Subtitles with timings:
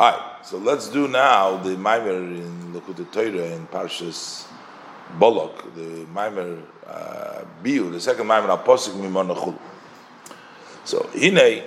[0.00, 4.46] Alright, so let's do now the Maimer in Lekut Torah in Parshas
[5.18, 9.58] Bolok, the Maimer uh, Biu, the second Maimer Apostle Mimon Achul.
[10.86, 11.64] So, Hine,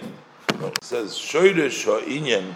[0.82, 2.56] says, Shoyresh Ha'inyan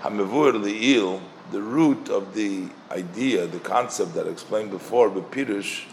[0.00, 1.20] Hamevur Li'il,
[1.52, 5.84] the root of the idea, the concept that I explained before, Bepirush,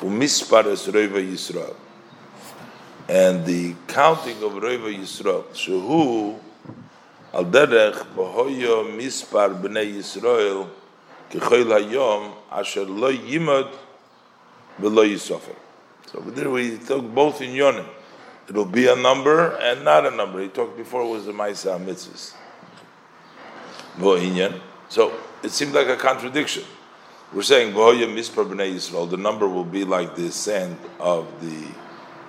[0.00, 1.76] Umispares Reva Yisrael.
[3.08, 6.40] And the counting of Reva Yisrael, Shehu,
[7.32, 10.66] al derech bohoyo mispar bnei Yisrael
[11.30, 13.70] kechol hayom asher lo yimod
[14.80, 15.54] v'lo yisofer.
[16.10, 17.86] So there we talk both in yonim.
[18.48, 20.40] It'll be a number and not a number.
[20.40, 22.34] He talked before was the Maisa mitzvahs.
[24.88, 25.12] So
[25.44, 26.64] it seemed like a contradiction.
[27.32, 29.08] We're saying bohoyo mispar bnei Yisrael.
[29.08, 31.68] The number will be like the sand of the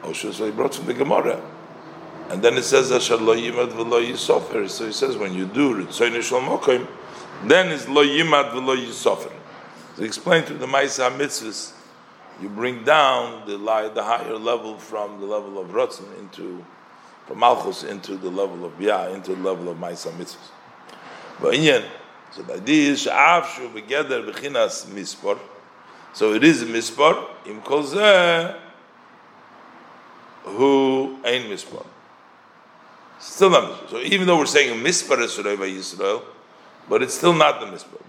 [0.03, 0.31] ocean.
[0.31, 1.41] So he brought from the Gemara.
[2.31, 4.69] And then it says Asher lo yimad v'lo yisofer.
[4.69, 6.87] So he says when you do Ritzoy Nishal Mokim,
[7.45, 9.33] then it's lo yimad v'lo yisofer.
[9.97, 11.73] So explain to the Maisa mitzvahs,
[12.41, 13.57] you bring down the
[13.93, 16.63] the higher level from the level of Rotzen into
[17.27, 20.51] from Malchus into the level of Bia, into the level of Maisa mitzvahs.
[21.41, 21.83] But in
[22.31, 25.37] so the idea is Sha'af Shu Begeder Bechinas Mispor.
[26.13, 27.59] So it is Mispor, Im
[30.43, 31.85] who ain't Mispor.
[33.21, 33.89] Still not.
[33.89, 36.23] So even though we're saying mispar is by Yisrael,
[36.89, 38.01] but it's still not the mispar.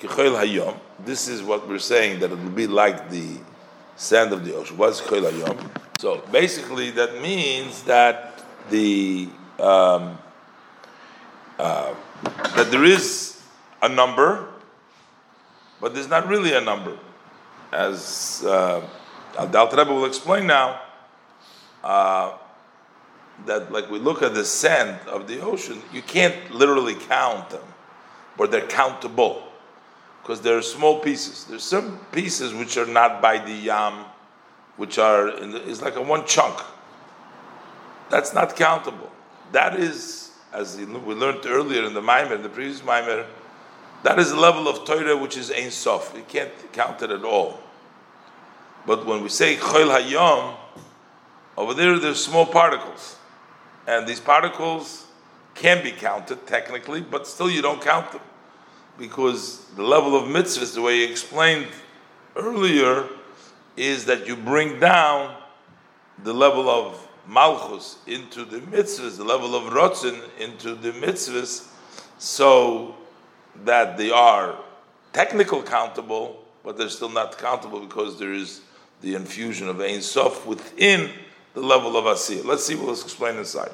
[0.00, 0.76] hayom.
[1.04, 3.38] This is what we're saying that it will be like the
[3.94, 4.76] sand of the ocean.
[4.76, 5.70] What's chayil hayom?
[6.00, 9.28] So basically, that means that the
[9.60, 10.18] um,
[11.56, 11.94] uh,
[12.56, 13.40] that there is
[13.80, 14.48] a number,
[15.80, 16.98] but there's not really a number,
[17.70, 18.84] as uh,
[19.38, 20.80] Al Rebbe will explain now.
[21.84, 22.38] Uh,
[23.46, 27.64] that like we look at the sand of the ocean, you can't literally count them,
[28.36, 29.42] but they're countable
[30.22, 31.44] because they're small pieces.
[31.44, 34.04] There's some pieces which are not by the yam,
[34.76, 36.60] which are in the, it's like a one chunk.
[38.10, 39.10] That's not countable.
[39.52, 43.26] That is, as we learned earlier in the Maimer, in the previous Maimer,
[44.02, 46.12] that is a level of Torah which is Ein Sof.
[46.16, 47.60] You can't count it at all.
[48.86, 50.56] But when we say Chol Hayom,
[51.56, 53.16] over there, there's small particles
[53.86, 55.06] and these particles
[55.54, 58.20] can be counted technically, but still you don't count them.
[58.98, 61.68] Because the level of mitzvahs, the way you explained
[62.36, 63.08] earlier,
[63.76, 65.34] is that you bring down
[66.22, 71.68] the level of malchus into the mitzvahs, the level of rotzen into the mitzvahs,
[72.18, 72.94] so
[73.64, 74.56] that they are
[75.12, 78.60] technical countable, but they're still not countable because there is
[79.00, 81.10] the infusion of Ein Sof within
[81.54, 82.44] the level of Asiyah.
[82.44, 83.72] Let's see what was explained inside.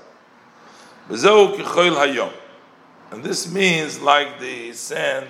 [3.10, 5.26] And this means like the sand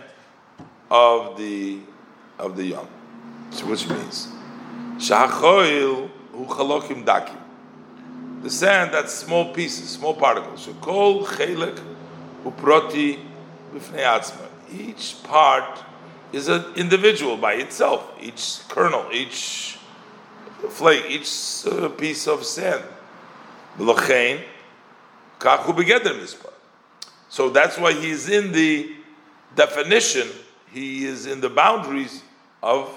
[0.91, 1.81] of the
[2.39, 2.77] of the.
[3.51, 4.29] So which means
[4.97, 7.05] Shachoil hu chalokim.
[8.43, 10.63] The sand that's small pieces, small particles.
[10.63, 11.81] So kol chelik
[12.45, 13.19] uproti
[14.73, 15.85] Each part
[16.33, 18.13] is an individual by itself.
[18.21, 19.78] Each kernel, each
[20.71, 21.29] flake, each
[21.67, 22.83] uh, piece of sand.
[27.29, 28.93] So that's why he's in the
[29.55, 30.29] definition,
[30.73, 32.23] he is in the boundaries
[32.63, 32.89] of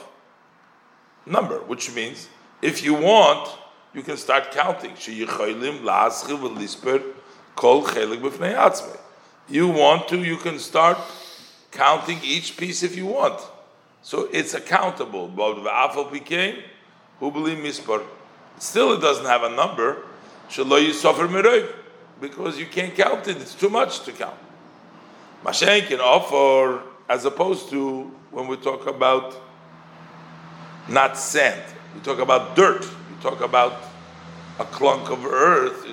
[1.25, 2.27] number, which means
[2.61, 3.49] if you want,
[3.93, 4.93] you can start counting.
[9.49, 10.97] You want to, you can start
[11.71, 13.41] counting each piece if you want.
[14.01, 15.27] So it's accountable.
[15.27, 15.61] Who
[17.29, 18.03] believe mispar?
[18.57, 20.03] Still, it doesn't have a number.
[20.55, 21.71] you suffer miroiv
[22.19, 23.37] because you can't count it.
[23.37, 24.37] It's too much to count.
[25.43, 29.35] Mashen can offer as opposed to when we talk about
[30.87, 31.61] not sand.
[31.93, 32.81] We talk about dirt.
[32.81, 33.83] We talk about
[34.59, 35.85] a clunk of earth.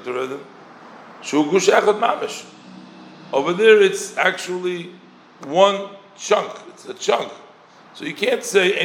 [3.32, 4.92] Over there, it's actually
[5.44, 6.52] one chunk.
[6.68, 7.32] It's a chunk.
[7.94, 8.78] So you can't say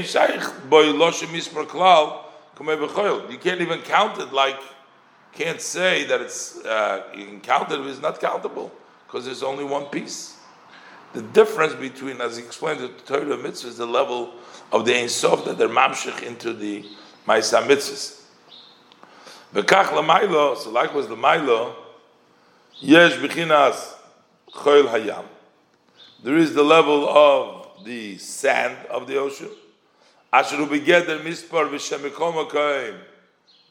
[2.60, 4.60] you can't even count it like,
[5.34, 8.72] can't say that it's, uh, you can count it, it's not countable,
[9.08, 10.38] because there's only one piece.
[11.14, 14.34] The difference between, as he explained, the Torah mitzvah is the level
[14.72, 16.84] of the Ein Sof that they're mamshich into the
[17.28, 18.22] Maisa mitzvahs.
[19.54, 21.76] V'kach l'maylo, so likewise the Mailo,
[22.80, 23.94] yesh b'chinas
[24.52, 25.26] choil hayam.
[26.24, 29.50] There is the level of the sand of the ocean,
[30.34, 32.96] Asher begeder mispar v'shemikom akaim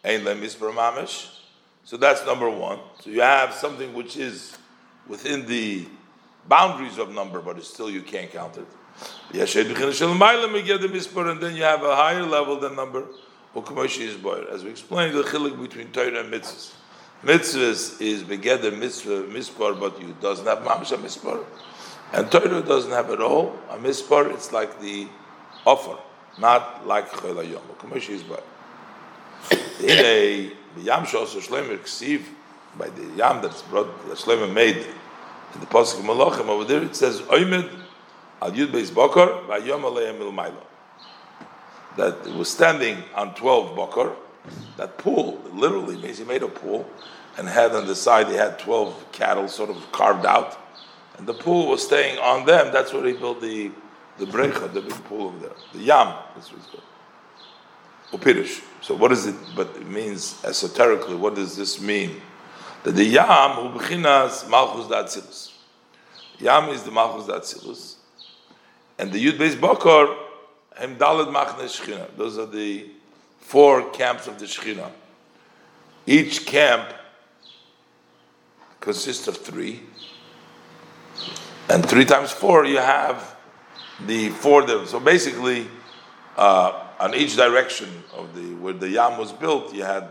[0.04, 1.40] ein le mispar mamish.
[1.84, 2.78] So that's number one.
[3.00, 4.56] So you have something which is
[5.08, 5.88] within the
[6.46, 8.66] boundaries of number, but it's still you can't count it.
[9.32, 9.40] And
[11.40, 13.06] then you have a higher level than number.
[13.54, 16.72] As we explained, the chilik between Torah and mitzvahs.
[17.24, 21.44] Mitzvahs is begeder mitzvah mispar, but you doesn't have mamisha mispar,
[22.12, 23.54] and Torah doesn't have it all.
[23.70, 25.08] A mispar, it's like the
[25.66, 25.98] offer,
[26.38, 27.62] not like chayla yom.
[27.78, 28.22] Kumashi is
[31.06, 32.22] shos shleimer ksiv
[32.78, 36.82] by the yam that's brought that shleimer made in the pasuk of malachim over there
[36.82, 37.68] it says oimed
[38.40, 40.54] al yud beis bokar vayom aleim il
[41.96, 44.16] that it was standing on 12 bokar
[44.76, 46.88] that pool, literally means he made a pool
[47.38, 50.58] and had on the side, he had 12 cattle sort of carved out.
[51.16, 52.72] And the pool was staying on them.
[52.72, 53.70] That's where he built the,
[54.24, 55.56] the brecha, the big pool over there.
[55.72, 56.84] The yam, that's what it's called.
[58.12, 58.62] Upirish.
[58.80, 59.34] So what is it?
[59.56, 62.20] But it means esoterically, what does this mean?
[62.84, 65.52] That the yam, ubechinas malchus datzilus.
[66.38, 67.96] Yam is the malchus datzilus.
[68.96, 70.14] And the yud beis bakar,
[70.76, 72.06] hem dalad machne shchina.
[72.16, 72.90] Those are the
[73.40, 74.92] four camps of the Shekhinah.
[76.06, 76.92] Each camp
[78.78, 79.80] consists of three.
[81.68, 83.31] And three times four, you have
[84.06, 84.62] the four.
[84.62, 84.86] them.
[84.86, 85.66] So basically,
[86.36, 90.10] uh, on each direction of the where the Yam was built, you had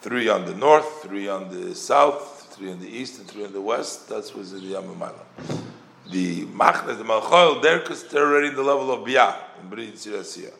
[0.00, 3.52] three on the north, three on the south, three on the east, and three on
[3.52, 4.08] the west.
[4.08, 5.24] That's was the Yam Ma'ala.
[6.10, 7.82] The Machnes, the Malchoil, they're
[8.24, 10.52] already in the level of Biyah in Brit Sirasiyah.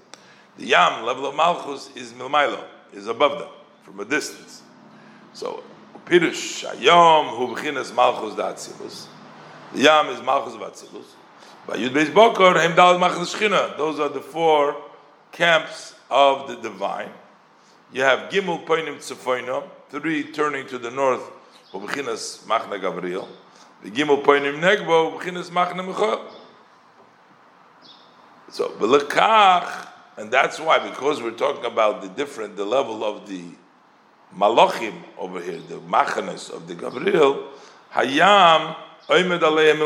[0.58, 3.48] The Yam, level of Malchus, is Milmailo, is above them,
[3.84, 4.62] from a distance.
[5.32, 5.62] So,
[6.06, 8.52] Pirush, Shayom, Hu Malchus da.
[9.72, 11.15] The Yam is Malchus of Atzilus.
[11.66, 11.80] Those
[14.00, 14.76] are the four
[15.32, 17.10] camps of the divine.
[17.92, 21.22] You have Gimel Poinim Tzefoino, three turning to the north,
[21.72, 23.28] Hu B'chinas Machna Gabriel.
[23.82, 26.24] The Gimel Poinim Negbo, Hu B'chinas Machna Michal.
[28.50, 33.42] So, B'lekach, and that's why, because we're talking about the different, the level of the
[34.34, 37.48] malachim over here, the machanes of the Gabriel,
[37.92, 38.76] hayam
[39.08, 39.80] oimed aleim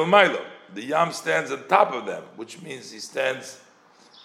[0.75, 3.61] The yam stands on top of them, which means he stands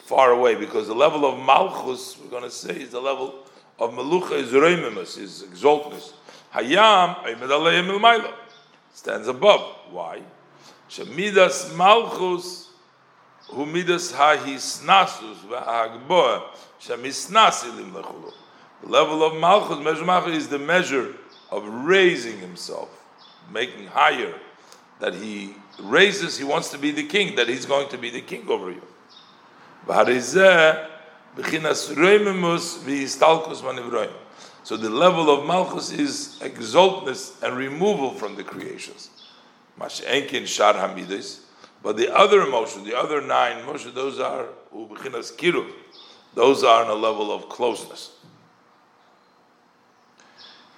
[0.03, 3.45] far away, because the level of malchus, we're going to say, is the level
[3.79, 6.13] of melucha is reimimus, is exaltness.
[6.53, 8.31] Hayam oimed aleim
[8.93, 9.61] stands above.
[9.89, 10.21] Why?
[10.89, 12.69] Shemidas malchus
[13.47, 16.43] hu midas ha hisnasus v'hagboa
[16.79, 18.31] shemisnasilim lechulu.
[18.83, 21.13] The level of malchus, measure is the measure
[21.49, 22.89] of raising himself,
[23.51, 24.33] making higher,
[24.99, 28.21] that he raises, he wants to be the king, that he's going to be the
[28.21, 28.81] king over you.
[34.63, 39.09] So the level of malchus is exaltness and removal from the creations.
[39.77, 45.71] But the other emotions, the other nine emotions, those are kiruv.
[46.33, 48.11] Those are on a level of closeness.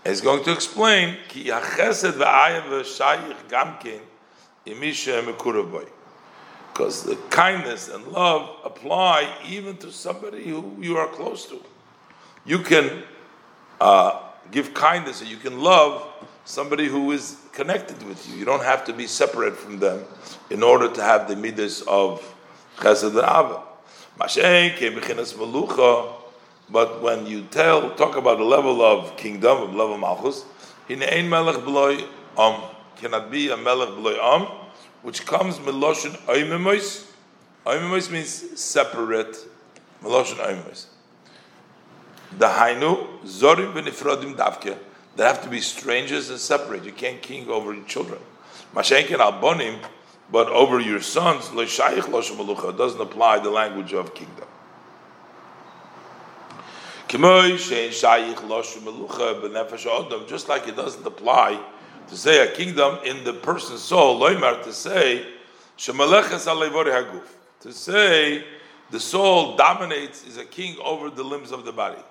[0.05, 4.01] He's going to explain ki yachesed v'ayim v'shayich gamkin
[6.77, 11.59] because the kindness and love apply even to somebody who you are close to.
[12.45, 13.03] You can
[13.81, 14.21] uh,
[14.51, 16.07] give kindness and you can love
[16.45, 18.35] somebody who is connected with you.
[18.37, 20.03] You don't have to be separate from them
[20.49, 22.21] in order to have the midas of
[22.77, 23.63] chesed and ava.
[26.69, 30.45] But when you tell, talk about the level of kingdom, of level malchus,
[30.89, 31.55] ein melech
[32.37, 32.61] am
[32.97, 34.17] cannot be a melech b'loy
[35.07, 37.05] which comes meloshin oimimois.
[37.65, 39.37] Oimimois means separate.
[40.03, 40.87] Meloshin oimimois.
[42.37, 44.77] The hainu zorim benifrodim davke
[45.15, 46.83] they have to be strangers and separate.
[46.83, 48.19] You can't king over your children.
[48.75, 49.79] Mashenkin albonim,
[50.29, 54.45] but over your sons, it doesn't apply the language of kingdom.
[60.27, 61.59] Just like it doesn't apply
[62.09, 65.25] to say a kingdom in the person's soul, to say
[65.77, 68.43] to say
[68.89, 72.01] the soul dominates is a king over the limbs of the body.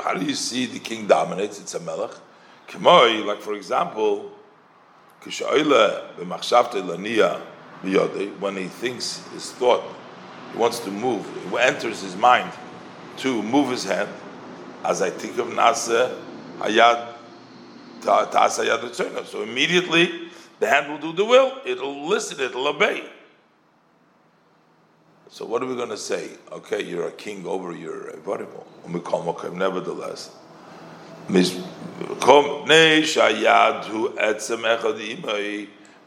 [0.00, 1.60] How do you see the king dominates?
[1.60, 2.12] It's a melech.
[2.68, 4.32] Kemoi, like for example,
[8.40, 9.82] when he thinks his thought,
[10.52, 12.50] he wants to move, it enters his mind
[13.18, 14.08] to move his hand.
[14.84, 16.18] As I think of Nasa,
[16.58, 17.15] Hayad
[18.06, 23.04] So immediately the hand will do the will, it'll listen, it'll obey.
[25.28, 26.30] So what are we going to say?
[26.50, 28.48] Okay, you're a king over your Evarim.
[29.54, 30.30] Nevertheless,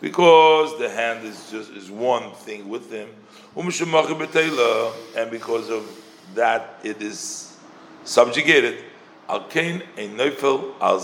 [0.01, 3.10] because the hand is just is one thing with him,
[3.56, 3.68] um,
[5.15, 5.86] and because of
[6.34, 7.58] that it is
[8.06, 8.86] subjugated.
[9.27, 11.00] Al kain a neufel al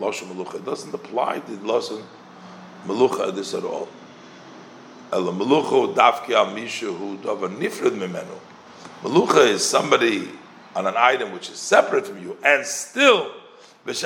[0.00, 0.56] loshem melucha.
[0.56, 2.02] It doesn't apply to loshem
[2.86, 3.88] melucha this at all.
[5.12, 8.38] El melucha dafki al mishu hu davar nifred mimenu.
[9.02, 10.28] Melucha is somebody
[10.74, 13.32] on an item which is separate from you, and still,
[13.86, 13.96] and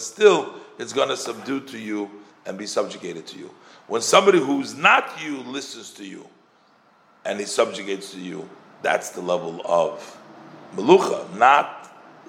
[0.00, 2.10] still it's going to subdue to you
[2.46, 3.50] and be subjugated to you.
[3.86, 6.26] When somebody who's not you listens to you
[7.24, 8.48] and he subjugates to you,
[8.80, 10.18] that's the level of
[10.74, 11.81] melucha, not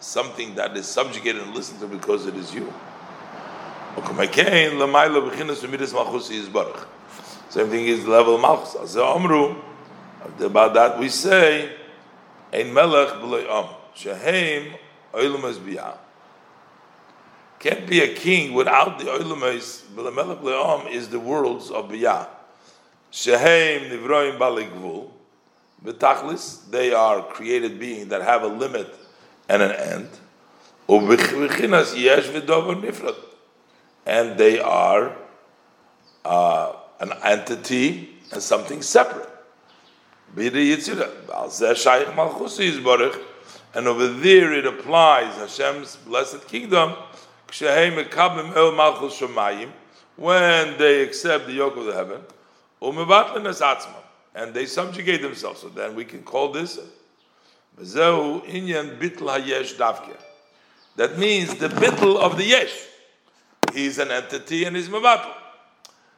[0.03, 2.71] something that is subjugated and listened to because it is you.
[7.49, 8.95] Same thing is level of malchus.
[10.39, 11.71] About that we say,
[12.51, 13.69] Ein melech b'loy am.
[17.59, 19.83] Can't be a king without the oilumas.
[19.95, 22.27] Melech b'loy am is the worlds of biyah.
[23.11, 25.09] Shehem nivroim baligvul.
[25.85, 28.93] B'tachlis, they are created beings that have a limit
[29.53, 30.09] and an
[32.81, 33.15] nifrat.
[34.05, 35.15] And they are
[36.25, 39.29] uh, an entity and something separate.
[43.75, 46.95] And over there it applies Hashem's blessed kingdom
[50.15, 52.21] when they accept the yoke of the heaven
[54.35, 55.61] and they subjugate themselves.
[55.61, 56.79] So then we can call this
[60.95, 62.85] that means the bittel of the yesh.
[63.73, 65.33] He's an entity and he's mevatel.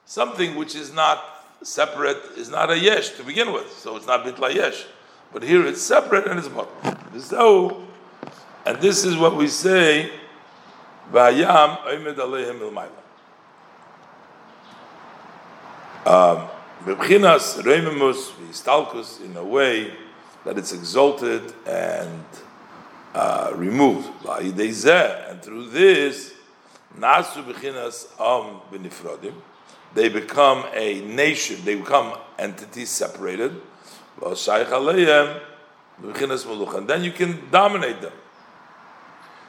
[0.05, 1.23] Something which is not
[1.63, 4.85] separate is not a yesh to begin with, so it's not bitla yesh.
[5.31, 6.71] But here it's separate and it's bottle.
[7.19, 7.87] So,
[8.65, 10.11] and this is what we say,
[11.11, 12.89] Vayam Oimed Aleihim Ilmaila.
[16.05, 16.49] Um,
[16.83, 19.91] Bebchinas Reimemus Vistalkus in a way
[20.45, 22.23] that it's exalted and
[23.13, 24.09] uh, removed.
[24.27, 26.33] And through this,
[26.97, 29.33] Nasu Bechinas Am Benifrodim
[29.95, 33.61] they become a nation, they become entities separated.
[34.21, 34.37] And
[36.87, 38.11] then you can dominate them.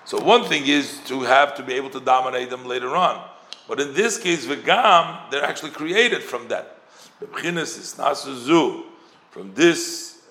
[0.05, 3.29] So one thing is to have to be able to dominate them later on.
[3.69, 6.79] But in this case, Vegam, they're actually created from that.
[9.31, 10.16] From this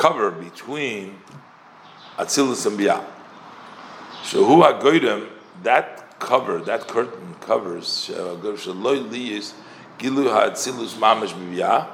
[0.00, 1.14] cover between
[2.16, 3.04] Atzilus and Biyah.
[4.24, 5.28] So who agam,
[5.62, 11.86] that cover, that curtain covers uh, Gilu Ha'atzilus Mamash B'Biyah,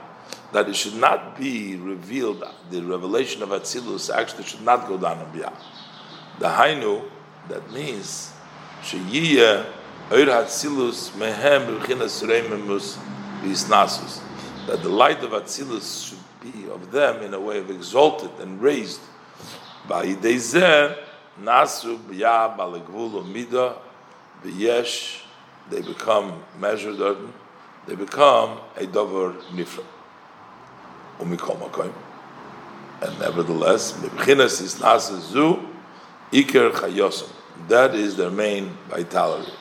[0.53, 5.19] that it should not be revealed, the revelation of Atzilus actually should not go down
[5.19, 5.53] in Biyah.
[6.39, 7.03] The Hainu,
[7.49, 8.33] that means,
[8.83, 9.67] Sheyiyah
[10.13, 12.99] Oir Hatzilus Mehem B'Chinas Reimemus
[13.43, 14.21] V'Isnasus,
[14.69, 18.61] that the light of Atzilus should be of them in a way of exalted and
[18.61, 19.00] raised.
[19.88, 20.97] by Zeh,
[21.41, 23.76] Nasu B'Yah B'Alegvul Midah
[24.43, 25.23] B'Yesh,
[25.71, 26.99] they become measured
[27.87, 29.85] they become a dover nifra.
[31.21, 31.93] Umikol
[33.00, 35.65] And nevertheless, mebchinas is nasazu
[36.33, 37.29] iker chayosim.
[37.69, 39.53] That is their main vitality.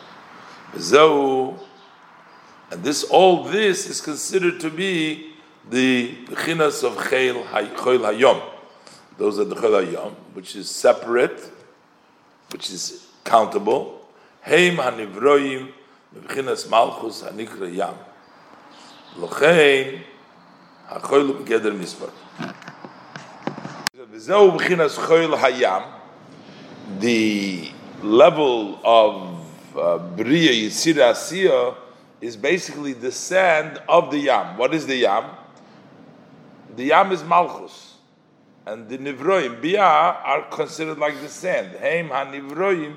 [2.71, 5.34] And this, all this is considered to be
[5.69, 8.41] the bechinas of chayil hayom.
[9.17, 11.51] Those are the chayil hayom, which is separate,
[12.51, 14.01] which is countable.
[14.41, 15.71] Heim hanivroim,
[16.15, 17.95] bechinas malchus hanikra yam.
[19.17, 20.01] Lochein,
[20.89, 22.11] hachoylu b'geder misbar.
[23.95, 25.91] V'zeu b'chinas choyl hayam,
[26.99, 29.45] the level of
[29.75, 31.75] uh, Bria Yitzir Asiya
[32.21, 34.57] is basically the sand of the Yam.
[34.57, 35.25] What is the Yam?
[36.75, 37.93] The Yam is Malchus.
[38.65, 41.77] And the Nivroim, Bia, are considered like the sand.
[41.79, 42.95] Heim ha-Nivroim,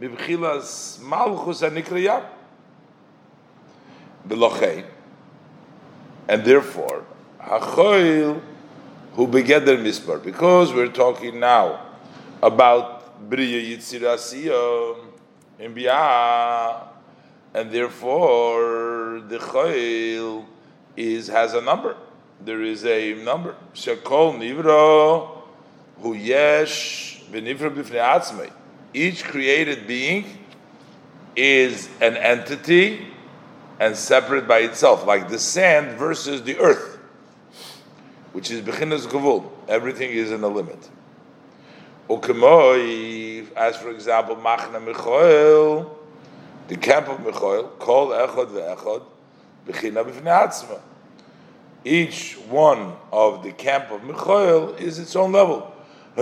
[0.00, 2.22] b'bchilas Malchus ha-Nikra Yam.
[4.28, 4.84] B'lochein.
[6.28, 7.04] And therefore,
[7.40, 8.42] Hachoil
[9.18, 11.86] who begeder mispar, because we're talking now
[12.40, 14.96] about Briya Yitzirasiya
[15.58, 16.86] in Bia,
[17.52, 20.44] and therefore the Chayil
[20.96, 21.96] is has a number.
[22.40, 23.56] There is a number.
[23.74, 25.42] Shekol Nivro
[26.00, 28.50] Hu Yesh Atzmei.
[28.94, 30.24] Each created being
[31.36, 33.06] is an entity
[33.80, 36.98] and separate by itself, like the sand versus the earth,
[38.32, 39.50] which is Bechinas Gavul.
[39.68, 40.88] Everything is in a limit.
[43.56, 45.90] As for example, Machna Michoel,
[46.68, 49.02] the camp of Michoel, Kol Echod Ve'echod,
[49.66, 50.82] Bechina B'fnei
[51.84, 55.74] Each one of the camp of Michoel is its own level.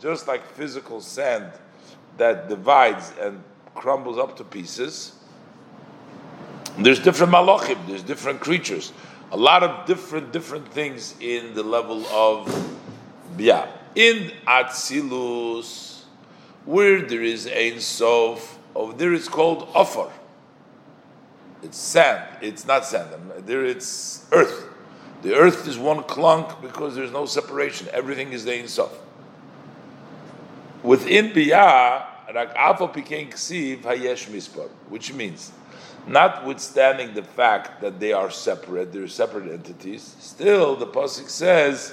[0.00, 1.52] Just like physical sand
[2.18, 3.42] that divides and
[3.74, 5.14] crumbles up to pieces,
[6.78, 8.92] there's different malachim, there's different creatures,
[9.32, 12.46] a lot of different different things in the level of
[13.36, 13.68] bia.
[13.94, 16.02] In Atzilus,
[16.66, 20.08] where there is Ein Sof, over there it's called Offer.
[21.64, 22.22] It's sand.
[22.40, 23.10] It's not sand.
[23.38, 24.68] There it's earth.
[25.22, 27.88] The earth is one clunk because there's no separation.
[27.92, 28.96] Everything is the Ein Sof.
[30.84, 35.50] Within Biyah, Rak Afo Pikein Ksiv Hayesh Mispar, which means,
[36.06, 41.92] notwithstanding the fact that they are separate, they're separate entities, still the Pasuk says,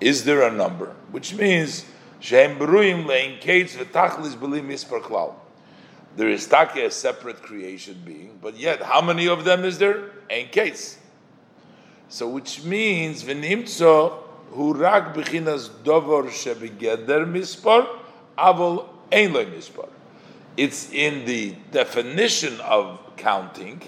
[0.00, 0.96] is there a number?
[1.12, 1.84] Which means,
[2.18, 5.36] Shehem Beruim Lein Kates V'tachlis B'li Mispar Klal.
[6.16, 10.10] There is Take, a separate creation being, but yet, how many of them is there?
[10.30, 10.98] Ein case.
[12.08, 17.86] So, which means v'nimtzo hu rak b'chinas dover shebegeder mispar,
[18.38, 19.88] avol ein mispar.
[20.56, 23.82] It's in the definition of counting,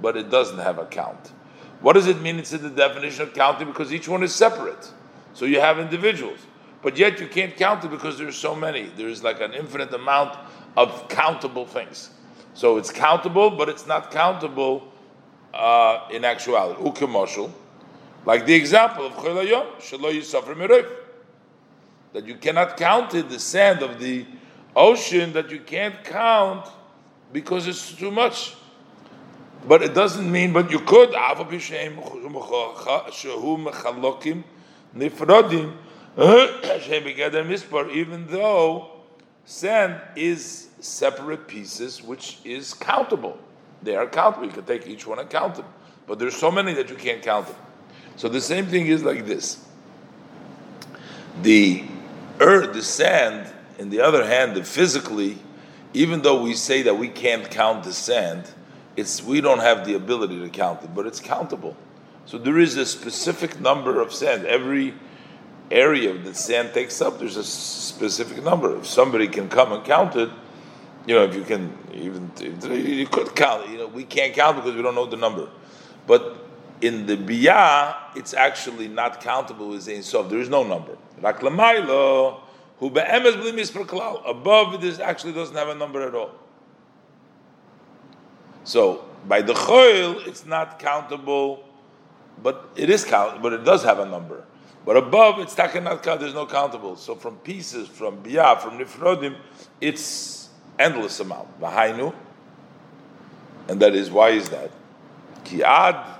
[0.00, 1.32] but it doesn't have a count.
[1.80, 2.38] What does it mean?
[2.38, 4.92] It's in the definition of counting because each one is separate.
[5.32, 6.38] So you have individuals,
[6.82, 8.90] but yet you can't count it because there's so many.
[8.96, 10.38] There's like an infinite amount
[10.76, 12.10] of countable things.
[12.54, 14.92] So it's countable, but it's not countable
[15.52, 16.80] uh, in actuality.
[16.82, 17.50] Ukemoshel,
[18.24, 20.90] like the example of Cholayom, Shalo Yisafrim Erev,
[22.12, 24.24] that you cannot count it, the sand of the
[24.76, 26.68] ocean, that you can't count
[27.32, 28.54] because it's too much.
[29.66, 31.14] But it doesn't mean, but you could,
[37.90, 38.93] even though
[39.44, 43.38] sand is separate pieces, which is countable.
[43.82, 44.46] They are countable.
[44.46, 45.66] You can take each one and count them.
[46.06, 47.56] But there's so many that you can't count them.
[48.16, 49.64] So the same thing is like this.
[51.42, 51.84] The
[52.40, 55.38] earth, the sand, in the other hand, the physically,
[55.92, 58.50] even though we say that we can't count the sand,
[58.96, 61.76] it's we don't have the ability to count it, but it's countable.
[62.26, 64.46] So there is a specific number of sand.
[64.46, 64.94] Every
[65.70, 68.76] area that sand takes up, there's a specific number.
[68.78, 70.30] If somebody can come and count it,
[71.06, 73.68] you know, if you can even you could count.
[73.68, 75.48] You know, we can't count because we don't know the number.
[76.06, 76.38] But
[76.80, 80.28] in the biyah, it's actually not countable as Ein Sof.
[80.28, 80.96] There is no number.
[81.20, 84.28] Rak who be'emes blimis per klal.
[84.28, 86.32] Above, this actually doesn't have a number at all.
[88.64, 91.64] So by the choil, it's not countable,
[92.42, 94.44] but it is count, but it does have a number.
[94.84, 96.20] But above, it's count.
[96.20, 96.96] There's no countable.
[96.96, 99.36] So from pieces, from biyah, from nifrodim,
[99.80, 101.58] it's endless amount.
[101.60, 102.14] V'hainu,
[103.68, 104.70] and that is why is that?
[105.44, 106.18] Kiad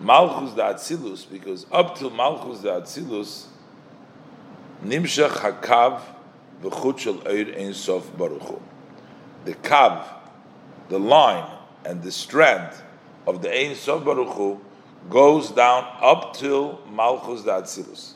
[0.00, 3.46] Malchus da Atzilus, because up till Malchus da Atzilus,
[4.84, 6.00] Nimshach Hakav
[6.62, 8.60] v'chut shel Eir Ein Sof Baruch
[9.44, 10.02] The kav,
[10.88, 11.50] the line,
[11.84, 12.72] and the strand
[13.26, 14.60] of the Ein Sof Baruch
[15.08, 18.12] goes down up till Malchus da Atzilus,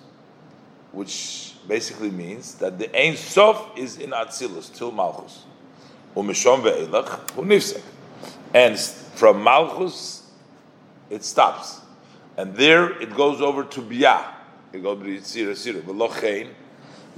[0.92, 5.44] which basically means that the Ein Sof is in Atzilus till Malchus.
[8.54, 10.30] And from Malchus,
[11.08, 11.80] it stops.
[12.36, 14.24] And there it goes over to Biyah.
[14.72, 15.80] It goes to Yitzira Sira.
[15.80, 16.48] V'lochein,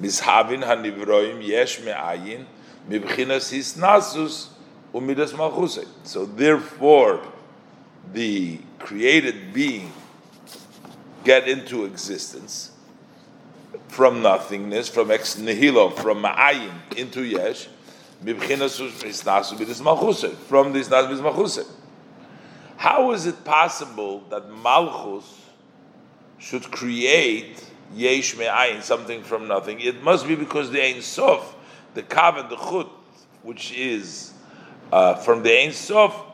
[0.01, 2.47] mishavin hanivroim yesh me'ayin,
[2.89, 4.49] mibchinas hisnasus
[4.93, 5.87] umidas malchusay.
[6.05, 7.21] So therefore,
[8.13, 9.91] the created being
[11.25, 12.71] get into existence
[13.89, 17.69] from nothingness, from ex nihilo, from ma'ayin into yesh,
[18.21, 18.39] from
[19.63, 21.59] this Malchus
[22.77, 25.41] How is it possible that Malchus
[26.39, 29.81] should create Yesh Me'ayin, something from nothing?
[29.81, 31.57] It must be because the Ein Sof,
[31.95, 32.91] the Kav and the Chut,
[33.43, 34.35] which is
[34.93, 36.34] uh, from the Ein Sof,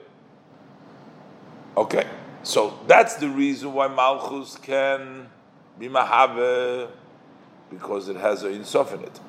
[1.77, 2.05] Okay,
[2.43, 5.29] so that's the reason why malchus can
[5.79, 6.89] be mahave
[7.69, 9.19] because it has a insof in it.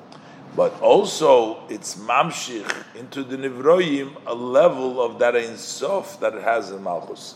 [0.53, 6.69] But also, it's mamshich into the nivroyim, a level of that insof that it has
[6.69, 7.35] in malchus.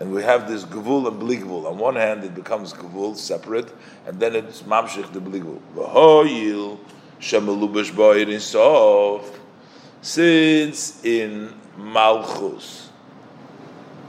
[0.00, 1.64] And we have this gavul and bligvul.
[1.66, 3.72] On one hand, it becomes gavul separate,
[4.06, 5.60] and then it's mamshich the bligvul.
[5.76, 6.80] V'hoyil
[7.20, 9.24] shemelubesh ba'ir insof.
[10.00, 12.81] Since in malchus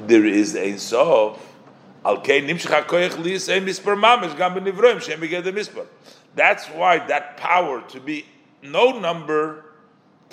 [0.07, 1.39] there is ein sof,
[2.05, 5.85] al kein nimshach hakoyach li yisei mispar mamish gam b'nivroim shem beged mispar.
[6.35, 8.25] That's why that power to be
[8.61, 9.65] no number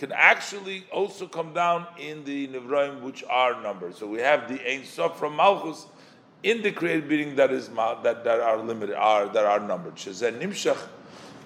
[0.00, 3.98] can actually also come down in the Nivraim, which are numbers.
[3.98, 5.84] So we have the Ein Sof from Malchus
[6.42, 9.96] in the created being that is that, that are limited, are that are numbered.
[9.96, 10.78] Shazen Nimshach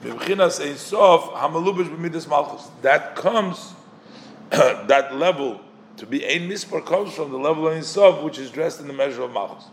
[0.04, 2.68] B'mchinas Ein Sof Hamalubish B'midas Malchus.
[2.82, 3.72] That comes,
[4.50, 5.60] that level
[5.96, 8.92] to be Ein Mispar comes from the level of Sof, which is dressed in the
[8.92, 9.64] measure of Malchus.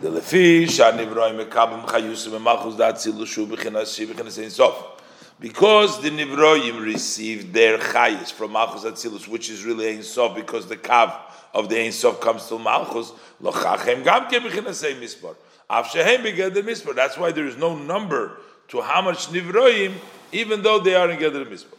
[0.00, 4.98] The lefi shanivroim mekabim chayusim malchus dat zilushu b'chinas shi b'chinas ein sof.
[5.38, 10.66] Because the nivroim received their chayis from malchus atzilus, which is really ein sof, because
[10.68, 11.12] the kav
[11.52, 13.12] of the ein sof comes to malchus.
[13.42, 15.36] Lochachem gam ke b'chinas ein mispar.
[15.68, 16.94] Av shehem beged the mispar.
[16.94, 19.92] That's why there is no number to how much nivroim,
[20.32, 21.76] even though they are in gedel mispar.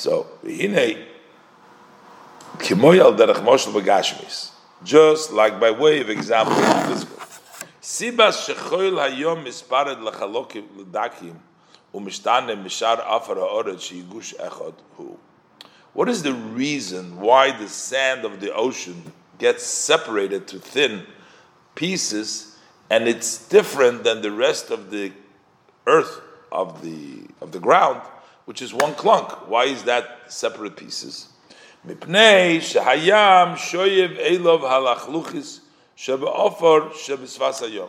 [0.00, 1.04] So, v'hinei
[2.56, 4.50] kimoy derech moshel b'gashmis
[4.82, 7.18] just like by way of example in physical.
[7.82, 11.34] Sibas shechoil hayom mispared lachalokim l'dakim
[11.94, 15.18] umishtane mishar afar ha'oret sheyigush echad hu.
[15.92, 21.02] What is the reason why the sand of the ocean gets separated to thin
[21.74, 22.56] pieces
[22.88, 25.12] and it's different than the rest of the
[25.86, 28.00] earth of the of the ground,
[28.50, 29.48] which is one clunk.
[29.48, 31.28] Why is that separate pieces?
[31.86, 35.60] Mipnei shehayam shoyev elov halachluchis
[35.96, 37.88] shebeofor shebisvasayom.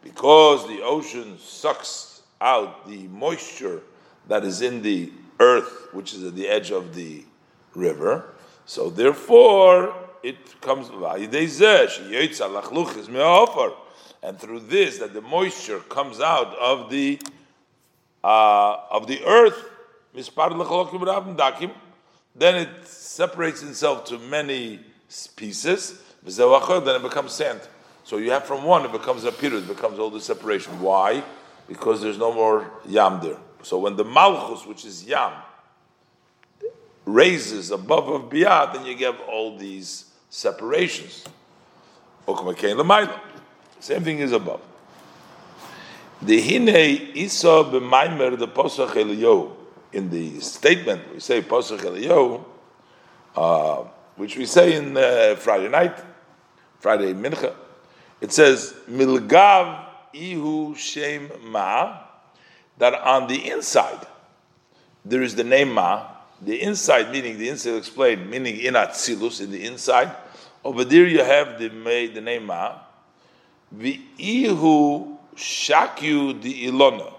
[0.00, 3.82] Because the ocean sucks out the moisture
[4.28, 7.24] that is in the earth, which is at the edge of the
[7.74, 8.36] river.
[8.64, 9.92] So therefore,
[10.22, 10.88] it comes
[14.22, 17.18] and through this that the moisture comes out of the
[18.24, 19.64] uh, of the earth
[22.34, 24.80] then it separates itself to many
[25.36, 27.60] pieces, then it becomes sand.
[28.04, 30.80] So you have from one, it becomes a period, it becomes all the separation.
[30.80, 31.22] Why?
[31.68, 33.36] Because there's no more yam there.
[33.62, 35.32] So when the malchus, which is yam,
[37.04, 41.24] raises above of biyah, then you get all these separations.
[43.80, 44.60] Same thing is above.
[46.20, 46.68] The hine
[47.14, 48.96] isa b'maimer the posach
[49.92, 52.44] in the statement we say Posach Eliyahu,
[53.36, 53.84] uh,
[54.16, 55.96] which we say in uh, Friday night,
[56.80, 57.54] Friday Mincha,
[58.20, 62.00] it says Milgav Ihu Shem Ma,
[62.78, 64.06] that on the inside
[65.04, 66.06] there is the name Ma.
[66.40, 70.14] The inside, meaning the inside explained, meaning in Atzilus, in the inside.
[70.64, 72.78] Over there you have the, the name Ma.
[73.80, 77.14] Ihu Shakyu the Ilona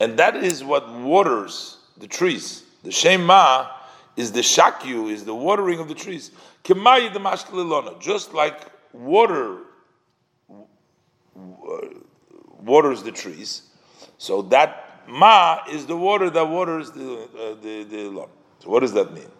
[0.00, 2.64] and that is what waters the trees.
[2.82, 3.68] The Shema
[4.16, 6.30] is the shakyu, is the watering of the trees.
[6.64, 8.60] Kemayi the ilona, just like
[8.92, 9.58] water
[11.34, 13.62] waters the trees.
[14.18, 18.28] So that ma is the water that waters the uh, the the.
[18.58, 19.30] So what does that mean?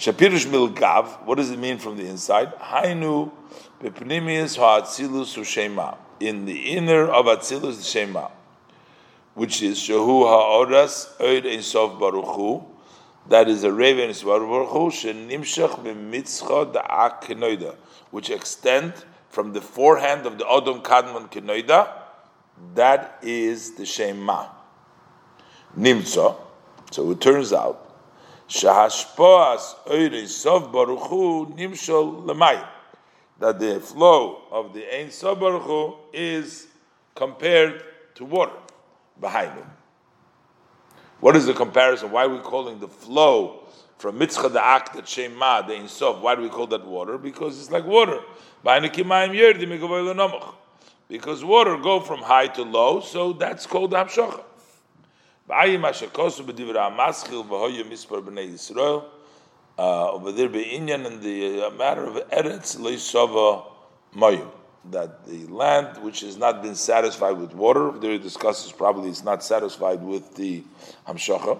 [0.00, 1.24] Shapirish milgav.
[1.24, 2.54] What does it mean from the inside?
[2.58, 3.30] Hainu
[3.80, 5.96] bepnimius ha'atzilus u'shema.
[6.18, 8.28] In the inner of atzilus shema
[9.34, 12.64] which is Shahu Ha'oras Oid Ein Sof Baruchu,
[13.28, 17.74] that is a raven Baruch Hu, Shenimshach B'mitzcha Da'ak Kenoida,
[18.10, 18.92] which extend
[19.28, 21.88] from the forehand of the Odom Kadmon Kenoida,
[22.74, 24.46] that is the Shema.
[25.78, 26.36] Nimtza,
[26.90, 27.89] so it turns out,
[28.50, 31.08] Shahashpoas Ein Sof Baruch
[31.56, 32.66] Nimshol Lemay,
[33.38, 36.66] that the flow of the Ein Sof Baruch Hu is
[37.14, 37.84] compared
[38.16, 38.58] to water.
[39.20, 39.66] Behind him.
[41.20, 42.10] What is the comparison?
[42.10, 43.60] Why are we calling the flow
[43.98, 46.20] from Mitzcha the Ak, the Shema, the Insof?
[46.20, 47.18] Why do we call that water?
[47.18, 48.20] Because it's like water.
[51.08, 54.42] Because water go from high to low, so that's called Hamshocha.
[59.80, 63.64] Uh, over there, be Inyan in the uh, matter of Eretz Leisava
[64.14, 64.46] Mayim,
[64.90, 69.42] that the land which has not been satisfied with water, there discusses probably it's not
[69.42, 70.62] satisfied with the
[71.08, 71.58] Hamshacha.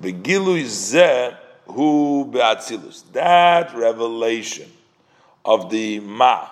[0.00, 1.36] Begilu Zeh
[1.66, 3.02] Hu Be'atzilus.
[3.12, 4.70] That revelation
[5.44, 6.48] of the Ma,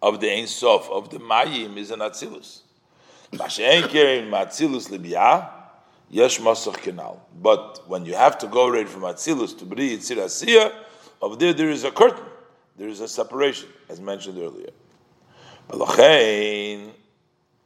[0.00, 2.60] of the Ein Sof, of the Mayim is an Atzilus.
[3.30, 3.58] But
[7.86, 10.72] when you have to go right from Atzilus to Bri Yitzir
[11.20, 12.24] over there there is a curtain,
[12.76, 14.70] there is a separation, as mentioned earlier.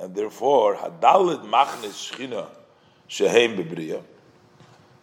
[0.00, 2.48] And therefore, Hadalit Machnis Shechina
[3.06, 4.02] Shehem Bebriya.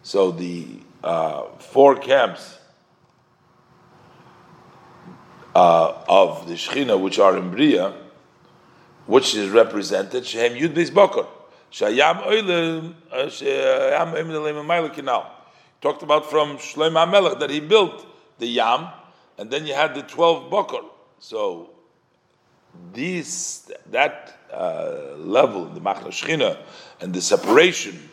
[0.02, 0.66] So the
[1.02, 2.58] uh, four camps
[5.54, 7.94] uh, of the Shechina, which are in Bria,
[9.10, 11.26] which is represented Shehem Yud Beis Bokor.
[11.72, 15.26] Shayam Oilim uh, Shayam Oilim Kinal.
[15.80, 18.06] Talked about from Shloim HaMelech that he built
[18.38, 18.86] the Yam,
[19.36, 20.84] and then you had the twelve Bokor.
[21.18, 21.70] So
[22.92, 26.56] these that uh, level, the Machna Shechina,
[27.00, 28.08] and the separation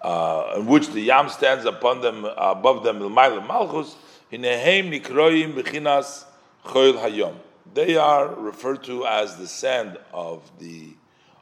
[0.00, 3.96] uh, in which the Yam stands upon them, above them, Ilmayla Malchus,
[4.32, 6.24] Hinehem Nikroim Bechinas
[6.64, 7.34] Choil Hayom.
[7.74, 10.94] They are referred to as the sand of the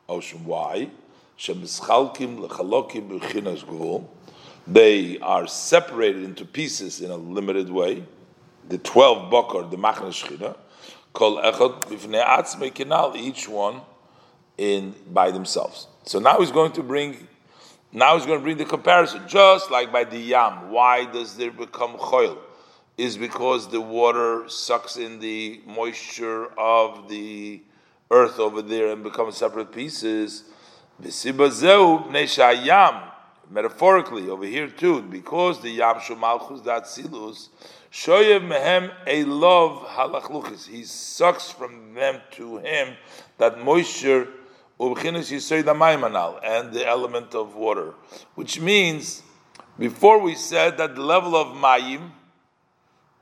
[0.08, 0.44] ocean.
[0.44, 0.90] Why?
[4.66, 8.04] They are separated into pieces in a limited way.
[8.68, 10.56] The twelve bakar, the machna shchina,
[11.12, 11.38] kol
[13.16, 13.80] each one
[14.58, 15.86] in by themselves.
[16.04, 17.28] So now he's going to bring,
[17.92, 20.70] now he's going to bring the comparison, just like by the yam.
[20.70, 22.38] Why does there become choil?
[22.96, 27.60] Is because the water sucks in the moisture of the
[28.10, 30.44] earth over there and becomes separate pieces
[33.48, 37.48] Metaphorically, over here too, because the Yam Shumalchus that Silus,
[37.92, 40.66] Shoyev Mehem a love halachluchis.
[40.66, 42.96] He sucks from them to him
[43.38, 44.28] that moisture
[44.80, 47.94] ubchinis yisoy damaymanal and the element of water,
[48.34, 49.22] which means
[49.78, 52.10] before we said that the level of mayim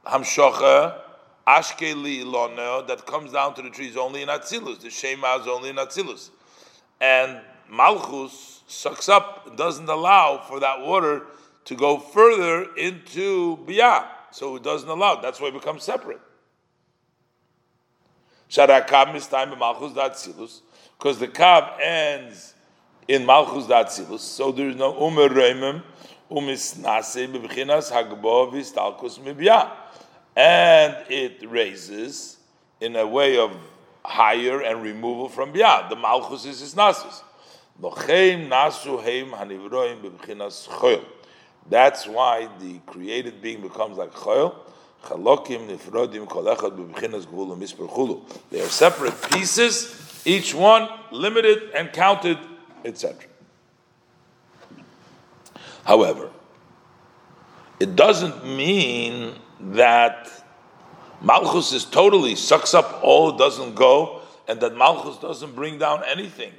[0.07, 0.99] hamshocha
[1.47, 4.81] ashkeli ilono that comes down to the trees only in atzilus.
[4.81, 6.31] The shema is only in atzilus,
[7.01, 7.41] and
[7.71, 11.27] Malchus sucks up, doesn't allow for that water
[11.65, 14.07] to go further into Biyah.
[14.31, 15.21] So it doesn't allow.
[15.21, 16.21] That's why it becomes separate.
[18.51, 20.61] Sharakab is time in Malchus Datzilus,
[20.99, 22.55] because the Kav ends
[23.09, 25.83] in Malchus Datzilus, so there is no Umer Reimim,
[26.31, 29.71] Umis Nase, Bibchinas Hagbo, Vistalkus Mibiyah.
[30.37, 32.39] And it raises
[32.81, 33.57] in a way of
[34.05, 35.89] higher and removal from Biyah.
[35.89, 37.23] The Malchus is his Nasis.
[41.71, 44.55] That's why the created being becomes like choil.
[48.51, 52.39] They are separate pieces, each one limited and counted,
[52.85, 53.29] etc.
[55.85, 56.31] However,
[57.81, 60.31] it doesn't mean that
[61.23, 66.53] Malchus is totally sucks up all, doesn't go, and that Malchus doesn't bring down anything.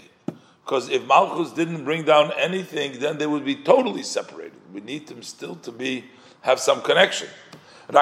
[0.64, 4.60] Because if Malchus didn't bring down anything, then they would be totally separated.
[4.74, 6.06] We need them still to be
[6.42, 7.28] have some connection.
[7.88, 8.00] The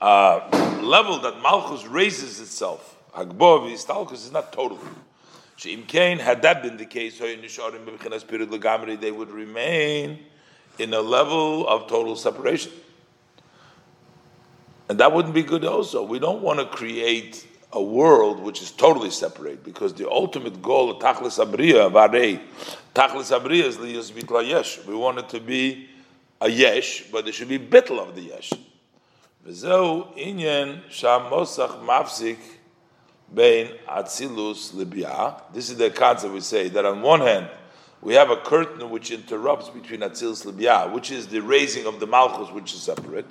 [0.00, 4.80] uh, level that Malchus raises itself, Hagbov Istalkus, is not totally.
[5.58, 10.18] Sheim Kain, had that been the case, they would remain
[10.78, 12.72] in a level of total separation.
[14.88, 16.02] And that wouldn't be good also.
[16.02, 20.90] We don't want to create a world which is totally separate, because the ultimate goal
[20.90, 22.40] of Tachlis Abriya, Varei,
[22.94, 24.84] Tachlis Abriya is Liyas Bitla Yesh.
[24.84, 25.88] We want it to be
[26.40, 28.52] a Yesh, but there should be Bitl of the Yesh.
[29.46, 32.38] Inyan sham mosach mafsik
[33.32, 35.40] bein atzilus libya.
[35.54, 37.48] This is the concept we say, that on one hand,
[38.02, 42.06] we have a curtain which interrupts between Atzilus Libya, which is the raising of the
[42.06, 43.26] Malchus, which is separate.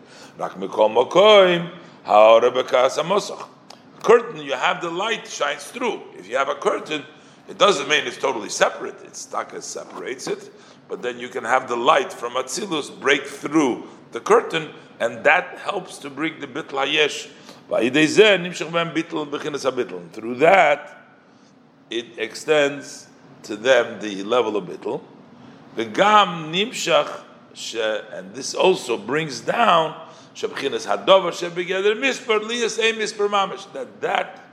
[4.02, 6.02] Curtain, you have the light shines through.
[6.18, 7.04] If you have a curtain,
[7.50, 8.96] it doesn't mean it's totally separate.
[9.04, 10.52] It's taka separates it,
[10.88, 15.58] but then you can have the light from Atzilus break through the curtain, and that
[15.58, 17.30] helps to bring the bitl hayesh.
[20.12, 21.06] Through that,
[21.90, 23.09] it extends
[23.44, 25.02] to them the level of bittul.
[25.76, 27.24] The gam nimshach,
[28.14, 29.96] and this also brings down
[30.36, 33.72] shabchinas hadover shebegeder misper liyas a misper mamish.
[33.74, 34.44] That that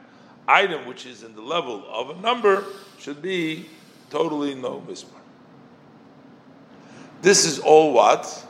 [0.48, 2.64] item which is in the level of a number
[2.98, 3.68] should be
[4.10, 5.16] totally no misper.
[7.22, 8.46] This is all what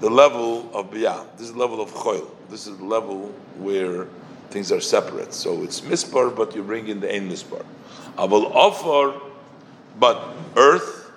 [0.00, 1.26] the level of biyah.
[1.36, 2.28] This is the level of choil.
[2.50, 4.08] This is the level where
[4.50, 5.32] things are separate.
[5.32, 7.64] So it's mispar, but you bring in the ein mispar.
[8.18, 9.18] Aval offer,
[9.98, 11.10] but earth,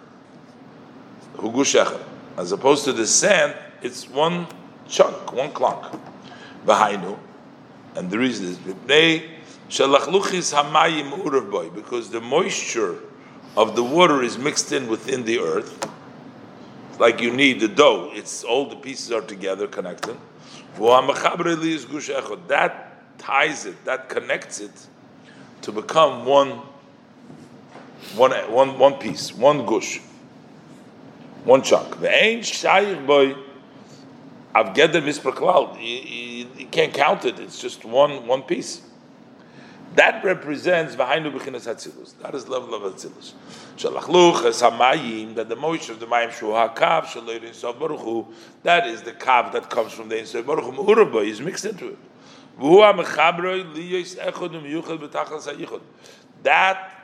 [1.37, 2.01] hugushechem.
[2.37, 4.47] As opposed to the sand, it's one
[4.87, 5.99] chunk, one clunk.
[6.65, 7.17] V'hainu.
[7.95, 8.57] And the reason is
[11.69, 12.99] because the moisture
[13.55, 15.87] of the water is mixed in within the earth.
[16.99, 20.15] like you need the dough, it's all the pieces are together connected.
[22.47, 24.87] That ties it, that connects it
[25.61, 26.61] to become one,
[28.15, 29.99] one, one, one piece, one gush,
[31.43, 31.99] one chunk.
[31.99, 33.35] The ain't shayich boy.
[34.53, 35.31] I've get the misper.
[35.79, 37.39] You can't count it.
[37.39, 38.81] It's just one one piece.
[39.95, 42.17] That represents v'hainu b'chinas hatzilus.
[42.21, 43.33] That is level of hatzilus.
[43.77, 48.27] Shalachluch hamayim that the moisture of the mayim shu hakav shaloyin sof baruch
[48.63, 51.19] That is the kav that comes from the insof baruch hu.
[51.19, 51.97] is mixed into it.
[56.43, 56.94] That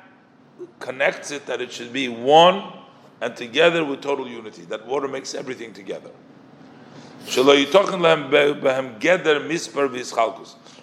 [0.79, 2.73] connects it that it should be one
[3.21, 4.63] and together with total unity.
[4.63, 6.09] That water makes everything together.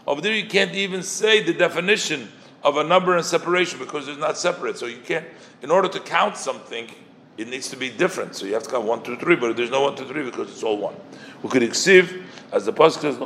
[0.06, 2.28] Over there, you can't even say the definition
[2.62, 4.78] of a number and separation because it's not separate.
[4.78, 5.26] So you can't,
[5.62, 6.88] in order to count something,
[7.36, 8.36] it needs to be different.
[8.36, 10.50] So you have to count one, two, three, but there's no one, two, three because
[10.50, 10.94] it's all one.
[11.42, 13.16] We could exceed, as the Pasuk says,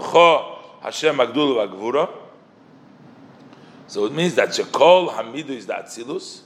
[0.82, 2.08] Hashem Agdul Agvura.
[3.92, 6.40] So it means that Shekol Hamidu is the Atzilus,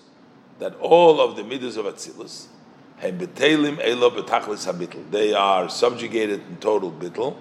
[0.58, 2.48] that all of the midus of Atzilus,
[5.12, 7.36] they are subjugated in total bittel.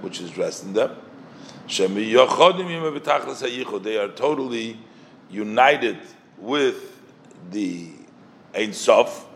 [0.00, 0.96] Which is dressed in them.
[1.68, 2.14] They
[3.98, 4.78] are totally
[5.28, 5.98] united
[6.38, 7.02] with
[7.50, 7.90] the
[8.54, 9.26] Ein Sof,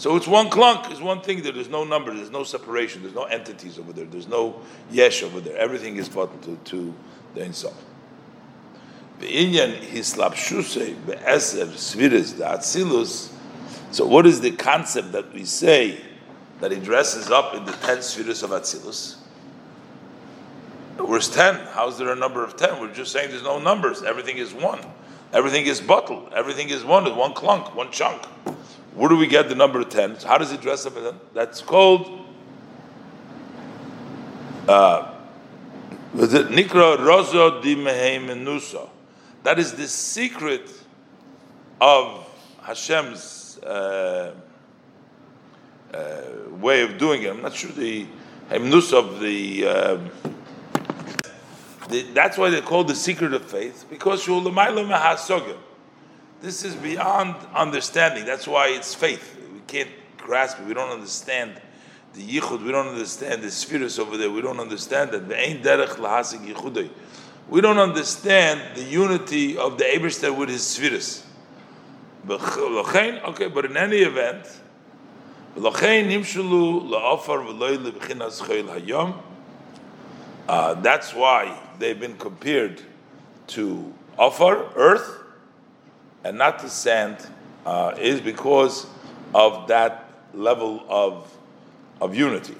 [0.00, 1.42] so it's one clunk, it's one thing.
[1.42, 5.22] There is no number, there's no separation, there's no entities over there, there's no yesh
[5.22, 5.58] over there.
[5.58, 6.94] Everything is brought to, to
[7.34, 7.52] the Ein
[9.20, 13.32] The Inyan hislapshuse be'eser sviris the atzilus.
[13.90, 16.00] So what is the concept that we say
[16.60, 19.16] that he dresses up in the ten sviris of atzilus?
[20.98, 21.56] Where's ten?
[21.72, 22.80] How's there a number of ten?
[22.80, 24.02] We're just saying there's no numbers.
[24.02, 24.80] Everything is one.
[25.32, 26.28] Everything is bottle.
[26.34, 27.04] Everything is one.
[27.16, 28.24] One clunk, one chunk.
[28.94, 30.16] Where do we get the number 10?
[30.16, 30.94] How does he dress up?
[31.32, 32.26] That's called
[34.68, 35.19] uh,
[36.14, 38.88] Nikra Rozo di Menusa.
[39.42, 40.70] That is the secret
[41.80, 42.26] of
[42.62, 44.34] Hashem's uh,
[45.94, 47.30] uh, way of doing it.
[47.30, 48.06] I'm not sure the
[48.50, 49.98] Hemnus of the, uh,
[51.88, 54.26] the, That's why they call the secret of faith because.
[56.40, 58.24] This is beyond understanding.
[58.24, 59.36] That's why it's faith.
[59.52, 60.66] We can't grasp it.
[60.66, 61.60] We don't understand
[62.14, 62.64] the yichud.
[62.64, 64.30] We don't understand the spheres over there.
[64.30, 65.28] We don't understand that.
[67.48, 71.24] We don't understand the unity of the Eberster with his spheres.
[72.28, 74.46] Okay, but in any event,
[80.48, 82.82] uh, that's why they've been compared
[83.48, 85.18] to offer, earth,
[86.22, 87.26] and not to sand
[87.66, 88.86] uh, is because
[89.34, 91.36] of that level of
[92.00, 92.56] of unity.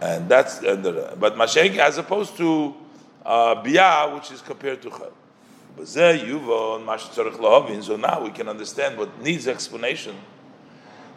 [0.00, 2.74] And that's uh, the, but mashayik as opposed to
[3.24, 3.62] uh,
[4.14, 5.12] which is compared to chel.
[5.84, 10.16] So now we can understand what needs explanation.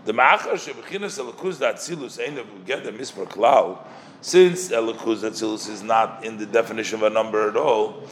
[0.05, 3.79] The ma'achar shebechinas elokuz that tzilus ein the mispar klal
[4.21, 8.03] since Elikuz Atzilus is not in the definition of a number at all,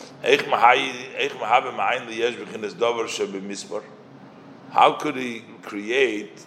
[4.71, 6.45] how could he create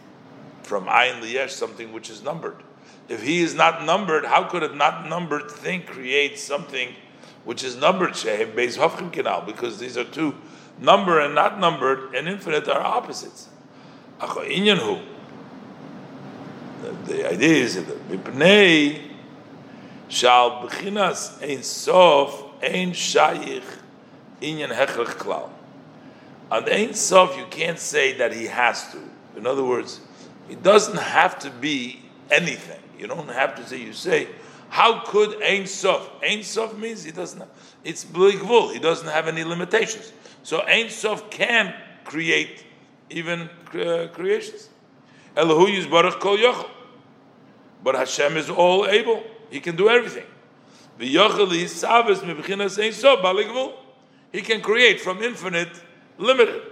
[0.63, 2.63] from Ayin Liyesh something which is numbered?
[3.09, 6.95] If he is not numbered, how could a not numbered thing create something
[7.45, 8.13] which is numbered?
[8.13, 10.35] Because these are two,
[10.79, 13.49] number and not numbered and infinite are opposites.
[17.07, 17.99] The idea is that
[20.11, 23.63] Shal b'chinas ein sof ein shayich
[24.43, 25.51] inyan hechrech klal.
[26.51, 28.99] On ein sof, you can't say that he has to.
[29.37, 30.01] In other words,
[30.49, 32.81] it doesn't have to be anything.
[32.99, 33.83] You don't have to say.
[33.83, 34.29] You say
[34.69, 36.11] How could Ein Sof?
[36.23, 37.41] Ein Sof means he doesn't.
[37.41, 37.49] Have,
[37.85, 38.73] it's Bligvul.
[38.73, 40.13] He doesn't have any limitations.
[40.43, 41.75] So Ein Sof can
[42.05, 42.65] create
[43.11, 44.69] even uh, creations.
[45.37, 46.71] Elohu Yizbarach Kol Yochel.
[47.83, 49.23] But Hashem is all able.
[49.51, 50.27] He can do everything.
[50.99, 51.13] He
[54.43, 55.83] can create from infinite,
[56.19, 56.63] limited.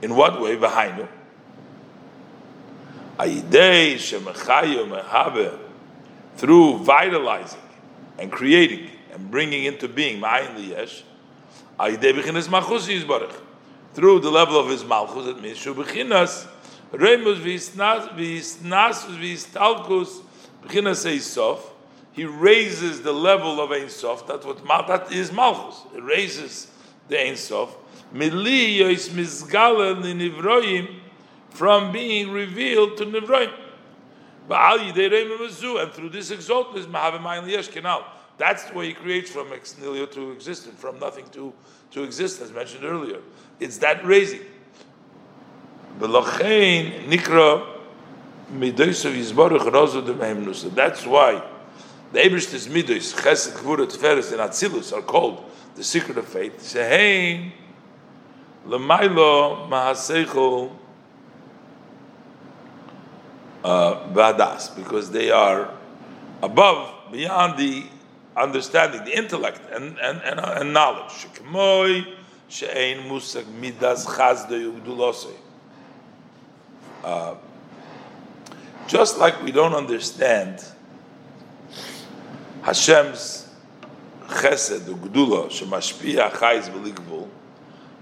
[0.00, 0.56] In what way?
[0.56, 1.08] Behind
[6.36, 7.60] through vitalizing
[8.18, 10.20] and creating and bringing into being
[13.94, 16.46] through the level of his malchus, it means shubechinas
[16.92, 18.08] remus visnas
[19.08, 20.22] vistalkus
[20.62, 21.60] bechinas eisof.
[22.12, 23.88] He raises the level of Ein.
[24.26, 25.82] That's what that is malchus.
[25.94, 26.70] It raises
[27.08, 27.76] the Ein Sof.
[28.14, 31.00] Mili yois mizgalen nivroim
[31.56, 33.50] from being revealed to nivroim.
[34.48, 36.30] And through this
[37.68, 38.04] Canal.
[38.38, 41.54] That's the way he creates from ex nihilo to existence, from nothing to,
[41.92, 43.20] to exist, as mentioned earlier.
[43.58, 44.42] It's that raising.
[45.98, 46.12] That's
[51.06, 51.42] why
[52.12, 55.42] the Ebershtis midos, chesed, kvurat, teferes, and atzilus are called
[55.74, 56.58] the secret of faith.
[56.58, 57.52] Shehein,
[58.66, 60.70] lemailo, mahaseichel,
[63.66, 65.70] vadas, because they are
[66.42, 67.84] above, beyond the
[68.36, 71.26] understanding, the intellect and, and, and, and knowledge.
[77.04, 77.34] Uh,
[78.86, 80.64] just like we don't understand
[82.62, 83.48] Hashem's
[84.28, 87.28] chesed, the gdula, shemashpia chayz v'ligvul,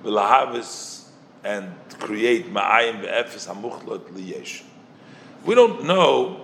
[0.03, 1.09] v'lahavis,
[1.43, 4.63] and create ma'ayim ve'efes hamuchlot liyesh.
[5.45, 6.41] We don't know.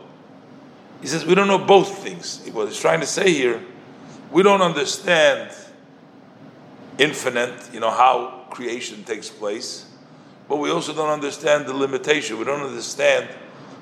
[1.00, 2.46] He says we don't know both things.
[2.52, 3.62] What he's trying to say here,
[4.30, 5.50] we don't understand
[6.98, 9.86] infinite, you know, how creation takes place,
[10.48, 12.38] but we also don't understand the limitation.
[12.38, 13.28] We don't understand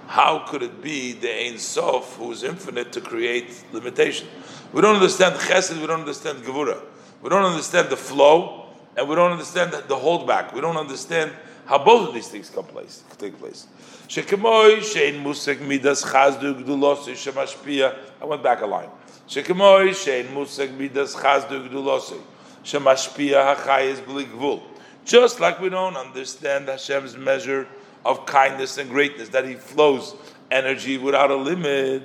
[0.07, 4.29] how could it be the Ein Sof, who is infinite, to create limitation.
[4.73, 6.81] We don't understand Chesed, we don't understand Gevura.
[7.21, 8.67] We don't understand the flow,
[8.97, 10.55] and we don't understand the holdback.
[10.55, 11.33] We don't understand
[11.67, 13.67] how both of these things come place, take place.
[14.09, 17.95] Shekemoy shein musek midas chazdu gdulosei shemashpia.
[18.23, 18.89] I went back a line.
[19.29, 22.21] Shekemoy shein musek midas chazdu gdulosei
[22.65, 24.63] shemashpia hachayis b'ligvul.
[25.05, 27.67] Just like we don't understand Hashem's measure
[28.05, 30.15] of kindness and greatness, that He flows
[30.51, 32.03] energy without a limit.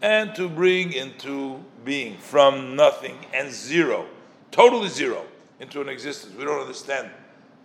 [0.00, 4.06] And to bring into being from nothing and zero,
[4.50, 5.24] totally zero,
[5.60, 6.34] into an existence.
[6.36, 7.10] We don't understand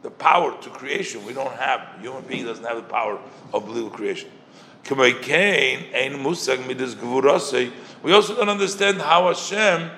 [0.04, 1.26] the power to creation.
[1.26, 3.20] We don't have, human being doesn't have the power
[3.54, 4.30] of believable creation.
[4.90, 4.94] We
[8.14, 9.90] also don't understand how Hashem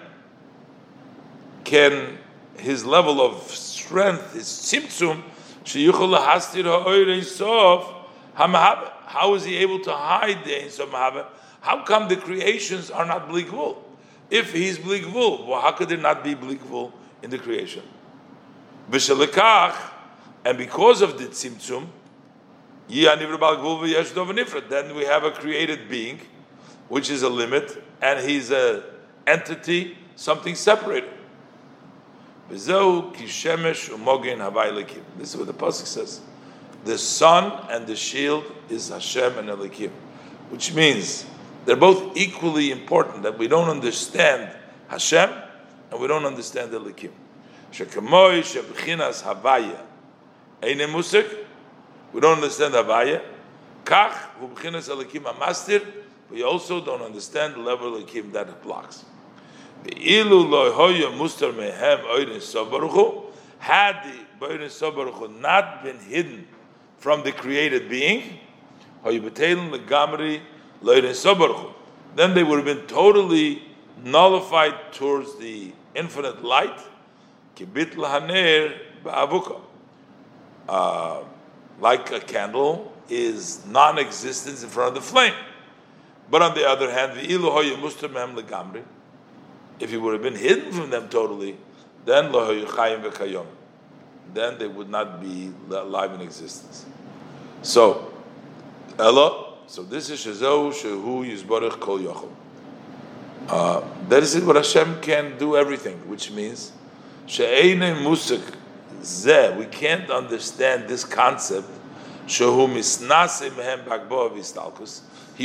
[1.64, 2.20] can,
[2.58, 5.24] his level of strength, his tzimtzum,
[9.06, 11.26] how is he able to hide the Ein Sof
[11.62, 13.78] How come the creations are not bligvul?
[14.30, 16.92] If he's bligvul, well, how could there not be bligvul
[17.24, 17.82] in the creation?
[20.46, 21.88] And because of the tzimtzum,
[24.70, 26.22] then we have a created being,
[26.88, 28.84] which is a limit, and he's an
[29.26, 31.10] entity, something separated.
[32.48, 33.16] This is what
[35.48, 36.22] the pasuk says.
[36.84, 39.90] The sun and the shield is Hashem and Elikim,
[40.52, 41.26] which means
[41.66, 43.24] they're both equally important.
[43.24, 44.52] That we don't understand
[44.90, 45.32] Hashem
[45.90, 47.10] and we don't understand Elikim.
[47.72, 49.82] Shebchinas havaya
[50.66, 51.28] eine musik.
[52.12, 53.22] We don't understand havaya.
[53.84, 55.86] Kach v'bchinas elikim amastir.
[56.32, 59.06] We also don't understand the level of elikim that it blocks.
[59.84, 63.26] Ve'ilu lo hoya mustar mehem oirin sobaruchu.
[63.60, 64.04] Had
[64.40, 66.48] the oirin sobaruchu not been hidden
[66.98, 68.40] from the created being,
[69.04, 70.42] hoya betelin legamri
[70.82, 71.74] loirin sobaruchu.
[72.16, 73.62] Then they would have been totally
[74.04, 76.80] nullified towards the infinite light
[77.56, 79.62] kibit lahaner ba'avuka.
[80.68, 81.24] Uh,
[81.80, 85.34] like a candle is non-existence in front of the flame.
[86.30, 88.84] But on the other hand, the legamri,
[89.80, 91.58] if he would have been hidden from them totally,
[92.06, 92.32] then
[94.34, 96.86] then they would not be alive in existence.
[97.62, 98.14] So,
[98.98, 102.32] Ella, so this is Shazau Shehu Yizbarach Kol Yochel.
[103.48, 106.72] Uh, that is it, what Hashem can do everything, which means
[107.28, 108.42] She'ene Musik
[109.58, 111.68] We can't understand this concept.
[112.28, 112.44] He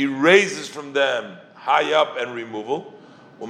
[0.05, 2.91] raises from them high up and removal.
[3.39, 3.45] He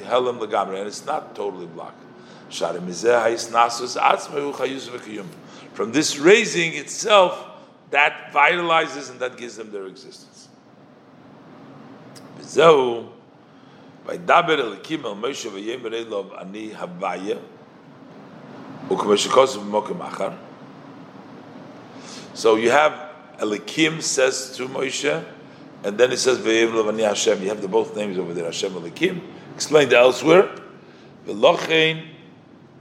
[0.00, 2.00] held him legamre, and it's not totally blocked.
[5.74, 7.50] From this raising itself,
[7.90, 10.48] that vitalizes and that gives them their existence.
[14.06, 15.46] By Moshe
[16.40, 17.38] ani havaya.
[18.86, 19.16] So
[22.56, 22.92] you have
[23.38, 25.24] Elikim says to Moshe,
[25.82, 27.42] and then it says v'yemer elov ani Hashem.
[27.42, 29.22] You have the both names over there, Hashem Elikim.
[29.54, 30.50] Explained elsewhere.
[31.26, 32.08] V'lochein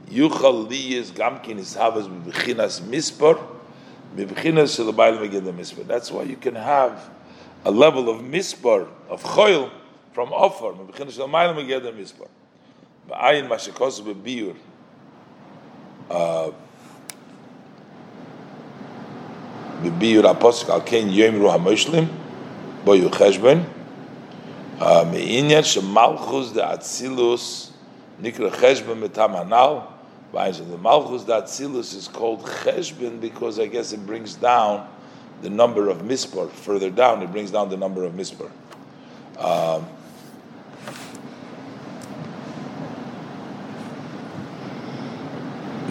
[0.10, 3.40] yuchal liyis gamkin is havas b'chinas mispor,
[4.18, 5.88] b'chinas shelabayil megiddah mispor.
[5.88, 7.10] That's why you can have
[7.64, 9.72] a level of mispor, of choil,
[10.12, 12.28] from offer, b'chinas shelabayil megiddah mispor.
[13.10, 14.02] Ba'ayin ma shekos
[16.11, 16.51] b'biur,
[19.83, 22.09] בביור הפוסק על כן יאמרו המושלים
[22.85, 23.63] בו יהיו חשבון
[24.81, 27.73] מעניין שמלכוס דאצילוס
[28.21, 29.79] נקרא חשבון מטעם הנ"ל
[30.33, 34.87] the Malchus that Silus is called Cheshbin because I guess it brings down
[35.43, 36.51] the number of Mispar.
[36.51, 38.51] Further down, it brings down the number of Mispar.
[39.39, 39.87] Um,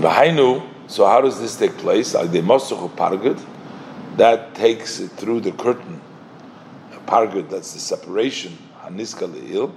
[0.00, 2.14] so how does this take place?
[2.14, 3.40] Like the Mosuch Pargud,
[4.16, 6.00] that takes it through the curtain.
[7.06, 9.72] Pargud, that's the separation, Haniska Le'il.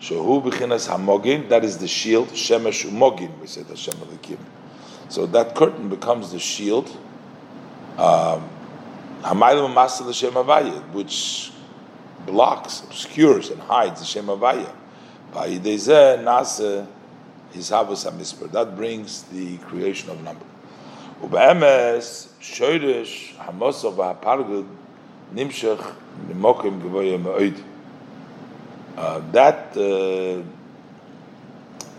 [0.00, 2.28] Shehu b'chinas hamogin, that is the shield.
[2.28, 4.38] Shemesh umogin, we said Hashem Elikim.
[5.08, 6.88] So that curtain becomes the shield.
[7.96, 8.48] Um,
[9.22, 11.52] Hamayim Masal Hashem Avaya, which
[12.26, 14.72] blocks, obscures, and hides the Shem Avaya.
[15.32, 16.86] Ba'idezeh nase
[17.52, 18.50] his havas hamisper.
[18.52, 20.44] That brings the creation of number.
[22.40, 24.66] Shoyrish hamosov ha'pargud
[25.34, 25.94] nimshach
[26.26, 27.62] mimokim gevoyim ma'oid.
[28.96, 30.42] Uh, that uh,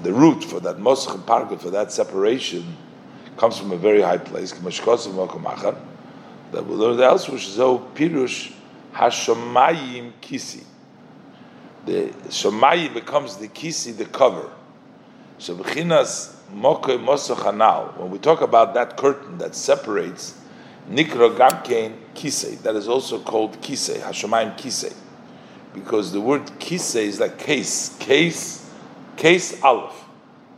[0.04, 2.76] the root for that mosch and for that separation
[3.38, 4.52] comes from a very high place.
[4.52, 8.52] That we learned elsewhere, so pirush
[8.93, 10.64] hashamayim kisi.
[11.86, 14.50] The shamayim becomes the kisi, the cover.
[15.40, 17.98] So b'chinas moke mosochanal.
[17.98, 20.40] When we talk about that curtain that separates
[20.88, 24.94] nikra gamkein kisei, that is also called kisei, hashamayim kisei
[25.74, 28.70] because the word kise is like case, case,
[29.18, 29.94] case aleph,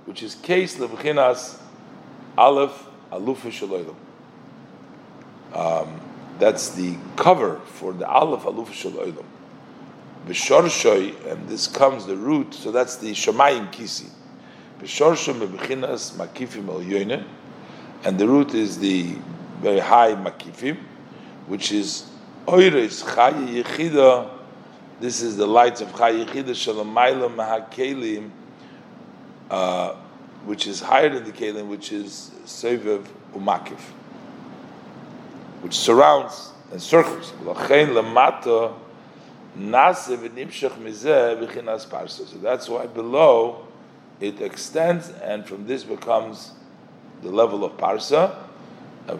[0.06, 1.60] which is case levuchinas
[2.38, 3.96] aleph alufa.
[5.54, 6.02] Um,
[6.40, 9.26] that's the cover for the aleph alufa shaloilam.
[10.28, 14.10] B'shorshoy, and this comes the root, so that's the shamayim kisi.
[14.71, 14.71] B'shorshoy mebechinas makifim el
[18.04, 19.16] and the root is the
[19.62, 20.78] very high makifim,
[21.46, 22.10] which is
[22.48, 24.28] oires chayi yechida.
[25.00, 28.32] This is the lights of Chayichida Shalamayla Mahakelim,
[29.52, 29.94] uh,
[30.46, 33.80] which is higher than the Kelim, which is Sevev Umakif,
[35.62, 37.34] which surrounds and circles.
[37.44, 37.54] So
[42.42, 43.68] that's why below
[44.22, 46.52] it extends, and from this becomes
[47.22, 48.36] the level of Parsa.
[49.08, 49.20] And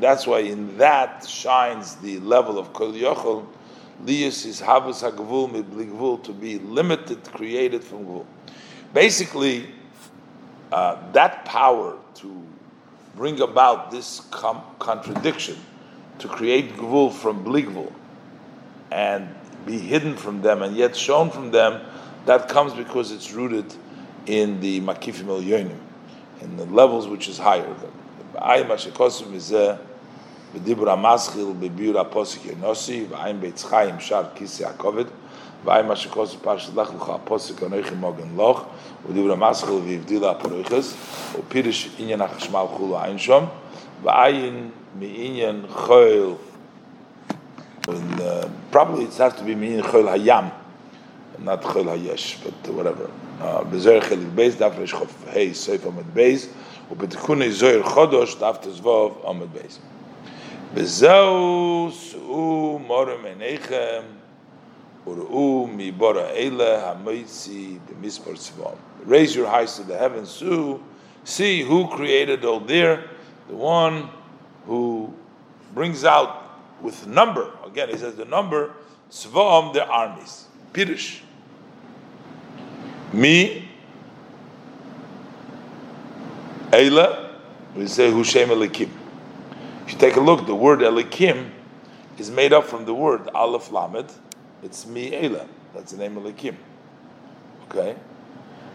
[0.00, 3.46] that's why in that shines the level of Kol Yochel.
[4.04, 8.24] Lius is Havus HaGvul Mibli to be limited, created from Gvul.
[8.94, 9.68] Basically,
[10.72, 12.42] uh, that power to
[13.14, 15.58] bring about this com- contradiction,
[16.18, 17.92] to create Gvul from Bligvul,
[18.90, 19.28] and
[19.66, 21.82] be hidden from them and yet shown from them,
[22.25, 23.73] that comes because it's rooted
[24.25, 25.41] in the Makifim El
[26.41, 27.73] in the levels which is higher.
[28.33, 29.53] Ba'ay Mashikosim is
[30.55, 35.03] בדיבור המסחיל בביור הפוסק ינוסי, ועין בית חיים שר כיסא הכובד,
[35.65, 38.63] ועין מה שכוסו פרשת לך לך הפוסק אנוכי מוגן לוך,
[39.07, 40.93] ודיבור המסחיל והבדילה הפרויכס,
[41.39, 43.45] ופירש עניין החשמל חולו עין שום,
[44.03, 44.69] ועין
[44.99, 46.33] מעניין חויל,
[47.87, 50.45] and, uh, probably it has to be מעניין חויל הים,
[51.43, 53.09] not חויל היש, but whatever.
[53.69, 56.49] בזוהר חלק בייס, דף רש חוף ה' סויף עומד בייס,
[56.91, 59.79] ובתיקוני זוהר חודש, דף תזבוב עומד בייס.
[60.75, 64.03] Bezeu su morim enechem
[65.05, 68.75] uru mi bora eile hamoitzi b'mispar tzvom.
[69.05, 70.83] Raise your eyes to the heavens, su,
[71.23, 73.05] see who created all there,
[73.47, 74.09] the one
[74.65, 75.13] who
[75.73, 76.43] brings out
[76.81, 77.51] with number.
[77.65, 78.73] Again, he says the number,
[79.11, 80.47] tzvom, the armies.
[80.73, 81.21] Pirish.
[83.12, 83.68] Mi,
[86.70, 87.30] eile,
[87.74, 88.88] We say Hushem Elikim.
[89.86, 91.50] If you take a look, the word Elikim
[92.18, 94.12] is made up from the word Aleph Lamed.
[94.62, 95.46] It's me Ela.
[95.74, 96.54] That's the name Elikim.
[97.68, 97.96] Okay?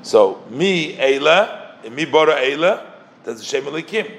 [0.01, 4.11] So, Mi and me Bora Ela, that's the Shem Elikim.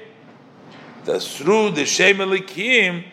[1.05, 3.03] That's through the Shem Elikim,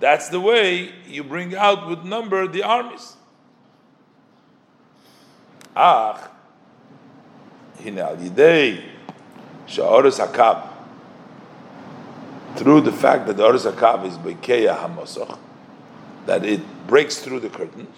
[0.00, 3.16] that's the way you bring out with number the armies.
[5.76, 6.30] Ach,
[7.82, 8.82] hine al yidei
[9.66, 10.68] sha'oris hakab
[12.56, 15.38] through the fact that the oris hakab is bekeya hamosach
[16.26, 17.96] that it breaks through the curtains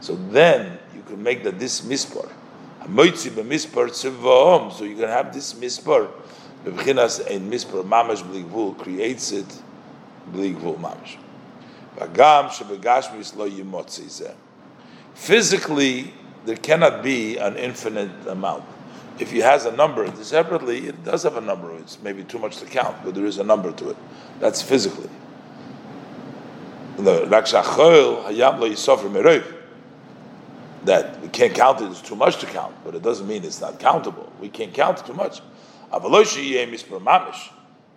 [0.00, 2.28] so then you can make that this mispar
[4.72, 6.08] so you can have this mispar
[6.66, 9.62] ein mispar mamash bligvul creates it
[10.32, 11.16] bligvul mamash
[15.14, 16.14] Physically,
[16.46, 18.64] there cannot be an infinite amount.
[19.18, 21.76] If he has a number separately, it does have a number.
[21.76, 23.96] It's maybe too much to count, but there is a number to it.
[24.38, 25.10] That's physically.
[26.96, 27.28] That
[31.20, 33.78] we can't count it, it's too much to count, but it doesn't mean it's not
[33.78, 34.32] countable.
[34.40, 35.42] We can't count too much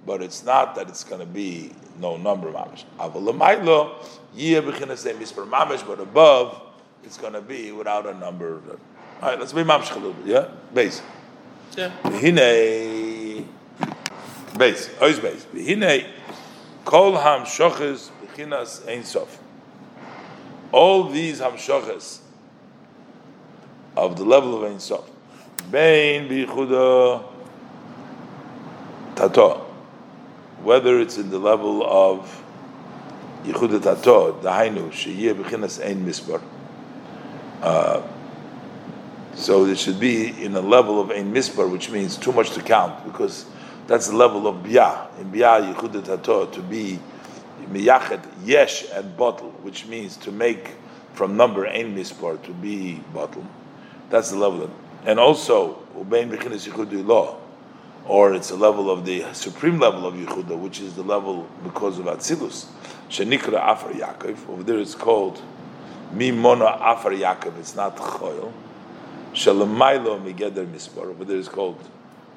[0.05, 2.83] but it's not that it's going to be no number mamish.
[2.99, 3.91] Avalamaylo
[4.35, 6.61] yeh b'chinas misper mamish, but above
[7.03, 8.61] it's going to be without a number.
[9.21, 10.27] All right, let's be mamish a little bit.
[10.27, 11.01] Yeah, base.
[11.77, 11.91] Yeah.
[12.03, 13.47] Hine
[14.57, 14.89] base.
[14.99, 15.45] Ois base.
[15.53, 16.05] Hine
[16.85, 19.39] kol ham shoches b'chinas ein sof.
[20.71, 22.19] All these ham shoches
[23.95, 25.09] of the level of ein sof.
[25.71, 27.23] Bein bichuda
[29.15, 29.63] tato
[30.63, 32.41] whether it's in the level of
[33.43, 36.41] Yichud Tato, the Hainu, Sheyeh B'chinas Ein Misbar.
[37.61, 38.01] Uh,
[39.35, 42.61] so it should be in a level of Ein Misbar, which means too much to
[42.61, 43.45] count, because
[43.87, 45.09] that's the level of Bia.
[45.19, 46.97] In Bia, Yichud Tato, to be
[47.69, 50.75] Miyachet, Yesh, and Bottle, which means to make
[51.13, 53.45] from number Ein Misbar to be Bottle.
[54.09, 54.63] That's the level.
[54.63, 54.71] Of,
[55.05, 57.42] and also, Ubein B'chinas Yichud Law
[58.05, 61.99] or it's a level of the supreme level of Yehuda, which is the level because
[61.99, 62.65] of Atzilus.
[63.09, 64.49] Shenikra Afar Yaakov.
[64.49, 65.41] Over there it's called
[66.13, 67.57] Mimona Afar Yaakov.
[67.59, 68.51] It's not Choil.
[69.33, 71.05] Shalamailo Migeder Mispar.
[71.05, 71.79] Over there it's called,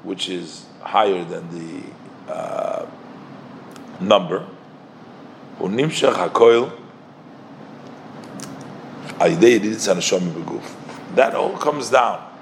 [0.02, 2.86] which is higher than the uh,
[4.00, 4.46] number.
[5.58, 6.72] Unimshach HaKoil.
[11.14, 12.35] That all comes down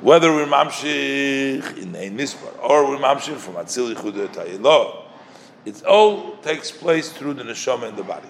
[0.00, 5.04] whether we're mamshich in a mispar or we're mamshich from atzil yichud tayilo,
[5.64, 8.28] it all takes place through the neshama in the body.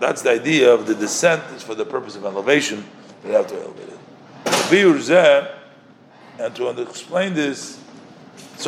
[0.00, 2.84] That's the idea of the descent is for the purpose of elevation.
[3.24, 3.98] We have to elevate it.
[6.38, 7.78] And to explain this,
[8.64, 8.66] we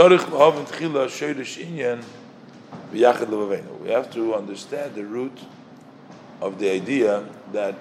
[3.90, 5.38] have to understand the root
[6.40, 7.74] of the idea that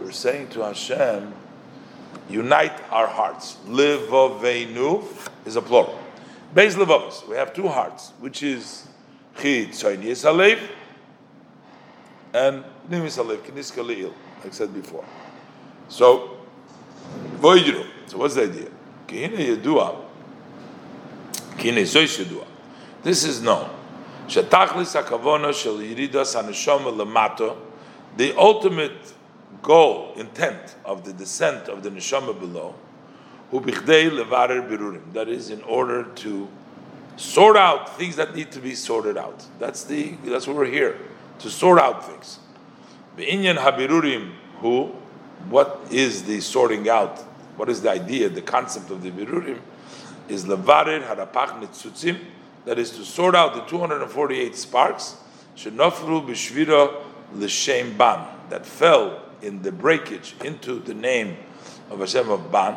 [0.00, 1.32] we're saying to Hashem,
[2.28, 3.56] unite our hearts.
[3.66, 5.04] Livovenu
[5.44, 5.98] is a plural.
[6.54, 7.28] Beis levavos.
[7.28, 8.88] We have two hearts, which is
[9.40, 10.60] chid tzaynis alev
[12.32, 15.04] and nimis alev kiniska leil, like I said before.
[15.88, 16.38] So,
[17.36, 17.86] voidru.
[18.06, 18.68] So what's the idea?
[19.06, 19.96] Kihine yedua.
[21.56, 22.46] Kihine zois yedua.
[23.02, 23.70] This is known.
[24.26, 26.34] Shetachlis hakavona shel yiridas.
[28.16, 29.14] The ultimate
[29.62, 32.74] goal, intent of the descent of the neshama below,
[33.50, 35.12] who levarer birurim.
[35.12, 36.48] That is, in order to
[37.16, 39.44] sort out things that need to be sorted out.
[39.58, 40.98] That's the that's what we're here
[41.40, 42.38] to sort out things.
[43.18, 44.86] Inyan habirurim, who,
[45.48, 47.18] what is the sorting out?
[47.56, 49.60] What is the idea, the concept of the birurim?
[50.28, 52.18] Is levarer harapach nitzutzim.
[52.64, 55.16] That is to sort out the 248 sparks.
[55.56, 57.02] Shenofru b'shvira
[57.34, 61.36] l'shem ban that fell in the breakage into the name
[61.90, 62.76] of Hashem of Ban,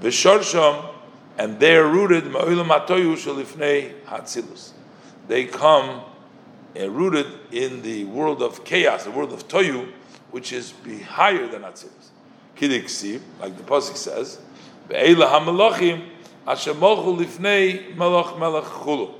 [0.00, 0.94] v'shorsham,
[1.38, 4.72] and they are rooted ma'ilam atoyu shalifnei hatzilus.
[5.28, 6.02] They come
[6.76, 9.90] rooted in the world of chaos, the world of toyu,
[10.30, 12.10] which is be higher than atzilus.
[12.56, 14.40] Kidiksi, like the pasuk says,
[17.16, 19.14] lifnei chulu.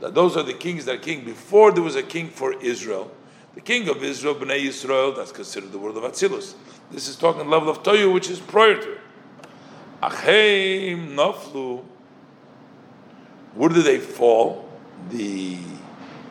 [0.00, 3.10] That those are the kings that are king before there was a king for Israel
[3.54, 6.54] the king of Israel, Bnei Yisrael, that's considered the world of Atzilus.
[6.90, 9.00] This is talking level of Toyu, which is prior to it.
[10.02, 11.84] Achim Naflu.
[13.54, 14.68] Where did they fall?
[15.10, 15.56] The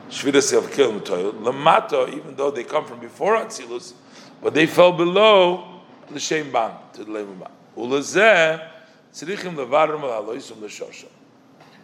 [0.09, 3.93] Shvidas of Kil Lamato, even though they come from before Atzilus,
[4.41, 7.49] but they fell below the Shem Ban, to the Levim Ban.
[7.77, 8.69] Ulazeh,
[9.13, 11.07] Tzrichim Levarim Aloisum L'Shosha.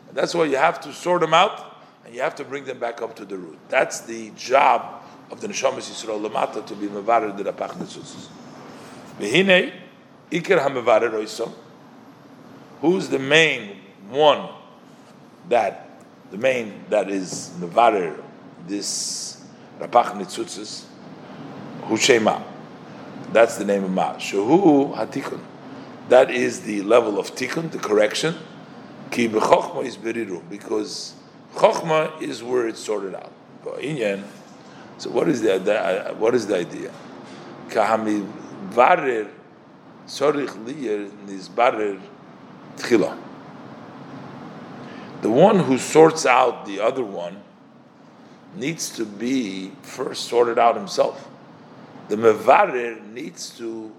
[0.10, 2.80] And that's why you have to sort them out, and you have to bring them
[2.80, 3.58] back up to the root.
[3.70, 8.28] That's the job of the Neshamas Yisrael Lamata to be Mevarer the Rapach Netzutzis.
[9.20, 9.74] V'hinei,
[10.32, 11.54] Iker HaMevarer Oisom,
[12.82, 13.78] who's the main
[14.10, 14.50] one
[15.50, 15.90] that
[16.32, 18.22] the main that is mevarer
[18.68, 19.44] this
[19.80, 20.86] rapach nitzutzes
[21.84, 22.44] hushema.
[23.32, 24.16] That's the name of ma.
[24.16, 25.42] Shehu hatikun.
[26.10, 28.36] That is the level of tikkun, the correction.
[29.12, 31.14] Ki b'chochma is beriru because
[31.56, 33.32] chochma is where it's sorted out.
[35.00, 36.92] So what is the, what is the idea?
[37.70, 38.32] Kahami
[38.70, 39.30] varer
[40.06, 42.00] sorich liyer nizbarer
[42.78, 43.18] tchila
[45.22, 47.42] the one who sorts out the other one
[48.56, 51.28] needs to be first sorted out himself.
[52.08, 53.92] The mevarer needs to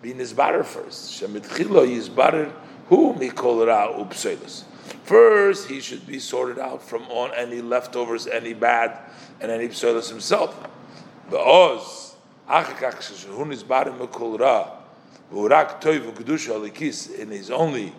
[0.00, 1.20] be nizbarer first.
[1.20, 2.52] Shemitchilo yizbarer
[2.88, 4.64] hu mikol ra upselis.
[5.04, 8.96] First, he should be sorted out from on any leftovers, any bad,
[9.40, 10.56] and any pselis himself.
[11.30, 12.14] The oz
[12.48, 14.70] achakach shehu nizbarer mikol ra
[15.32, 17.92] v'urak toiv v'kedusha alikis in his only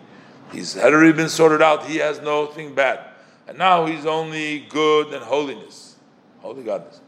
[0.52, 1.86] He's had already been sorted out.
[1.86, 3.00] He has nothing bad.
[3.46, 5.96] And now he's only good and holiness.
[6.40, 7.00] Holy godness.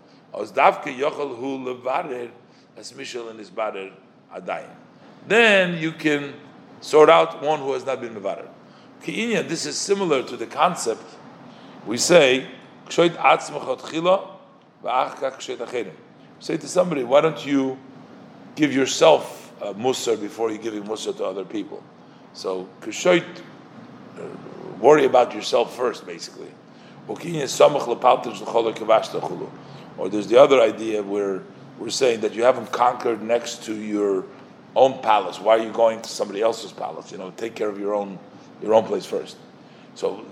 [5.26, 6.35] Then you can
[6.80, 8.49] sort out one who has not been mevarer.
[9.49, 11.03] This is similar to the concept
[11.87, 12.47] we say,
[16.41, 17.78] say to somebody, why don't you
[18.57, 21.83] give yourself a musar before you give musar to other people?
[22.35, 23.24] So, kushoit,
[24.18, 24.22] uh,
[24.80, 26.49] worry about yourself first, basically.
[27.09, 27.16] Or
[30.09, 31.43] there's the other idea where
[31.78, 34.24] we're saying that you haven't conquered next to your
[34.74, 35.41] own palace.
[35.41, 37.12] Why are you going to somebody else's palace?
[37.12, 38.18] You know, take care of your own
[38.62, 39.37] your own place first.
[39.95, 40.24] So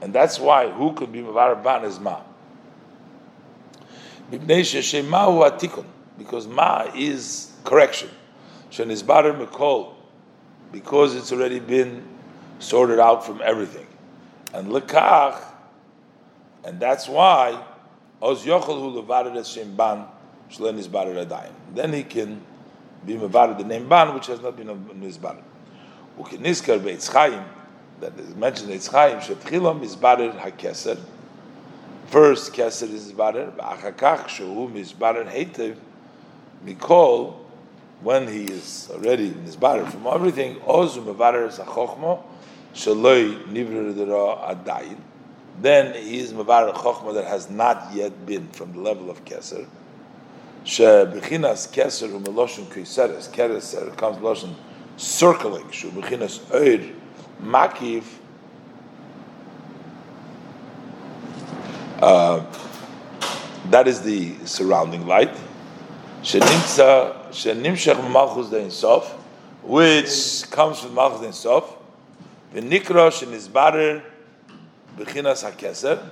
[0.00, 2.20] and that's why who could be mevarer ban is ma.
[6.18, 8.08] Because ma is correction.
[8.72, 9.92] Shenizbarer Mikol,
[10.72, 12.02] because it's already been
[12.58, 13.86] sorted out from everything.
[14.54, 15.38] And Lekach,
[16.64, 17.62] and that's why,
[18.22, 20.06] Oz Yochel Hu Levared Hashem Ban,
[20.50, 21.52] Shlen Adayim.
[21.74, 22.40] Then he can
[23.04, 25.42] be Mevared the name Ban, which has not been Nizbarer.
[26.22, 27.44] Ukiniskar Chaim,
[28.00, 30.98] that is mentioned in Shetchilam Mizbarer HaKeser,
[32.06, 35.76] First, Keser is Mizbarer, Achakach, Shehu Mizbarer Heitev,
[36.64, 37.42] Mikol,
[38.02, 42.22] when he is already body from everything, ozu mevarer zachochmo
[42.74, 44.98] shaloi nivrer adayin.
[45.60, 49.66] Then he is mevarer chochma that has not yet been from the level of keser.
[50.64, 54.54] She bechinas keser umeloshon keiseres keser comes loshon
[54.96, 55.64] circling.
[57.42, 58.04] Makiv.
[62.00, 62.44] Uh,
[63.70, 65.34] that is the surrounding light.
[66.22, 69.12] Shenimtza shenimshach dein sof,
[69.62, 71.76] which comes from malchus dein sof.
[72.52, 74.02] The nikra shenizbarer
[74.96, 76.08] bechinas hakeser.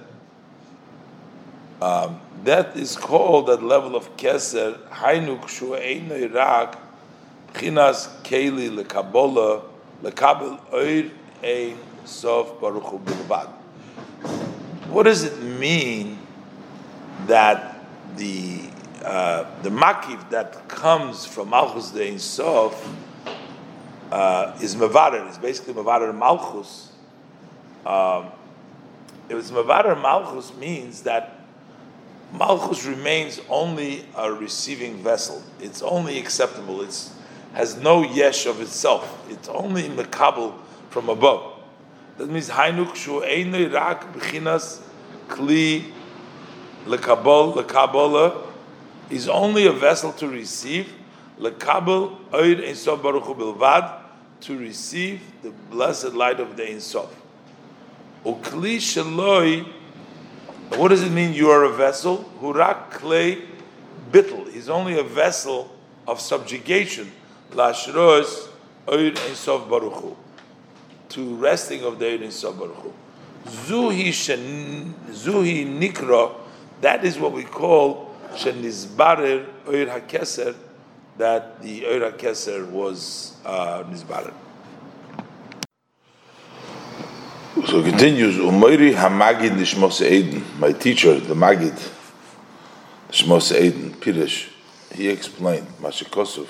[1.82, 6.78] Um, that is called at level of keser hainuk shu eino irak
[7.52, 9.62] bechinas keli lekabola
[10.02, 11.10] lekabel oir
[11.42, 12.60] ein sof.
[14.88, 16.18] What does it mean
[17.26, 17.84] that
[18.16, 18.60] the
[19.04, 22.96] uh, the makiv that comes from Malchus de Sof
[24.12, 26.92] uh, is Mavarer, It's basically Mavarer Malchus.
[27.86, 28.26] Um,
[29.28, 31.38] if it's Mavarer Malchus means that
[32.32, 35.42] Malchus remains only a receiving vessel.
[35.60, 36.82] It's only acceptable.
[36.82, 37.10] It
[37.54, 39.26] has no yesh of itself.
[39.28, 40.54] It's only mekabel
[40.90, 41.60] from above.
[42.18, 44.80] That means Hainuk shu rak b'chinas
[45.28, 45.84] kli
[46.84, 48.46] lekabol lekabola
[49.08, 50.92] is only a vessel to receive
[51.38, 54.00] lekabel oid ensof baruch bilvad
[54.40, 57.08] to receive the blessed light of the ensof.
[58.24, 59.66] Ukli shaloi.
[60.76, 61.32] What does it mean?
[61.32, 62.30] You are a vessel.
[62.40, 63.42] Hurak clay
[64.10, 64.50] bittel.
[64.52, 65.74] He's only a vessel
[66.06, 67.10] of subjugation.
[67.50, 68.48] Lashros
[68.86, 70.16] oid ensof baruch
[71.10, 72.94] to resting of the oid ensof baruch
[73.46, 76.34] Zuhi shen, zuhi nikra.
[76.82, 80.54] That is what we call shenizbarer oir hakeser
[81.18, 84.34] that the oir hakeser was uh, nizbarer.
[87.66, 91.76] So continues, Umayri Hamagid Nishmos Eden, my teacher, the Magid,
[93.10, 94.48] Nishmos Eden, Pirish,
[94.94, 96.48] he explained, Mashikosov,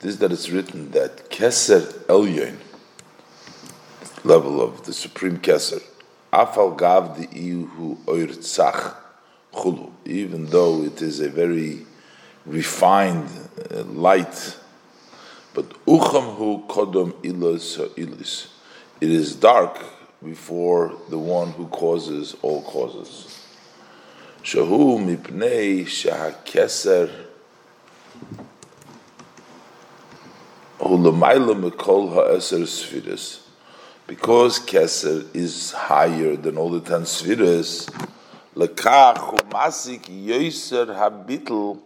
[0.00, 2.56] this that it's written that Keser Elyon,
[4.24, 5.82] level of the supreme Keser,
[6.32, 8.94] Afal Gav the Ihu Oir Tzach,
[9.52, 11.84] Chulu, even though it is a very
[12.46, 13.28] refined
[13.70, 14.56] uh, light,
[15.52, 18.48] but Ucham Hu Kodom Ilos Ilis,
[19.00, 19.78] it is dark
[20.24, 23.38] before the one who causes all causes.
[24.42, 27.10] Shahu mipnei shahakeser
[34.06, 37.86] Because keser is higher than all the ten sfiris,
[38.56, 41.78] lekach umasik yoiser habitl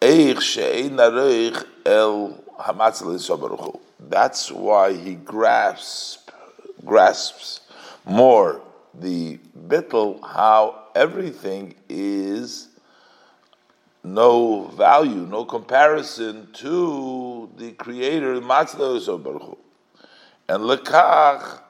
[0.00, 3.78] eich she'ein areich el hamatzal yisabaruchu.
[4.00, 6.18] That's why he grasps
[6.84, 7.60] grasps
[8.06, 8.62] more
[8.94, 9.38] the
[9.68, 12.68] bittel how everything is
[14.04, 19.58] no value, no comparison to the Creator, Baruch
[20.48, 21.60] and lekach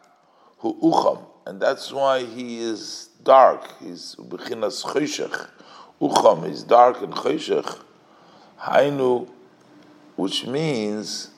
[0.58, 3.78] hu ucham, and that's why he is dark.
[3.80, 5.48] He's bechinas choshech,
[6.00, 6.48] ucham.
[6.48, 7.78] He's dark and choshech.
[8.60, 9.28] Hainu,
[10.16, 11.30] which means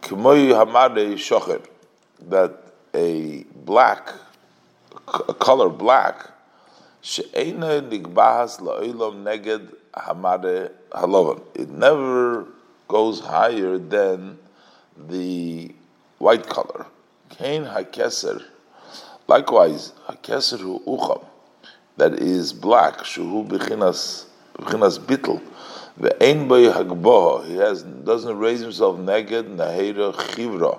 [0.00, 1.64] k'moy hamade shocher,
[2.28, 2.56] that
[2.94, 4.12] a black,
[5.28, 6.30] a color black,
[7.04, 11.42] she'ena nigbahas la'olam neged hamade halovan.
[11.54, 12.46] It never
[12.88, 14.38] goes higher than
[14.96, 15.70] the
[16.18, 16.86] white color.
[17.28, 18.42] Kain hakeser.
[19.26, 21.24] Likewise, hakeser hu ucham,
[21.98, 24.24] that is black, shuhu bechinas,
[24.54, 25.42] bechinas bittel,
[26.00, 30.78] ve'ein bay hagboha, he has, doesn't raise himself neged nahera chivra,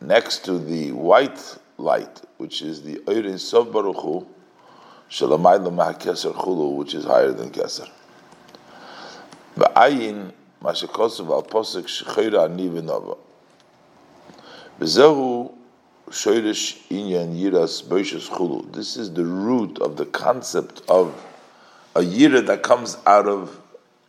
[0.00, 4.26] next to the white light, which is the Eirin Sov Baruch Hu,
[5.10, 7.88] Shalamayla Keser Chulu, which is higher than Keser.
[9.56, 10.32] Ba'ayin
[10.62, 13.18] Mashakosov Al Posek Shechira Nivinova.
[14.78, 15.52] Bezehu
[16.10, 18.72] Shoirish Inyan Yiras Boishes Chulu.
[18.72, 21.12] This is the root of the concept of
[21.96, 23.60] a yira that comes out of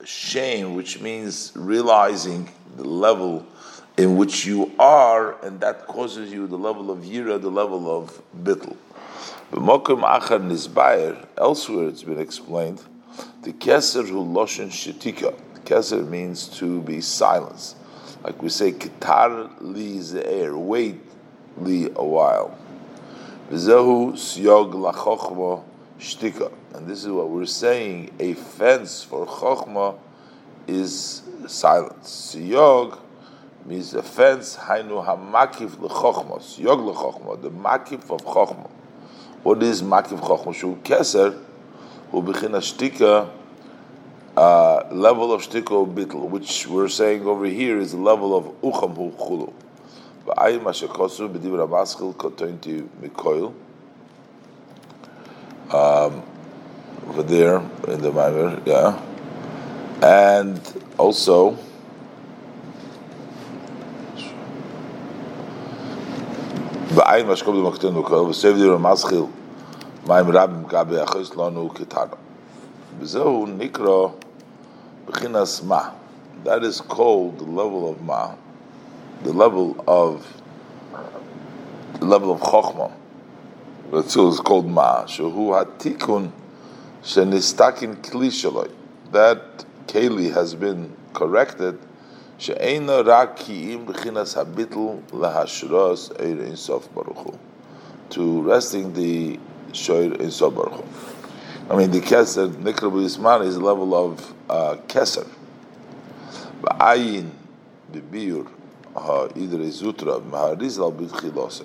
[0.06, 2.48] shame, which means realizing
[2.78, 3.46] the level
[3.98, 8.22] in which you are, and that causes you the level of yira, the level of
[8.44, 8.76] bittel.
[9.52, 12.82] B'mokum achar nizbayer, elsewhere it's been explained,
[13.44, 15.38] the keser hu loshen shetika.
[15.66, 17.76] Keser means to be silenced.
[18.24, 21.02] Like we say, kitar li ze'er, wait
[21.58, 22.58] li a while.
[23.50, 25.62] V'zehu siyog lachochma
[26.00, 26.50] shtika.
[26.74, 29.98] And this is what we're saying, a fence for chochma
[30.66, 32.34] is silence.
[32.34, 32.98] Siyog
[33.66, 38.70] means a fence hainu hamakif lechochmos yog lechochma the makif of chochma.
[39.44, 40.54] What is makif chochma?
[40.54, 41.38] Shu keser
[42.12, 43.30] hu bechina shtika
[44.38, 48.96] uh, level of shtika bitl, which we're saying over here is the level of ucham
[48.96, 49.54] hu.
[50.28, 53.54] V'ayim mashakosu b'dibra maschil kotointi mikoil.
[55.74, 56.24] Um,
[57.08, 59.02] over there in the Maimer, yeah,
[60.04, 60.62] and
[60.98, 61.58] also.
[66.95, 69.23] ועין משקום במקטן וכל, וסביב דיר המסחיל,
[70.07, 72.17] מים רבים גבי אחוס לנו כתנו.
[72.99, 74.09] וזהו נקרא
[75.07, 75.89] בחינס מה.
[76.45, 78.29] That is called the level of ma,
[79.25, 80.23] the level of
[81.99, 82.93] the level of chokhmah.
[83.93, 85.05] That's is called ma.
[85.07, 86.31] Shehu hatikun
[87.03, 88.71] shenistakin kli shaloi.
[89.13, 91.79] That keli has been corrected
[92.41, 94.79] שאינו רק כי אם בחינס הביטל
[95.21, 97.35] להשרוס עיר אינסוף ברוך הוא.
[98.11, 99.39] To resting the
[99.73, 100.85] shoir אינסוף ברוך הוא.
[101.69, 105.27] I mean, the keser, nikra b'yisman, is a level of uh, keser.
[106.63, 107.31] Ba'ayin,
[107.93, 108.47] b'biur,
[108.95, 111.65] ha-idre zutra, ma'arizal b'tchilose.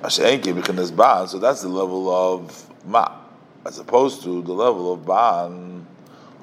[0.00, 3.08] Masha'enki b'chines ba'an, so that's the level of ma,
[3.66, 5.95] as opposed to the level of ba'an, is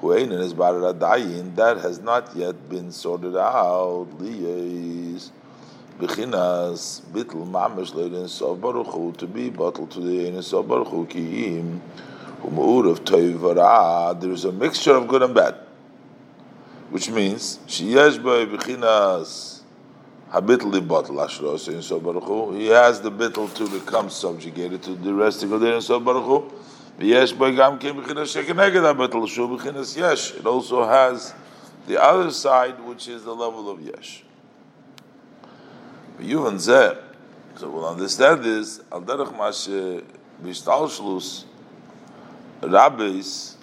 [0.07, 4.07] that has not yet been sorted out.
[4.19, 5.31] Liyes
[5.99, 11.05] bechinas bitl mamish leidin sof baruch to be bottled to the ein sof baruch hu
[11.05, 11.79] kiim
[12.43, 14.19] umuur of toivara.
[14.19, 15.55] There is a mixture of good and bad,
[16.89, 19.61] which means sheyesh by bechinas
[20.31, 24.95] habitl li bottle ashros ein sof baruch He has the bitl to become subjugated to
[24.95, 26.51] the resting of the ein sof baruch
[26.97, 27.35] it
[30.45, 31.33] also has
[31.87, 34.23] the other side, which is the level of yesh.
[37.57, 38.81] So we'll understand this.
[38.91, 40.03] Al derech mashe
[40.41, 41.45] b'shtalshlus
[42.61, 43.57] rabbis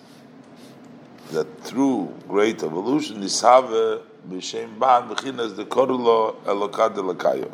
[1.30, 7.50] that through great evolution nishave b'shem ban b'chinas the korulo elokad elakayo.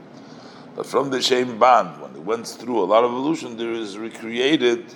[0.76, 3.96] That from the shem ban, when it went through a lot of evolution, there is
[3.96, 4.94] recreated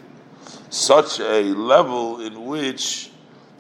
[0.73, 3.11] such a level in which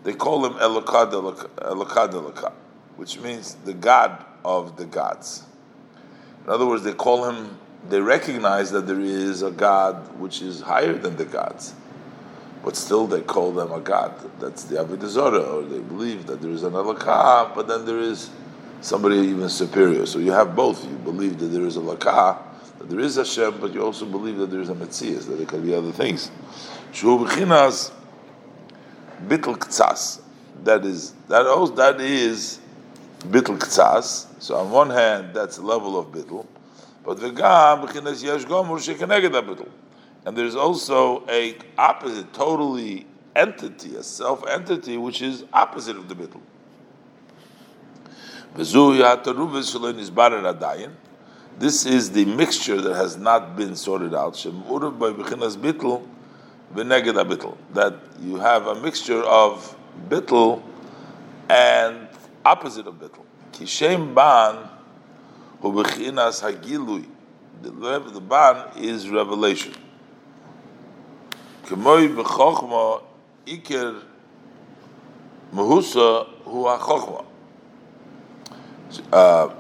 [0.03, 2.53] they call him elokad elokad
[2.97, 5.45] which means the God of the gods.
[6.45, 7.59] In other words, they call him
[7.89, 11.75] they recognize that there is a God which is higher than the gods,
[12.65, 14.15] but still they call them a God.
[14.41, 17.99] That's the Avodah Zarah, or they believe that there is an Alakah, but then there
[17.99, 18.31] is
[18.81, 20.07] somebody even superior.
[20.07, 20.85] So you have both.
[20.85, 22.39] You believe that there is a Lakah,
[22.79, 25.47] that there is Hashem, but you also believe that there is a Metzias, that there
[25.47, 26.31] can be other things.
[26.93, 27.91] B'chinas
[29.27, 30.21] bitl ktsas.
[30.65, 32.61] That is that also that is
[33.21, 34.27] bitl ktsas.
[34.41, 36.47] So on one hand, that's the level of bitl.
[37.05, 39.69] But v'gam b'chinas yesh gomur shekeneged abitul.
[40.25, 46.15] And there's also a opposite, totally entity, a self entity, which is opposite of the
[46.15, 46.41] bittul.
[48.55, 48.75] This
[51.87, 54.37] is the mixture that has not been sorted out.
[56.75, 59.77] That you have a mixture of
[60.09, 60.63] bittul
[61.49, 62.09] and
[62.45, 63.25] opposite of bittul.
[63.53, 64.69] Kishem ban
[65.63, 67.07] Ubechinas Hagilui.
[67.63, 69.75] The ban is revelation.
[71.67, 73.03] Kemoi b'chochma
[73.47, 74.03] iker
[75.55, 77.25] mehusa hu ha
[79.13, 79.55] uh,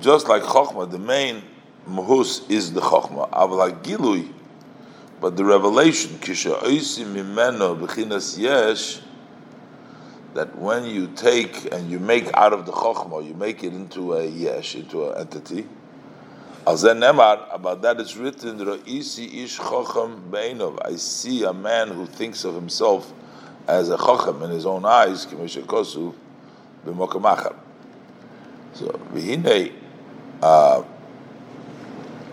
[0.00, 1.42] Just like chochma, the main
[1.88, 3.30] mahus is the chochma.
[3.30, 4.32] Aval hagilui,
[5.20, 9.00] but the revelation kisha mimeno b'chinas yesh
[10.34, 14.12] that when you take and you make out of the chokhmah, you make it into
[14.12, 15.66] a yesh, into an entity.
[16.66, 20.78] About that it's written, Ra'isi ish chochem be'enov.
[20.84, 23.12] I see a man who thinks of himself
[23.66, 26.14] as a chochem in his own eyes, kosu
[26.84, 27.56] b'mokamachar.
[28.74, 29.72] So, v'hinei,
[30.42, 30.82] uh,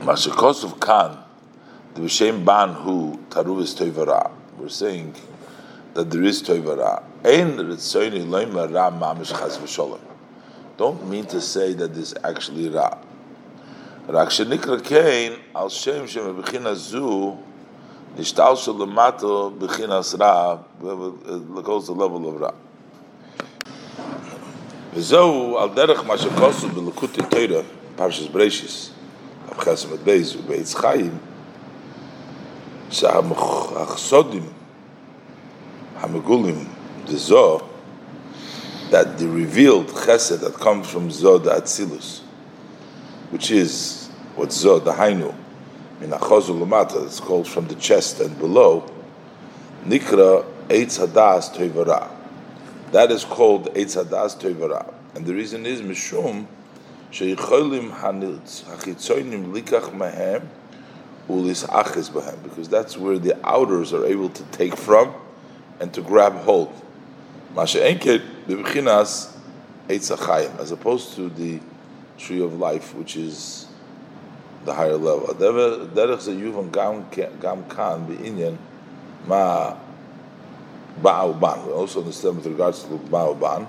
[0.01, 1.22] Mashakosov Khan,
[1.94, 4.30] the Vishem Ban who Taruvis Toivara.
[4.58, 5.14] We're saying
[5.94, 7.02] that there is Toivara.
[10.76, 12.98] Don't mean to say that this actually Ra.
[14.08, 17.36] רק שנקרא כן על שם שמבחינה זו
[18.18, 22.50] נשתל של למטו בחינס רע, goes the level of רע.
[24.94, 27.62] וזהו על דרך מה שכוסו בלקוטי תירא,
[27.96, 28.90] פרשס ברישיס,
[29.48, 31.18] הבחסם את בייז ובעץ חיים,
[32.92, 34.46] שהחסודים,
[36.00, 36.66] המגולים,
[37.06, 37.62] the Zoh,
[38.90, 42.20] that the revealed chesed that comes from Zoh the Atzilus,
[43.30, 45.34] which is what Zoh the Hainu,
[46.00, 48.88] in Achozul Lamata, it's called from the chest and below,
[49.84, 52.10] Nikra Eitz Hadas Toivara.
[52.92, 54.94] That is called Eitz Hadas Toivara.
[55.14, 56.46] And the reason is Mishum,
[57.10, 60.46] Sheyicholim Hachitzoinim Likach Mahem,
[61.29, 65.13] Ulis Aches Bahem, because that's where the outers are able to take from
[65.79, 66.73] and to grab hold.
[67.55, 69.35] Masha Enket Bibchinas
[69.87, 71.59] Eitzachayim, as opposed to the
[72.17, 73.67] tree of life, which is
[74.65, 75.27] the higher level.
[75.35, 78.57] Derech ze yuvan gam kan be'inyan
[79.25, 79.75] ma
[81.01, 81.65] ba'al ban.
[81.65, 83.67] We also understand with regards to ba'al ban.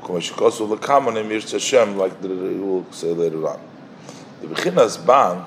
[0.00, 3.60] Ukamashikosu l'kaman em yish Hashem, like the will say later on.
[4.40, 5.44] The bechinas ban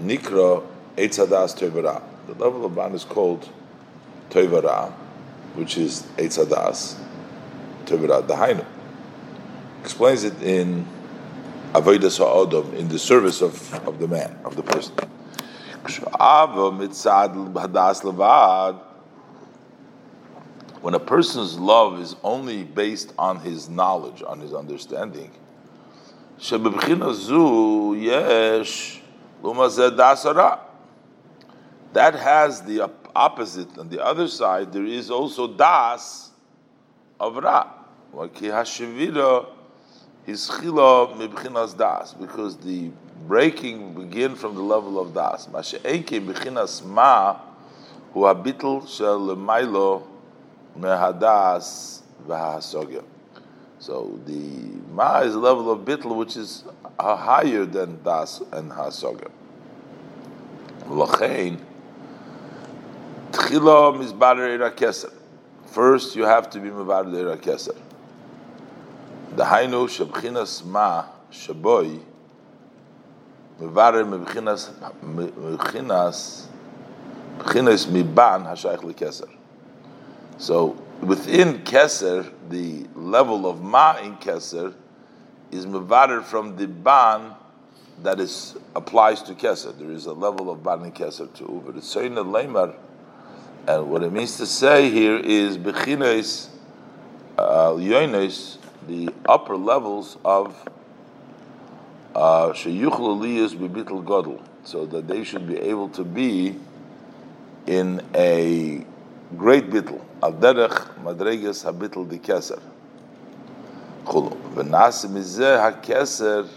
[0.00, 2.02] nikra eitzadas tevera.
[2.26, 3.48] The level of ban is called
[4.30, 4.92] tevera
[5.54, 6.96] which is Eitzadas,
[7.84, 8.64] Tevirat Dahainu.
[9.82, 10.86] Explains it in
[11.72, 14.94] Avodas Sa'odom, in the service of, of the man, of the person.
[20.80, 25.32] When a person's love is only based on his knowledge, on his understanding,
[31.92, 36.30] that has the opposite, on the other side, there is also das
[37.18, 37.66] of Ra.
[41.76, 42.90] Das, because the
[43.26, 45.46] breaking begin from the level of das.
[45.46, 47.36] Masha'enke b'chinas ma
[48.12, 50.02] hu habitl shel lemailo
[50.78, 53.02] mehadas v'hasogya.
[53.80, 54.38] So the
[54.92, 56.64] ma is a level of bitl which is
[56.98, 59.30] higher than das and hasogya.
[60.86, 61.58] Lachain
[63.32, 65.12] Tchila mizbarer era keser.
[65.66, 67.76] First, you have to be mivader era keser.
[69.36, 72.02] The hainu shabchinas ma shaboy
[73.60, 74.70] mevarer mebichinas
[75.02, 76.48] mebichinas
[77.38, 79.30] mebichinas miban hashayich lekeser.
[80.36, 84.74] So within keser, the level of ma in keser
[85.50, 87.34] is mevarer from the ban
[88.02, 89.76] that is applies to keser.
[89.78, 91.62] There is a level of ban in keser too.
[91.66, 92.74] But it's saying the lemar,
[93.66, 96.48] and what it means to say here is bechinas
[97.38, 97.74] uh,
[98.86, 100.56] the upper levels of
[102.14, 106.56] sheyuchel aliyas bebitl gadol, so that they should be able to be
[107.66, 108.84] in a
[109.36, 112.60] great bitl, madregas habitl di keser.
[114.04, 114.36] Chulu.
[114.54, 116.48] V'nas mizeh ha-keser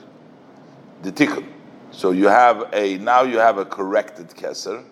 [1.02, 1.46] the tikkun.
[1.92, 4.84] So you have a now you have a corrected keser,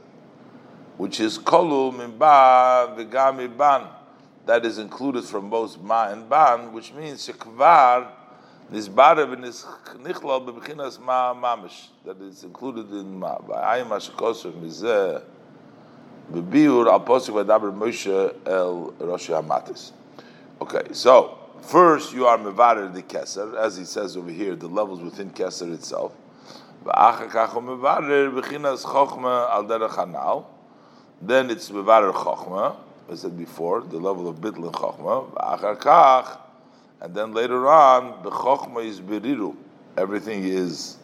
[0.98, 3.88] which is kolu min ba v'gam ban.
[4.46, 8.08] That is included from both ma and ban, which means shekvar
[8.72, 11.88] nisbare v'nichlal b'bechinas ma mamish.
[12.06, 13.38] That is included in ma.
[13.40, 15.24] V'ayim hashkoser mizeh
[16.32, 19.92] b'biur al posik v'daber Moshe el Rosh Hamatis.
[20.62, 25.02] Okay, so First, you are mevarer the keser, as he says over here, the levels
[25.02, 26.14] within keser itself.
[26.84, 27.22] Then
[31.52, 32.76] it's mevarer chokhmah,
[33.10, 36.38] as I said before, the level of bitl and chokhmah.
[37.00, 39.56] And then later on, the chokhmah is beriru.
[39.96, 40.98] Everything is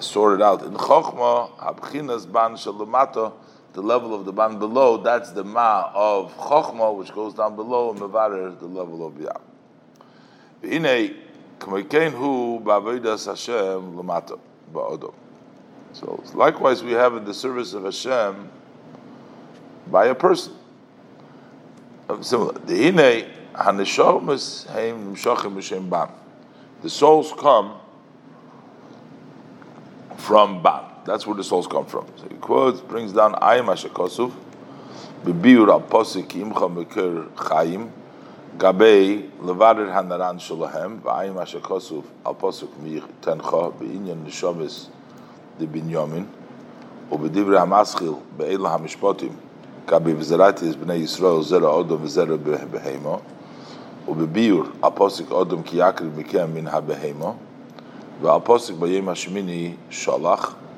[0.00, 0.62] sorted out.
[0.62, 3.34] In chokhmah, habchinas ban shalomata,
[3.72, 7.90] the level of the ban below, that's the ma of chokhmah, which goes down below,
[7.90, 9.40] and mevarer the level of yam.
[10.62, 11.14] Ine
[11.60, 14.38] hu ba'avodas Hashem lamata
[14.72, 15.14] ba'odom.
[15.92, 18.50] So likewise, we have in the service of Hashem
[19.88, 20.54] by a person.
[22.08, 22.52] Um, similar.
[22.52, 26.08] The ine hanishomas heim nimshachim b'shem ban.
[26.82, 27.78] The souls come
[30.16, 30.91] from ban.
[31.05, 32.05] That's where the souls come from.
[32.17, 34.31] So he quotes, brings down ayim hashakosuf,
[35.23, 37.89] bebiur al posik imcha mekir chayim,
[38.57, 44.87] Gabei levader hanaran shalahem v'ayim asher kosuf al posuk mi tencha beinyan nishamis
[45.59, 46.25] de binyamin
[47.11, 49.31] ובדברי המסחיל באלה המשפטים
[49.87, 52.35] כבי וזרעתי בני ישראל זרע אודום וזרע
[52.71, 53.15] בהמה
[54.07, 57.31] ובביור הפוסק אודום כי יקריב מכם מן הבהמה
[58.21, 60.55] והפוסק ביום השמיני שלח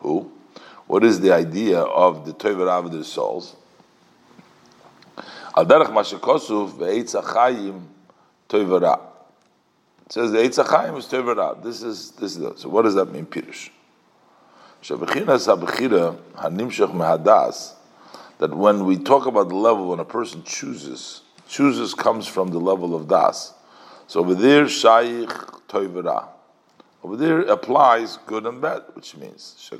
[0.00, 0.30] Who?
[0.86, 3.56] What is the idea of the toivera of the souls?
[5.56, 7.82] Al derech ma shekosuf ve'etz achayim
[8.48, 9.00] toivara.
[10.06, 11.62] It says the etz achayim is toivara.
[11.62, 12.68] This is this is so.
[12.68, 13.70] What does that mean, Pirush?
[14.82, 17.74] Shebechinas habechira hanimshach mehadas.
[18.38, 22.60] That when we talk about the level when a person chooses, chooses comes from the
[22.60, 23.52] level of das.
[24.06, 25.28] So over there, shaykh
[25.68, 26.28] toivara.
[27.08, 29.72] Over there applies good and bad, which means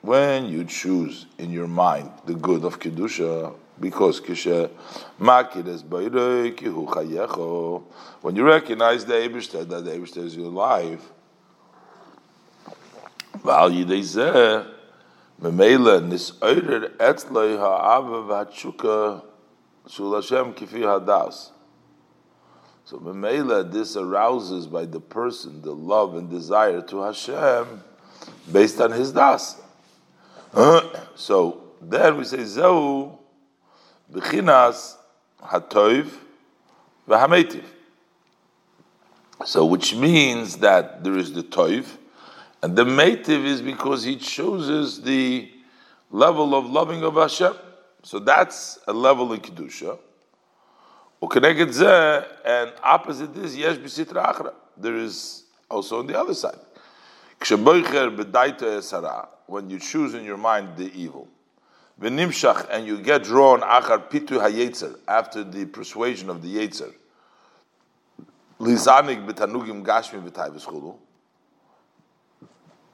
[0.00, 4.20] When you choose in your mind the good of Kedusha, because
[8.20, 11.10] when you recognize the Eibishter, that the Eibishter is your life,
[16.00, 19.24] Nisoirer Etzloi Ha'ava V'Hatshuka
[19.88, 21.51] Shul Hashem Kifi Hadas.
[22.84, 27.82] So Memela, this arouses by the person the love and desire to Hashem,
[28.50, 29.56] based on his das.
[31.14, 33.16] so then we say Zehu
[34.12, 34.96] Bechinas
[35.40, 36.08] Hatoiv
[37.08, 37.64] V'Hametiv.
[39.44, 41.86] So which means that there is the Toiv,
[42.62, 45.50] and the Metiv is because he chooses the
[46.10, 47.54] level of loving of Hashem.
[48.04, 49.98] So that's a level in Kedusha.
[51.22, 56.58] And opposite this, Yesh B'Sitra There is also on the other side
[59.46, 61.28] when you choose in your mind the evil.
[62.00, 66.92] V'nimshach, and you get drawn achar pitu hayetzer, after the persuasion of the yetzer.
[68.58, 70.96] Lizanik b'tanugim gashmi v'tayvus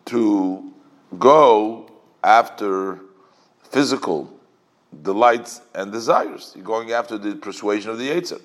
[0.06, 0.72] to
[1.18, 1.90] go
[2.24, 3.00] after
[3.70, 4.37] physical
[5.02, 6.52] delights and desires.
[6.54, 8.40] You're going after the persuasion of the yetzer.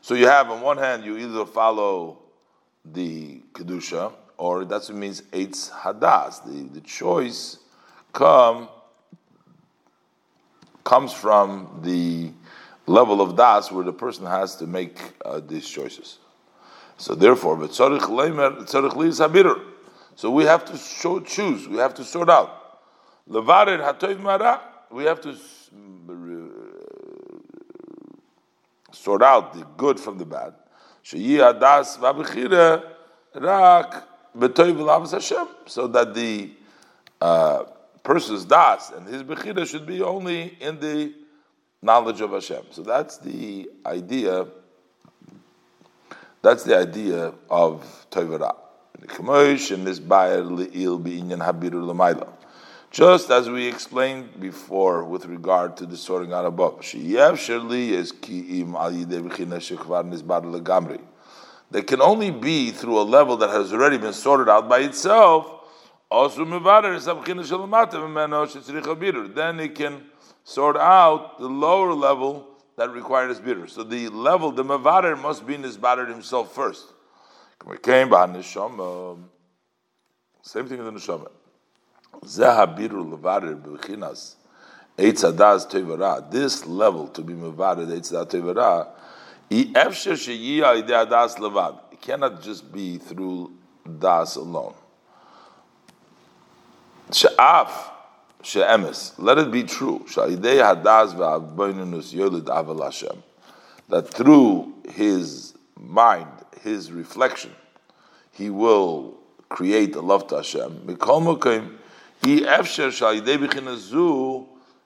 [0.00, 2.18] So you have, on one hand, you either follow
[2.84, 6.44] the kedusha, or that's what means eitz hadas.
[6.44, 7.58] The, the choice
[8.12, 8.68] come
[10.84, 12.30] comes from the
[12.86, 16.18] level of das where the person has to make uh, these choices.
[16.98, 17.88] So therefore, but so
[20.30, 21.66] we have to show, choose.
[21.66, 22.80] We have to sort out.
[23.26, 23.98] We have
[25.22, 25.34] to
[29.04, 30.54] sort out the good from the bad.
[33.34, 34.04] Rak
[35.12, 35.46] Hashem.
[35.66, 36.50] So that the
[37.20, 37.64] uh,
[38.02, 41.12] person's das and his bechira should be only in the
[41.82, 42.64] knowledge of Hashem.
[42.70, 44.46] So that's the idea.
[46.40, 48.56] That's the idea of Toivara.
[52.94, 56.78] Just as we explained before with regard to the sorting out above,
[61.72, 65.66] they can only be through a level that has already been sorted out by itself.
[66.08, 66.38] Then
[69.58, 70.04] it can
[70.44, 72.46] sort out the lower level
[72.76, 73.66] that requires bitter.
[73.66, 76.92] So the level, the mavader must be nisbader himself first.
[80.42, 81.28] Same thing in the neshama.
[82.22, 82.38] This
[86.66, 88.88] level to be mavader eitz adas tevara.
[89.50, 91.78] Efsher sheyiya ide adas levad.
[91.92, 93.52] It cannot just be through
[93.98, 94.74] das alone.
[99.18, 100.04] Let it be true.
[103.88, 106.28] That through his mind,
[106.62, 107.50] his reflection,
[108.32, 109.18] he will
[109.48, 110.96] create a love to Hashem.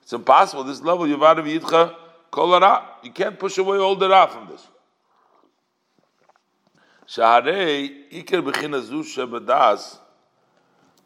[0.03, 0.65] It's impossible.
[0.65, 1.17] This level, you
[3.15, 4.67] can't push away all the ra from this.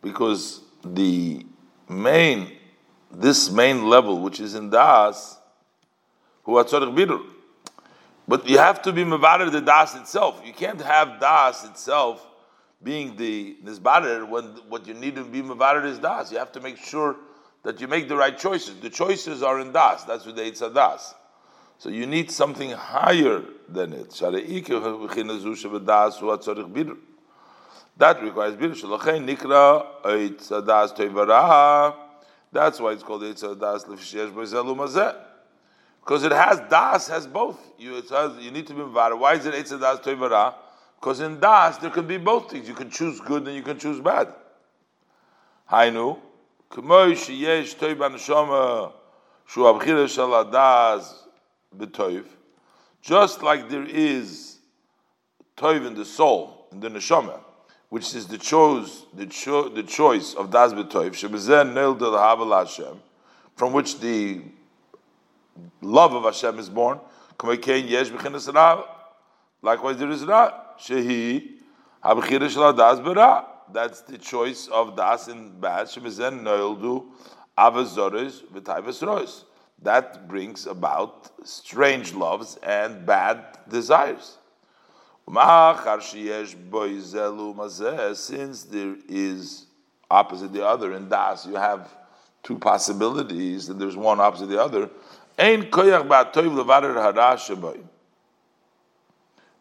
[0.00, 1.46] because the
[1.88, 2.50] main,
[3.10, 5.38] this main level, which is in das,
[6.44, 7.22] who are tzorich bidur,
[8.26, 10.40] but you have to be mevarer the das itself.
[10.44, 12.26] You can't have das itself
[12.82, 16.32] being the nisbarer when what you need to be mevarer is das.
[16.32, 17.16] You have to make sure
[17.62, 18.76] that you make the right choices.
[18.80, 20.04] The choices are in das.
[20.04, 21.14] That's what they it's a das.
[21.78, 24.10] So you need something higher than it.
[27.96, 28.74] That requires bir.
[32.52, 33.84] That's why it's called Eitz Das
[36.04, 37.58] because it has das has both.
[37.78, 39.18] You has, you need to be mavara.
[39.18, 40.54] Why is it etzadas das toivara?
[41.02, 42.68] Because in das there can be both things.
[42.68, 44.32] You can choose good and you can choose bad.
[45.68, 46.16] Hainu
[51.76, 52.24] b'toiv.
[53.00, 54.58] Just like there is
[55.56, 57.40] toiv in the soul in the neshama,
[57.88, 61.16] which is the choice the, cho- the choice of das b'toiv
[63.56, 64.40] from which the
[65.80, 67.00] love of Hashem is born.
[69.64, 70.61] Likewise, there is Ra.
[70.78, 71.58] Shehi
[72.04, 73.46] Habchira Das Bara.
[73.72, 75.86] That's the choice of Das in bad.
[75.86, 77.06] Shemizen Noildu
[77.56, 79.44] Avazoris V'Taivas Rois.
[79.82, 84.38] That brings about strange loves and bad desires.
[88.14, 89.66] Since there is
[90.10, 91.88] opposite the other in Das, you have
[92.42, 94.90] two possibilities, and there's one opposite the other.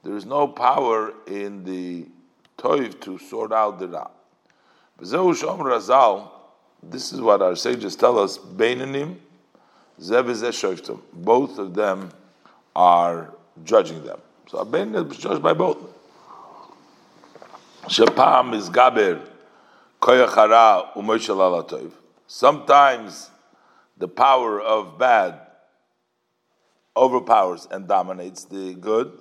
[0.03, 2.07] There is no power in the
[2.57, 4.07] toiv to sort out the ra.
[4.99, 6.29] Razal,
[6.83, 8.37] This is what our sages tell us.
[8.37, 9.17] Beinanim,
[11.13, 12.11] Both of them
[12.75, 13.33] are
[13.63, 14.19] judging them.
[14.47, 15.77] So Beinanim is judged by both.
[17.83, 19.21] Shapam is gaber
[20.01, 21.91] koyachara umoishalala Toiv.
[22.27, 23.29] Sometimes
[23.97, 25.39] the power of bad
[26.95, 29.11] overpowers and dominates the good.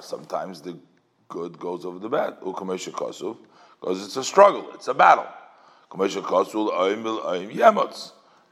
[0.00, 0.78] Sometimes the
[1.28, 2.36] good goes over the bad.
[2.40, 5.26] Because it's a struggle, it's a battle.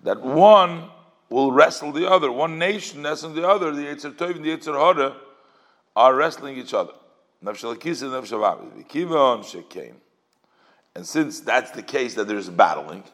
[0.02, 0.90] That one
[1.28, 2.32] will wrestle the other.
[2.32, 3.72] One nation wrestling the other.
[3.72, 5.16] The Yetzer Tov and the Yetzer Hora
[5.94, 6.93] are wrestling each other.
[10.94, 13.05] And since that's the case that there's battling,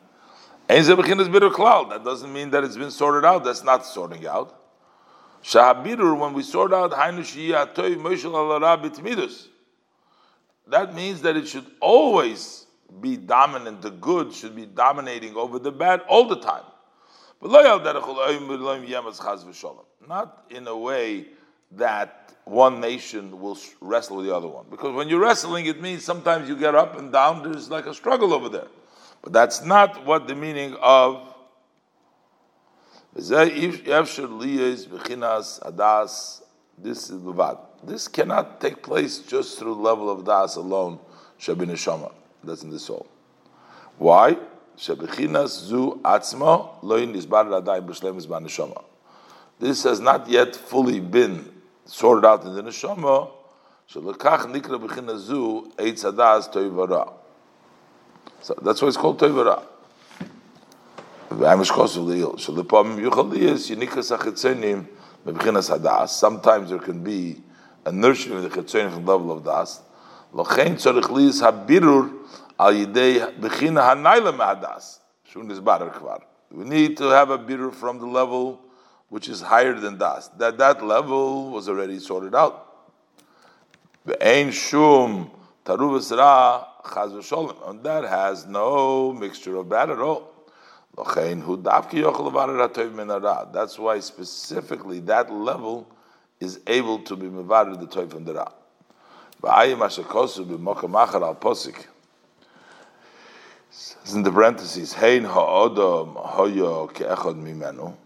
[0.68, 3.42] that doesn't mean that it's been sorted out.
[3.44, 4.61] That's not sorting out.
[5.42, 6.90] Shahabirur, when we sort out
[10.68, 12.66] that means that it should always
[13.00, 13.82] be dominant.
[13.82, 16.62] The good should be dominating over the bad all the time.
[20.08, 21.26] Not in a way
[21.72, 24.66] that one nation will wrestle with the other one.
[24.70, 27.94] Because when you're wrestling, it means sometimes you get up and down, there's like a
[27.94, 28.68] struggle over there.
[29.22, 31.31] But that's not what the meaning of
[33.14, 33.32] this is
[37.20, 37.58] Levad.
[37.84, 40.98] This cannot take place just through level of Das alone,
[41.38, 42.10] Shabin Neshama.
[42.42, 43.06] That's in the soul.
[43.98, 44.38] Why?
[44.76, 48.82] Shabichinas zu atzma loin nisbar radai b'shlem izban neshama.
[49.60, 51.52] This has not yet fully been
[51.84, 53.30] sorted out in the neshama.
[53.90, 57.12] Shalakach nikra b'chinas zu eitz adas toivara.
[58.40, 59.62] So that's why it's called toivara.
[66.08, 67.42] Sometimes there can be
[67.84, 69.80] a nurturing of the chetzonim from the level of das.
[70.34, 72.12] Lochein tzorich liyis habirur
[72.58, 74.98] al yidei bechina hanayla ma'adas.
[75.24, 76.22] Shun is barar kvar.
[76.50, 78.60] We need to have a birur from the level
[79.08, 80.28] which is higher than das.
[80.38, 82.66] That that level was already sorted out.
[84.06, 85.30] Ve'ein shum
[85.64, 87.56] taruvas ra chaz v'sholem.
[87.68, 90.31] And that has no mixture of bad at all.
[90.98, 91.04] Er
[93.52, 95.86] That's why specifically that level
[96.38, 98.52] is able to be mevarid the toy from the ra.
[104.12, 106.92] in the parentheses, Hein hoyo
[107.36, 107.96] mimenu.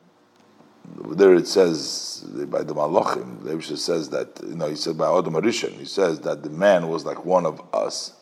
[1.17, 5.33] There it says by the Malachim, the says that you know he said by Odom
[5.33, 8.13] Arishon, he says that the man was like one of us.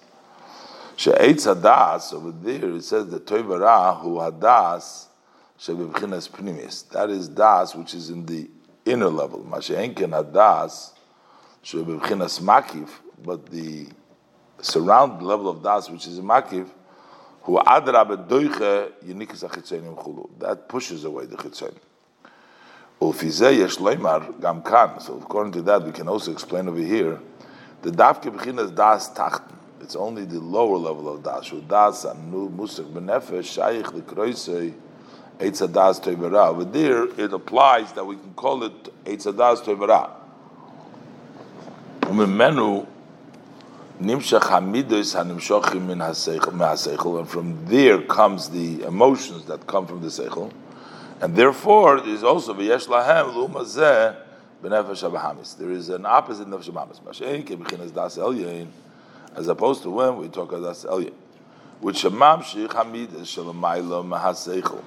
[0.96, 5.06] She'etz hadas over there it says the toivara who hadas
[5.58, 6.88] shebibchinas pnimis.
[6.90, 8.48] That is das which is in the
[8.84, 9.40] inner level.
[9.40, 10.92] Masheenken hadas
[11.64, 12.88] shebibchinas makiv,
[13.22, 13.88] but the
[14.60, 16.68] surround level of das which is makiv
[17.42, 20.30] who adra bedoiche yinikis achitzenim chulu.
[20.38, 21.80] That pushes away the chitzenim.
[23.00, 23.76] Ulfizeh yesh
[24.64, 25.00] kan.
[25.00, 27.20] So according to that, we can also explain over here
[27.82, 29.56] the dafke b'chinas das tachten.
[29.80, 31.50] It's only the lower level of das.
[31.68, 34.72] Das anu musik benefesh shaykh lekroisei
[35.38, 36.48] eitzadas toivara.
[36.48, 40.10] Over there, it applies that we can call it eitzadas toivara.
[42.00, 42.86] Umemenu
[44.00, 50.08] nimshach hamidos hanimshochim min haseichel, and from there comes the emotions that come from the
[50.08, 50.50] seichel,
[51.20, 54.16] and therefore there is also v'yesh lahem lumazeh.
[54.62, 57.02] There is an opposite nefesh abahamis.
[57.02, 58.68] Mashein kebichinas das elyein
[59.34, 61.12] as opposed to when we talk about Elya,
[61.80, 64.82] which Shemamshich Hamid is Shalamayla Mahaseichel.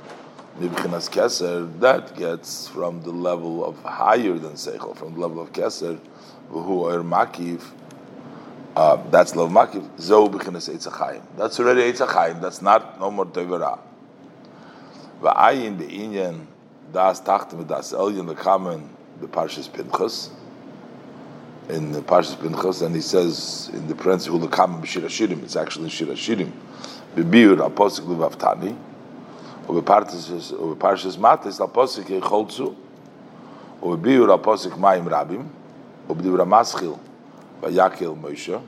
[0.60, 5.54] Nibchinas Keser, that gets from the level of higher than Seichel, from the level of
[5.54, 6.00] Keser,
[6.50, 7.62] who are Makiv,
[8.76, 11.22] uh, that's level Makiv, Zo Bchinas Eitzachayim.
[11.38, 13.80] That's already Eitzachayim, that's not no more Tevera.
[15.22, 16.48] Va'ayin be'inyan,
[16.92, 18.90] das Tachtim, das Elyon, the common,
[19.22, 20.32] the Parshas Pinchas,
[21.70, 26.52] in the Parshas Pinchas, and he says in the parenthesis "Hulakam b'shirashirim." It's actually shirashirim.
[27.16, 28.76] B'biur aposik levaftani,
[29.68, 32.74] or b'parshas or b'parshas matis aposik yecholzu,
[33.82, 35.46] or b'biur aposik mayim rabim,
[36.08, 36.98] or b'diur amaschil
[37.62, 38.62] v'yakel Moshe,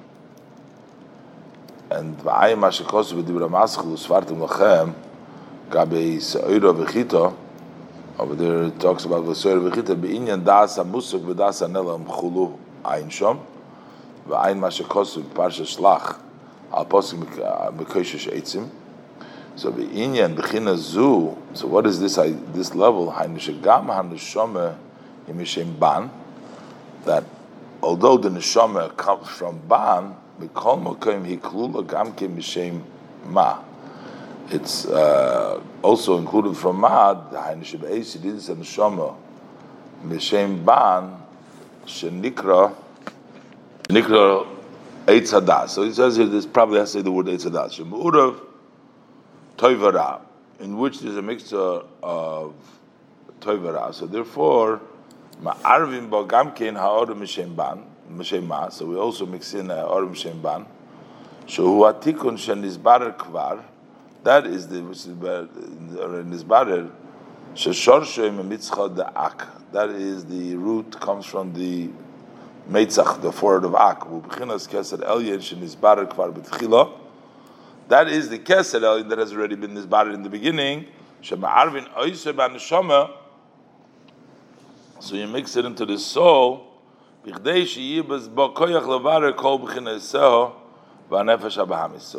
[1.91, 4.93] and v'ayim ashikosu b'diur amaschil usvartim lachem
[5.69, 7.33] gabe se'oira v'chito.
[8.17, 13.09] Over there it talks about the se'oira v'chito b'inyan das amusuk v'das anelam chulu Ein
[13.09, 13.39] Shom,
[14.27, 16.19] V'ayin Mashakosu Parsha Shlach,
[16.73, 17.19] Al Posik
[17.75, 18.69] Mekoshesh Eitzim.
[19.55, 21.37] So the Inyan Bechina Zu.
[21.53, 22.17] So what is this?
[22.17, 24.77] I, This level Hainishagam Hanishome
[25.27, 26.09] Yimishem Ban.
[27.05, 27.25] That
[27.81, 32.81] although the neshama comes from ban, mikol mokim hiklula gamke mishem
[33.25, 33.59] ma.
[34.49, 37.13] It's uh, also included from ma.
[37.13, 39.15] The hainish be'esi didn't say neshama
[40.05, 41.17] mishem ban
[41.89, 42.75] shenikra
[43.89, 44.45] nikra
[45.07, 45.69] eitz hadas.
[45.69, 47.73] So he says here this probably has to say the word eitz hadas.
[47.79, 48.39] Shemu'urav
[49.57, 50.21] toivara,
[50.59, 52.53] in which there's a mixture of
[53.41, 53.93] toivara.
[53.93, 54.81] So therefore,
[55.41, 58.69] ma'arvim bo gamkein ha'orim mishem ban mishem ma.
[58.69, 60.65] So we also mix in ha'orim mishem ban.
[61.47, 63.63] Shehu atikun shenizbarer kvar.
[64.23, 65.47] That is the which is nizbarer.
[65.47, 66.98] Mitzcha the ak.
[69.71, 71.89] That is the root comes from the
[72.69, 74.07] Meitzach, the forehead of Ak.
[77.87, 80.85] That is the Keser Elyon that has already been Nizbarer in the beginning.
[81.21, 81.35] So
[85.11, 86.67] you mix it into the soul.
[87.25, 87.33] So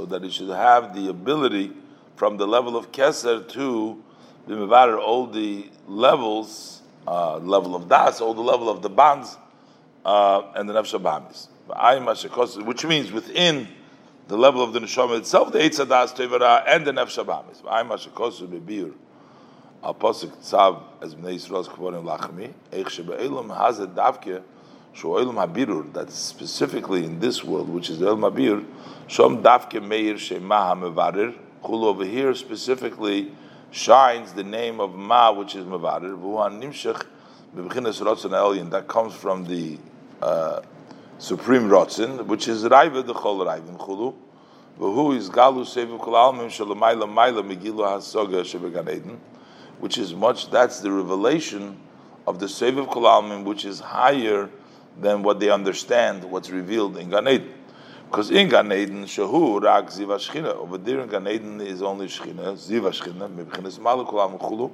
[0.07, 1.73] that it should have the ability
[2.17, 4.03] from the level of Keser to
[4.47, 9.37] the all the levels, uh, level of Das, all the level of the bonds
[10.05, 11.49] uh, and the nefesh abamis.
[12.65, 13.69] Which means within
[14.29, 17.63] the level of the neshama itself, the eitz adas tevara and the nefesh abamis.
[17.63, 18.93] V'ayim hashekosu bebir.
[19.83, 22.53] Al posik tzav as bnei Yisrael's kvorim lachmi.
[22.73, 24.43] Eich shebe'elam hazet davke
[24.95, 25.93] sho'elam habirur.
[25.93, 28.65] That's specifically in this world, which is the habir.
[29.09, 31.35] Shom davke meir shema hamevarir.
[31.63, 33.33] Chul over here specifically
[33.71, 36.19] shines the name of ma, which is mevarir.
[36.19, 37.07] V'uhan nimshach
[37.55, 38.71] b'bchinas rotzon elyon.
[38.71, 39.79] That comes from the
[40.21, 40.63] uh,
[41.19, 44.15] supreme rotzin, which is raiva the chol raivim chulu,
[44.79, 49.21] who is galu sevu kol almim shalamayla mayla megilu hasoga shebegan eden,
[49.79, 50.51] which is much.
[50.51, 51.79] That's the revelation
[52.27, 54.49] of the sevu kol almim, which is higher
[54.99, 57.55] than what they understand, what's revealed in Gan Eden.
[58.11, 60.57] Because in Gan Eden, shahu rak ziva shchina.
[60.57, 64.73] Over there in Gan Eden is only shchina, ziva shchina, mebchinas malu kol almim chulu,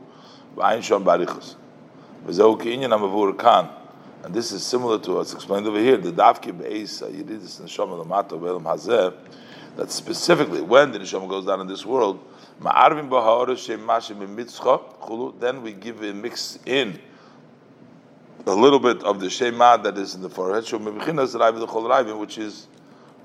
[0.57, 1.55] v'ayin shom barichas.
[2.27, 3.69] V'zeu ki inyan amavur kan.
[4.25, 5.99] And this is similar to what's explained over here.
[5.99, 9.15] The Davki this in Neshama Lamato Ve'elam Hazeh,
[9.77, 12.19] that specifically when the Neshama goes down in this world,
[12.63, 14.17] Ma'arvim B'ha'ora Shem Mashim
[14.99, 16.99] Chulu, then we give a mix in
[18.47, 21.67] a little bit of the Shema that is in the forehead, Shom Mebichinas Raiv the
[21.67, 22.67] Chol Raivim, which is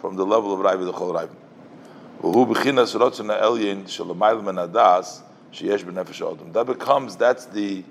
[0.01, 1.35] from the level of Raiv the Chol Raivim.
[2.23, 5.21] V'hu Bechinas Rotzon Elyin Shalamayl Men Adas
[5.53, 6.51] Sheyesh B'nefesh Odom.
[6.53, 7.83] That becomes, that's the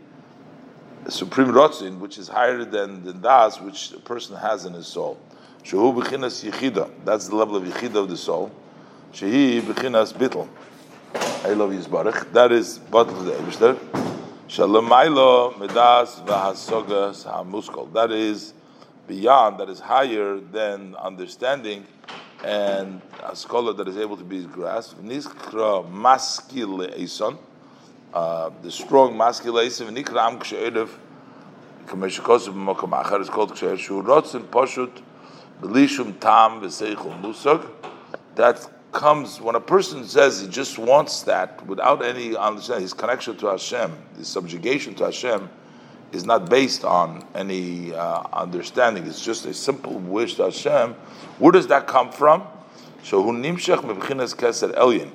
[1.08, 5.18] supreme rotzin, which is higher than the das, which a person has in his soul.
[5.62, 6.90] Shehu b'chinas yichida.
[7.04, 8.50] That's the level of yichida of the soul.
[9.12, 10.48] Shehi b'chinas bitl.
[11.44, 12.32] I love Yisbarach.
[12.32, 13.78] That is bottle of the Eibishter.
[14.48, 17.92] Shalamaylo medas v'hasogas hamuskol.
[17.92, 18.52] That is
[19.10, 21.84] beyond, that is higher than understanding
[22.44, 25.02] and a scholar that is able to be grasped.
[25.04, 27.36] Niskra maskil eison
[28.14, 30.88] uh, the strong masculation and nikram ksherev
[31.86, 35.02] kameshkos b'mokom achar is called ksher shu rotzen poshut
[35.60, 37.68] belishum tam v'seichel musag
[38.36, 43.36] that comes when a person says he just wants that without any understanding his connection
[43.36, 45.48] to Hashem his subjugation to Hashem
[46.12, 50.94] is not based on any uh, understanding it's just a simple wish to Hashem
[51.38, 52.44] where does that come from
[53.02, 55.10] so hu nimshach mebchinas keser elyin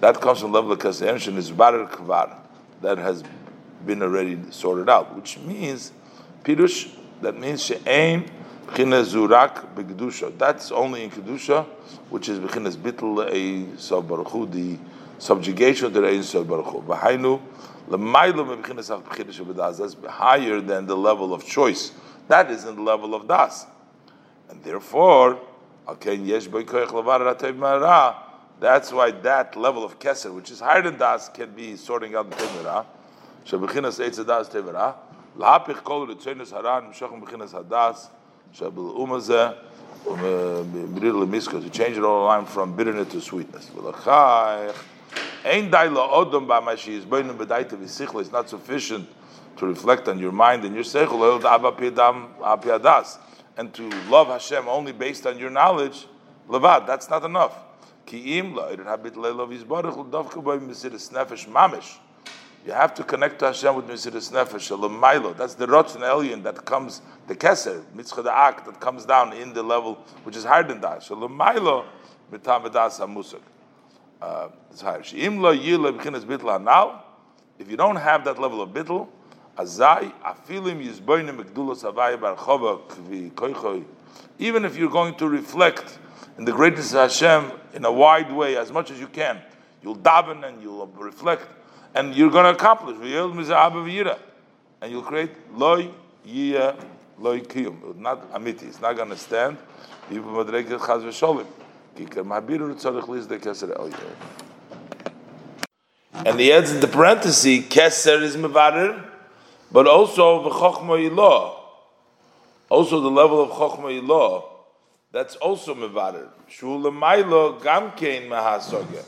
[0.00, 2.36] that comes from the level of keser and is barer kvar
[2.82, 3.22] that has
[3.84, 5.92] been already sorted out, which means
[6.44, 6.96] pirush.
[7.22, 8.30] That means she'ain
[8.66, 10.36] b'chinas zurak b'kedusha.
[10.38, 11.64] That's only in kedusha,
[12.08, 14.08] which is b'chinas bitl a sav
[14.52, 14.78] the
[15.18, 17.40] subjugation of the ein sav baruch hu.
[17.90, 21.92] That's higher than the level of choice.
[22.28, 23.66] That is in the level of das,
[24.48, 25.40] and therefore.
[28.60, 32.30] That's why that level of keser, which is higher than das, can be sorting out
[32.30, 32.86] the tevera.
[33.44, 34.94] Shebechinas eitz das tevera.
[35.36, 38.08] Lahapich kol ritzenis haran mishachem bechinas hadas.
[38.54, 39.56] Shebel umazeh.
[40.04, 43.68] Birir lemiska to change it all the line from bitterness to sweetness.
[43.70, 44.76] V'lachayich
[45.44, 45.72] It's
[48.32, 49.08] not sufficient
[49.56, 51.20] to reflect on your mind and your seichel.
[53.56, 56.06] And to love Hashem only based on your knowledge,
[56.48, 57.56] levad, that's not enough.
[62.66, 67.00] You have to connect to Hashem with Mesiris Nefesh, That's the Rotzen Elyon that comes,
[67.26, 69.94] the Keser, Mitzchah Ak, that comes down in the level
[70.24, 71.00] which is higher than that.
[71.00, 71.84] Shalamailo,
[72.32, 73.00] Mitam Vedas.
[74.20, 74.52] Now,
[77.58, 79.08] if you don't have that level of bittul,
[79.56, 80.80] azai afilim.
[84.38, 85.98] Even if you're going to reflect
[86.38, 89.40] in the greatness of Hashem in a wide way as much as you can.
[89.82, 91.46] You'll daven and you'll reflect,
[91.94, 92.96] and you're going to accomplish.
[94.82, 95.90] And you'll create loy
[96.26, 96.76] yiyah
[97.18, 97.96] loy kiyum.
[97.96, 98.62] Not amiti.
[98.64, 99.58] It's not going to stand.
[106.12, 109.04] And he adds in the parenthesis, keser is mevarer,
[109.72, 111.56] but also the chokhmah
[112.68, 114.50] Also the level of chokhmah ilah
[115.12, 116.28] that's also mevarer.
[116.48, 119.04] Shula mailo gamkein mahasogya.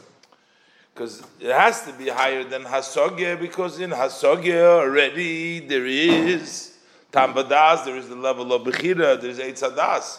[0.93, 6.77] Because it has to be higher than hasogya, because in hasogya already there is
[7.13, 10.19] tambadas, there is the level of bechira, there is eitzadas.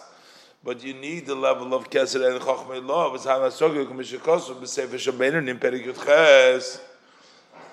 [0.66, 2.80] But you need the level of keser and chokhmei
[6.06, 6.80] ches.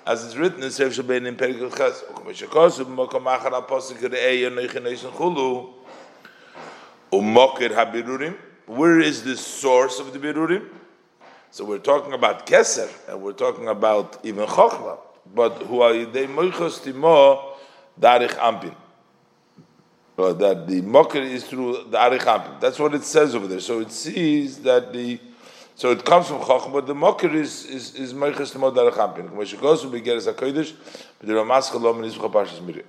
[0.05, 2.03] As it's written in Sefer Shabeinu nim perikut ches.
[2.11, 5.73] Kumishikosu b'mokom achar apostle kirei yonoichin chulu.
[7.13, 8.35] Umokir habirurim.
[8.65, 10.67] Where is the source of the birurim?
[11.49, 14.97] So we're talking about keser, and we're talking about even chokhmah.
[15.33, 17.55] But who are they moichos timo
[17.97, 18.75] darich ampin?
[20.17, 22.59] Uh, that the Mokir is through the Arichampim.
[22.59, 23.59] That's what it says over there.
[23.59, 25.19] So it sees that the
[25.75, 29.29] so it comes from Chacham, but the Mokir is is is Meiches Lemod Arichampim.
[29.29, 30.73] K'may shegosu begeres HaKodesh,
[31.19, 32.85] the Ramas Chalom and Yisroch Parshas Miriam.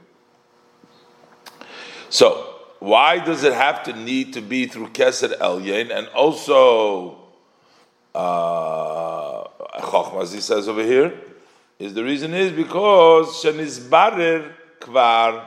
[2.11, 7.17] So why does it have to need to be through Keser Elyon and also
[8.13, 9.45] uh,
[9.79, 11.15] Chochma, as he says over here?
[11.79, 15.47] Is the reason is because Shenizbarer Kvar,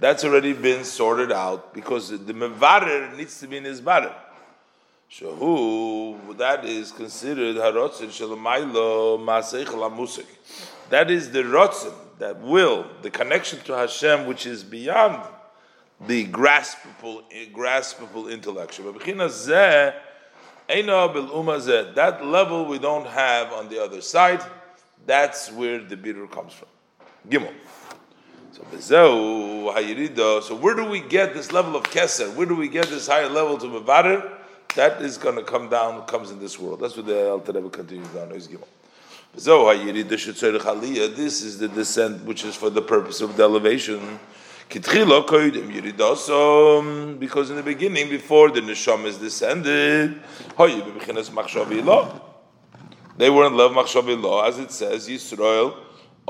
[0.00, 4.14] that's already been sorted out because the Mevarer needs to be in his Barer.
[5.10, 10.26] So who that is considered Harotzin Shalamaylo Masech Lamusik.
[10.88, 15.22] That is the Rotzin, that will, the connection to Hashem which is beyond
[16.06, 17.22] the graspable,
[17.52, 18.92] graspable intellectual.
[21.94, 24.40] That level we don't have on the other side.
[25.06, 26.68] That's where the bitter comes from.
[27.28, 27.52] Gimel.
[28.52, 32.34] So, so where do we get this level of keser?
[32.34, 34.38] Where do we get this higher level to mevarer?
[34.74, 36.80] That is going to come down, comes in this world.
[36.80, 38.32] That's what the Alter Rebbe continues down.
[38.32, 38.66] Is Gimel.
[41.16, 44.18] This is the descent which is for the purpose of the elevation.
[44.72, 44.78] Um,
[47.18, 50.20] because in the beginning, before the neshama is descended,
[53.16, 55.74] they were in love as it says Yisrael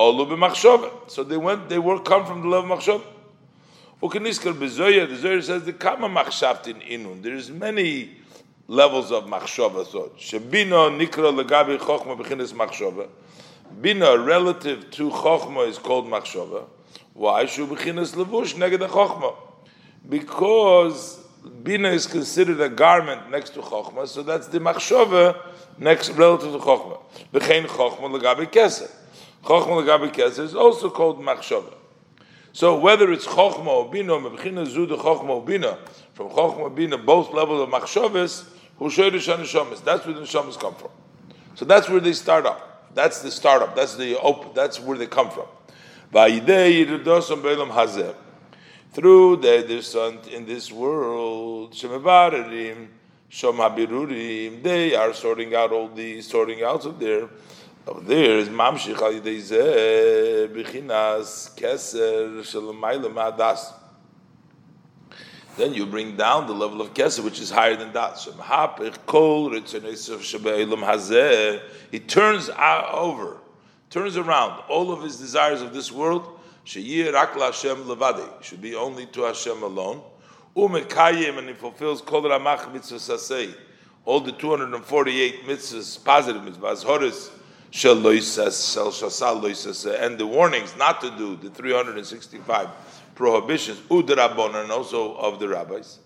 [0.01, 3.03] So they went, they were come from the love of machshav.
[4.03, 7.23] Ukeniskal bezoya, the Zohar says the kama machshavtin inun.
[7.23, 8.17] There's many
[8.67, 10.17] levels of machshava thought.
[10.17, 13.11] Shebino nikra legabi chokhma b'chinas machshava.
[13.83, 16.65] Bina relative to chokhma is called machshava.
[17.13, 17.45] Why?
[17.45, 19.37] Shubichinas levush neged chokhmah.
[20.09, 21.19] Because
[21.63, 25.37] bina is considered a garment next to chokhmah, so that's the machshava
[25.77, 27.01] next relative to chokhmah.
[27.35, 28.91] B'chein chokhmah legabi keser.
[29.45, 31.75] Chokhmah legabi keser is also called machshava.
[32.53, 35.79] So whether it's chokhmah or bina, mebchina zu de chokhmah or bina,
[36.15, 38.45] from chokhmah bina, both levels of machshavas,
[38.79, 39.83] who shoydish neshamas.
[39.85, 40.91] That's where the neshamas come from.
[41.55, 42.93] So that's where they start up.
[42.95, 43.77] That's the startup.
[43.77, 44.51] That's the open.
[44.55, 45.47] That's where they come from.
[48.93, 51.73] Through the descent in this world,
[54.63, 57.29] they are sorting out all the sorting out of there.
[57.91, 63.73] Of there is mamshich al yidei bichinas keser shalamayla ma'adas.
[65.57, 68.17] Then you bring down the level of keser, which is higher than that.
[71.91, 73.37] He turns over
[73.91, 77.09] turns around all of his desires of this world, should be
[78.77, 80.03] only to Hashem alone.
[80.57, 83.53] Umekayim, and he fulfills kol ramach mitzvah
[84.05, 87.31] all the 248 mitzvahs, positive mitzvahs, horis,
[87.73, 88.05] and
[90.19, 92.69] the warnings not to do the 365
[93.15, 96.01] prohibitions, udrabon, and also of the rabbis.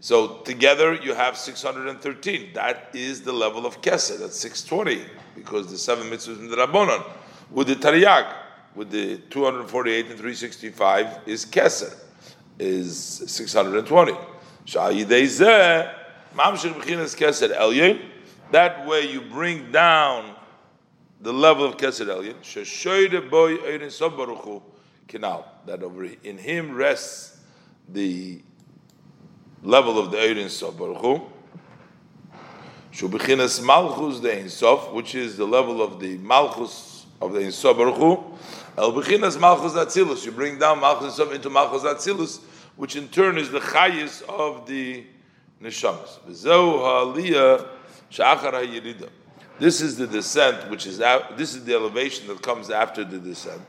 [0.00, 2.54] So together you have 613.
[2.54, 4.18] That is the level of Keser.
[4.18, 5.04] That's 620
[5.34, 7.04] because the seven mitzvahs in the Rabbonon.
[7.50, 8.32] With the Taryag,
[8.74, 11.94] with the 248 and 365 is Keser,
[12.58, 12.96] is
[13.26, 14.12] 620.
[18.52, 20.29] That way you bring down
[21.20, 22.36] the level of Keser Elyon.
[25.66, 27.38] That over in him rests
[27.88, 28.42] the
[29.62, 31.22] level of the Eirin Sof Baruch Hu.
[32.92, 37.52] Shubichinas Malchus the Ein Sof, which is the level of the Malchus of the Ein
[37.52, 38.24] Sof Baruch Hu.
[38.78, 40.24] El Bechinas Malchus Atzilus.
[40.24, 42.40] You bring down Malchus Sof into Malchus Atzilus,
[42.76, 45.04] which in turn is the Chayis of the
[45.60, 46.20] Neshamas.
[46.26, 47.66] V'zeu ha'aliyah
[48.10, 49.08] sha'achar ha'yirida.
[49.60, 53.18] This is the descent, which is out, this is the elevation that comes after the
[53.18, 53.60] descent.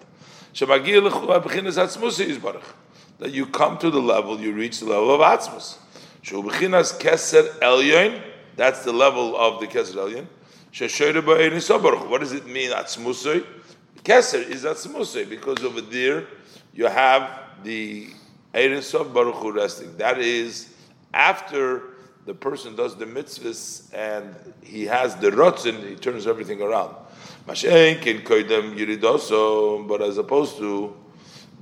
[3.19, 5.77] That you come to the level, you reach the level of Atzmus.
[6.23, 8.21] Keser Elyon,
[8.55, 10.27] that's the level of the Keser Elyon.
[12.09, 13.45] What does it mean, Atzmusay?
[14.05, 16.25] Keser is Atzmusay, because over there
[16.73, 17.29] you have
[17.63, 18.07] the
[18.53, 19.97] Eirin Sof Baruch Hu resting.
[19.97, 20.69] That is
[21.13, 21.90] after
[22.25, 26.95] the person does the mitzvahs and he has the rotzen, he turns everything around.
[27.45, 27.63] But
[30.01, 30.95] as opposed to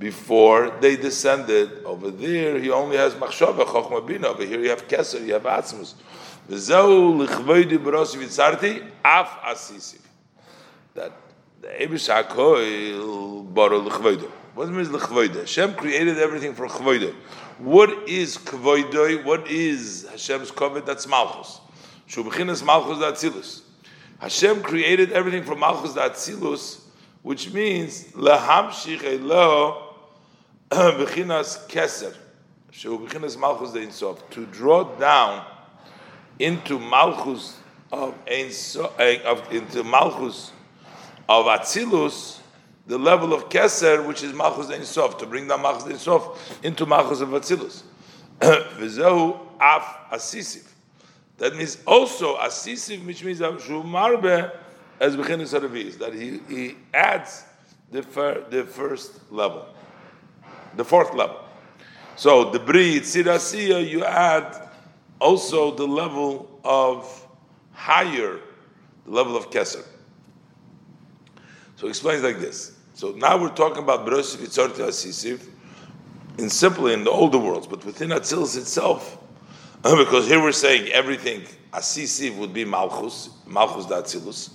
[0.00, 1.84] before they descended.
[1.84, 4.28] Over there, he only has machshava, chokhmah bina.
[4.28, 5.94] Over here, you have keser, you have atzmus.
[10.94, 11.12] That
[11.60, 14.30] the Ebish HaKoil baro lichvoidi.
[14.54, 15.40] What means lichvoidi?
[15.40, 17.14] Hashem created everything for chvoidi.
[17.58, 19.24] What is kvoidoi?
[19.24, 20.86] What is Hashem's covet?
[20.86, 21.60] That's malchus.
[22.08, 23.62] Shubichinas malchus datzilus.
[24.18, 26.80] Hashem created everything from malchus datzilus,
[27.22, 29.90] which means lahamshich elo
[30.70, 32.14] Bechinas Keser.
[33.38, 35.44] Malchus Ein Sof, to draw down
[36.38, 37.58] into Malchus
[37.90, 40.52] of eh, of, into Malchus
[41.28, 42.39] of Atzilus,
[42.90, 46.60] the level of Keser, which is Malchus Ein Sof, to bring down Malchus Ein Sof
[46.64, 47.84] into Malchus of Atzilus.
[48.40, 50.66] V'zehu af asisiv.
[51.38, 54.50] That means also asisiv, which means Shumarbe
[54.98, 57.44] as Bechinis Aravis, that he, he adds
[57.92, 59.68] the, fir, the first level,
[60.74, 61.44] the fourth level.
[62.16, 64.68] So the breed, Sirasiya, you add
[65.20, 67.24] also the level of
[67.72, 68.40] higher,
[69.04, 69.84] the level of Keser.
[71.76, 72.78] So he explains like this.
[73.00, 75.48] So now we're talking about Berosif Yitzorti Asisiv,
[76.36, 79.16] in simply in the older worlds, but within Atzilus itself,
[79.82, 84.50] because here we're saying everything Asisiv would be Malchus, Malchus da Atzilus,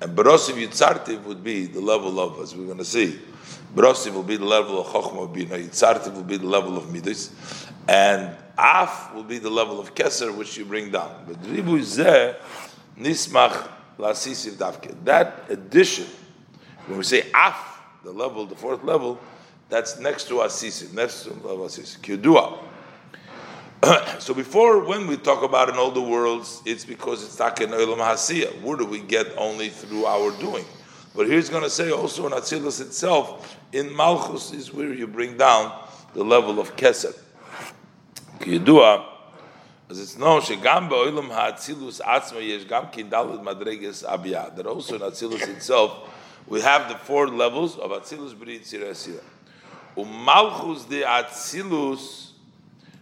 [0.00, 3.20] and Berosiv Yitzartiv would be the level of, as we're going to see,
[3.72, 7.30] Berosiv will be the level of Chochmah Bina, Yitzartiv will be the level of Midas,
[7.86, 11.24] and Af will be the level of Keser, which you bring down.
[11.28, 12.34] But Ribu Zeh,
[12.98, 14.92] Nismach Lasisiv Davke.
[15.04, 16.06] That addition,
[16.86, 19.18] when we say Af, the level, the fourth level,
[19.68, 21.98] that's next to Asisiv, next to level of Asisiv.
[22.00, 22.58] Kyudua.
[24.20, 27.98] so before, when we talk about in all the worlds, it's because it's taken olam
[27.98, 28.60] hasiya.
[28.62, 30.64] Where do we get only through our doing?
[31.14, 35.36] But here's going to say also in Atzilus itself, in Malchus is where you bring
[35.36, 35.72] down
[36.12, 37.16] the level of Keser.
[38.40, 39.06] Kiyudua,
[39.88, 44.56] as it's known, shegam ba'olam ha'atzilus atzma yesh gam kindalud madreges abiyah.
[44.56, 46.10] That also in Atzilus itself,
[46.46, 49.20] we have the four levels of Atzilus b'ri tzira
[49.96, 52.32] Umalchus de Atzilus,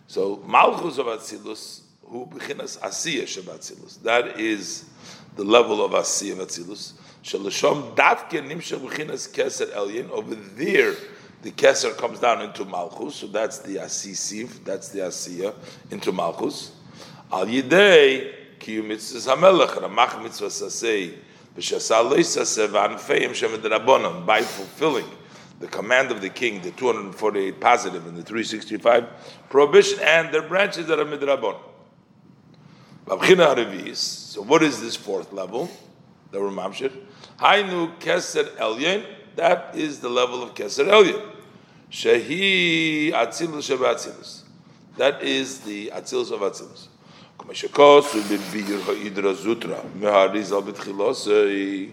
[0.07, 4.03] so Malchus of Atzilus, who bechinas Asiyah Shabbatzilus.
[4.03, 4.85] That is
[5.37, 6.93] the level of Asiyah Atzilus.
[7.25, 10.11] Shalashom Datke Nimsha Bechinas Keser Elyon.
[10.11, 10.95] Over there,
[11.41, 15.55] the Keser comes down into Malchus, so that's the Asisiv, that's the Asiya,
[15.91, 16.73] into Malchus.
[17.33, 21.15] Al Yidei, Kiyum Mitzvah Hamelech, Ramach Mitzvah Sasei,
[21.55, 21.61] By
[24.43, 25.11] fulfilling
[25.61, 29.07] the command of the king, the 248 positive and the 365
[29.49, 31.57] prohibition, and their branches that are midrabon.
[33.95, 35.71] So, what is this fourth level
[36.31, 36.93] that we're mamshir?
[37.39, 39.05] Hainu Keser Elyon,
[39.37, 41.33] that is the level of Keser Elyon.
[41.91, 44.43] Shehi Atzilus Sheba Atzilus.
[44.97, 46.89] That is the Atzilus of Atzilus.
[47.43, 49.83] Kumeshakos Bibir Ha'idra Zutra.
[49.99, 51.91] Meharizal Bitchilosei.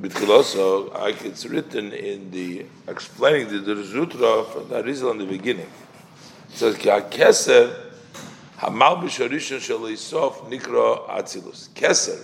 [0.00, 0.90] Bitchiloso,
[1.24, 5.70] it's written in the explaining the, Zutra from the Arizal in the beginning.
[6.50, 7.92] It says, Ki Keser,
[8.58, 9.78] Hamal B'Sharishon Shel
[10.50, 11.68] Nikro Atzilus.
[11.70, 12.20] Keser,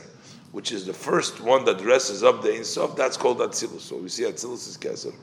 [0.51, 3.83] which is the first one that dresses up the Ein Sof, that's called Atzilus.
[3.83, 5.15] So we see Atzilus is Keser.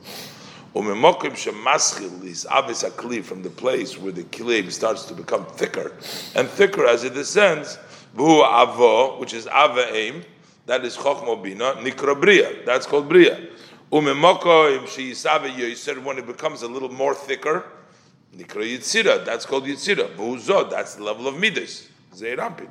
[0.74, 5.92] Umemokim shemaschil is avis akli from the place where the kilim starts to become thicker
[6.34, 7.78] and thicker as it descends.
[8.14, 10.24] Vu avo, which is ava aim,
[10.66, 12.64] that is chokhma bina nikra.
[12.66, 13.48] That's called bria.
[13.90, 17.64] Umemoko im sheyisave yoiser when it becomes a little more thicker.
[18.36, 19.24] Nikra yitzira.
[19.24, 20.14] That's called yitzira.
[20.14, 20.68] Vuzo.
[20.68, 21.88] That's the level of midas.
[22.14, 22.68] Zeirampin.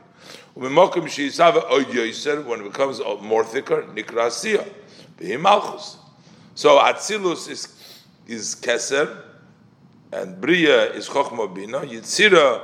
[0.55, 3.81] Umemokim sheyisave oid yoiser when it becomes more thicker.
[3.95, 5.39] Nikra asiya.
[5.39, 5.97] Malchus.
[6.53, 7.76] So Atzilus is
[8.26, 9.22] is Keser,
[10.12, 12.62] and Bria is Chochma Bina, Yitzira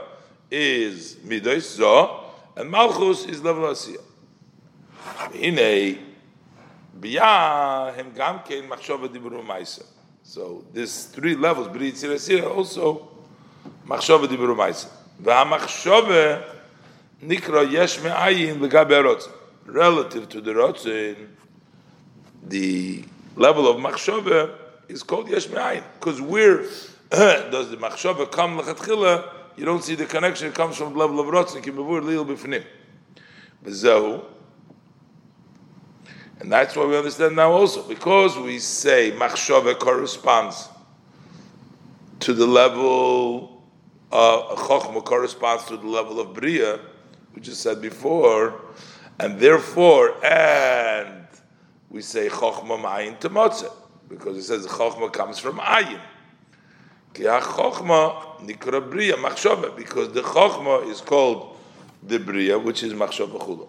[0.51, 2.25] is Midos Zo,
[2.57, 4.01] and Malchus is level Asiya.
[5.01, 5.99] Hine
[7.01, 9.85] Bia Hem Gamkein Machshava Diburu Maisa.
[10.23, 13.09] So this three levels, Bria Yitzira Asiya, also
[13.87, 14.89] Machshava Diburu Maisa.
[15.21, 16.41] והמחשבה
[17.23, 19.31] נקרא יש מאין לגבי הרוצן.
[19.67, 21.17] Relative to the rotzin,
[22.49, 23.05] the
[23.37, 24.51] level of machshava
[24.88, 25.84] is called yesh me'ayin.
[26.00, 26.64] Because where
[27.10, 30.48] does the machshava come lechatchila, you don't see the connection.
[30.48, 31.62] It comes from the level of rotzen.
[31.62, 32.64] Kimavur lil b'fnim.
[33.64, 34.24] B'zehu.
[36.40, 37.88] And that's what we understand now also.
[37.88, 40.70] Because we say machshava corresponds
[42.20, 43.54] to the level
[44.14, 46.80] uh, of chokhmah corresponds to the level of bria,
[47.34, 48.62] we just said before,
[49.20, 51.28] and therefore, and
[51.90, 53.30] we say chokhmah ma'ayin to
[54.10, 56.00] because it says chokhmah comes from ayin.
[57.14, 61.58] Ki chokhmah nikra bria machshava, because the chokhmah is called
[62.02, 63.68] the bria, which is machshava chulo.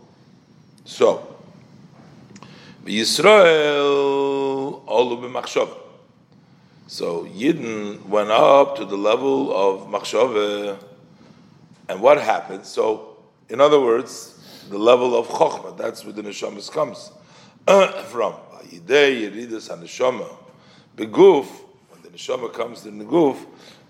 [0.85, 1.37] So,
[2.85, 5.79] Yisrael olu b'machshava.
[6.87, 10.79] So Yidden went up to the level of machshava,
[11.89, 12.67] and what happened?
[12.67, 13.17] So,
[13.49, 15.77] in other words, the level of chokhmah.
[15.77, 17.11] That's where the neshamas comes
[17.67, 18.35] from.
[18.69, 20.29] Yidei Yeridas HaNeshama.
[20.97, 21.47] Beguf,
[21.91, 23.45] when the neshama comes to the guf,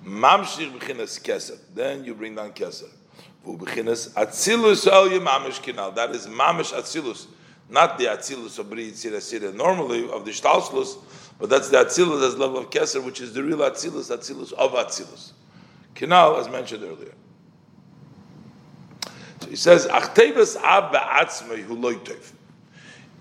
[0.04, 1.58] Mamshir b'chinas keser.
[1.74, 2.90] Then you bring down keser.
[3.44, 5.94] Vu b'chinas atzilus el mamish kinal.
[5.94, 7.26] That is mamish atzilus,
[7.70, 10.98] not the atzilus of bri yitzira sira normally of the shtalslus,
[11.38, 14.72] but that's the atzilus as level of keser, which is the real atzilus, atzilus of
[14.72, 15.32] atzilus.
[15.94, 17.14] Kinal, as mentioned earlier.
[19.40, 21.76] So he says, Achtevas av ba'atzmei hu.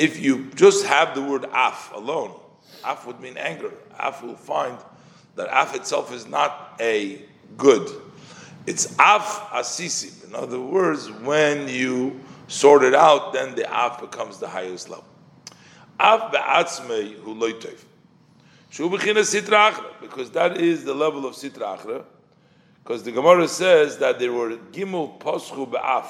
[0.04, 2.32] If you just have the word af alone,
[2.84, 3.72] af would mean anger.
[3.98, 4.78] Af will find
[5.38, 7.22] that af itself is not a
[7.58, 7.88] good.
[8.68, 10.28] It's af asisi.
[10.28, 12.20] In other words, when you
[12.50, 15.06] sort it out, then the af becomes the highest level.
[16.02, 17.80] Af be'atzmei hu loitev.
[18.72, 22.04] Shu sitra achra, because that is the level of sitra achra.
[22.84, 26.08] Because the Gemara says that there were gimel poschu be'af.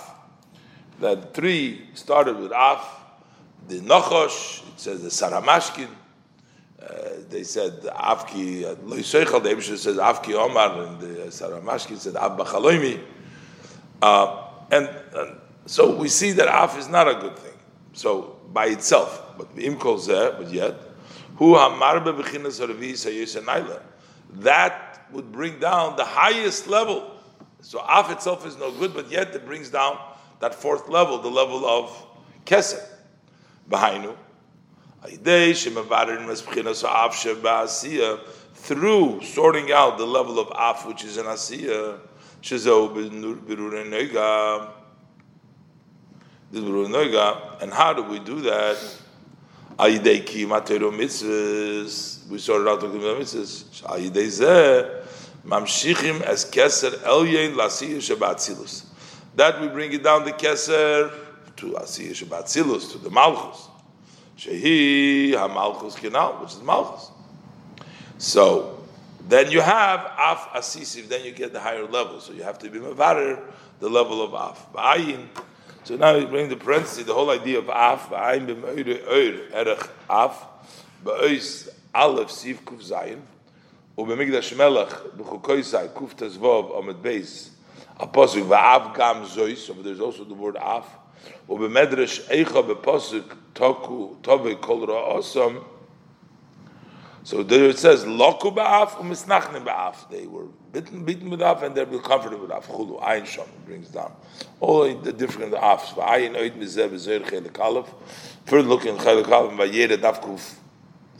[1.00, 3.02] That three started with af.
[3.68, 5.88] The Nachosh, it says the Saramashkin.
[6.82, 6.88] Uh,
[7.30, 9.42] they said Avki Lo Yisaychal.
[9.42, 13.00] The Eibishter says Avki Omar, and the Saramashkin said Abba Bachaloimi.
[14.02, 17.54] Uh, and, and so we see that Af is not a good thing.
[17.94, 20.76] So by itself, but Imkol Zeh, but yet,
[21.38, 23.80] Hu Hamarbe Bechinas Arvi
[24.34, 27.12] That would bring down the highest level.
[27.62, 29.98] So Af itself is no good, but yet it brings down
[30.42, 32.06] that fourth level, the level of
[32.46, 32.93] Keser.
[38.56, 42.00] Through sorting out the level of af which is an asiya,
[47.62, 48.78] and how do we do that?
[49.80, 49.98] We
[52.38, 53.82] sorted out mitzvahs.
[57.04, 58.86] Elyein lasiya shabatzilus.
[59.36, 61.12] That we bring it down the keser
[61.63, 63.69] to Asiyah Shabbat Silus, to the Malchus.
[64.37, 67.11] Shehi HaMalchus Kinal, which is Malchus.
[68.19, 68.87] So,
[69.29, 72.21] then you have Af Asisiv, then you get the higher level.
[72.21, 73.41] So you have to be Mavarer,
[73.81, 74.73] the level of Af.
[74.73, 75.27] Ba'ayin.
[75.85, 78.09] So now you bring the parenthesis, the whole idea of Af.
[78.11, 80.45] Ba'ayin b'me'ir oir erech Af.
[81.05, 83.21] Ba'ois Aleph Siv Kuf Zayin.
[83.99, 87.51] ובמקדש מלך בחוקויסai kuf tezvov omed beis
[87.99, 90.87] apostle va'av gam zois so there's also the word af
[91.49, 95.59] ובמדרש איכה בפוסק תוקו טובי כל רעוסם
[97.25, 101.75] so there it says loku ba'af u'misnachne ba'af they were bitten beaten with af and
[101.75, 104.13] they were comforted with af chulu ayin shom brings down
[104.61, 107.93] all the different afs va'ayin oid mizeh v'zoyer chelik aleph
[108.47, 110.55] further look in chelik aleph va'yere dafkuf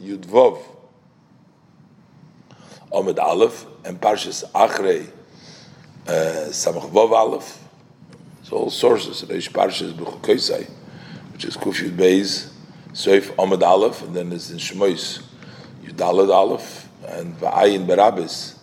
[0.01, 0.57] yudvov
[2.91, 5.07] Omed Aleph and Parshas Achrei
[6.07, 7.62] uh, Samach Vov Aleph
[8.44, 9.22] so all sources.
[9.22, 10.68] Reish Parshas B'chukoisai,
[11.32, 12.50] which is Kuf Yud Beis,
[12.92, 15.22] Soif Amad Aleph, and then it's in Shmois
[15.82, 18.56] Yudalad Aleph, and Va'ayin Berabis,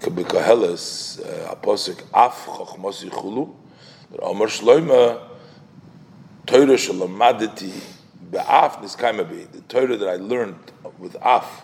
[0.00, 3.52] Kebikoheles, uh, Aposik Af Chochmosi Chulu,
[4.12, 5.20] the Omer Shloima,
[6.46, 7.72] Torah Shalamaditi
[8.30, 11.62] Be'af Niskaimabi, the Torah that I learned with Af,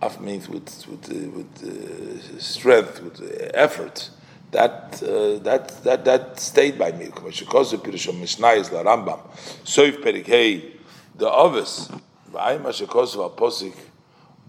[0.00, 4.10] Af means with, with, with uh, strength, with effort,
[4.56, 7.06] that uh, that that that stayed by me.
[7.06, 9.20] Shikosu Pirishon Mishnah is la Rambam.
[9.64, 10.72] Soif Perikei
[11.14, 11.90] the Ovis
[12.32, 13.74] V'ayim Shikosu Aposik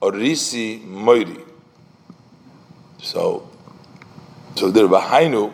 [0.02, 1.44] Orisi Moiri.
[3.02, 3.50] So,
[4.56, 5.52] so there Bahainu.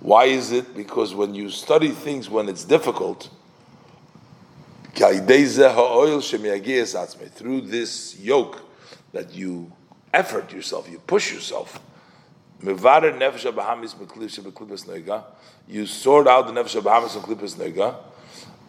[0.00, 0.74] Why is it?
[0.74, 3.28] Because when you study things when it's difficult,
[4.94, 5.20] through
[7.60, 8.62] this yoke
[9.12, 9.70] that you
[10.14, 11.78] effort yourself, you push yourself
[12.62, 15.24] Mevarer nefesh abahamis beklipas noiga.
[15.66, 17.96] You sort out the nefesh abahamis and klipas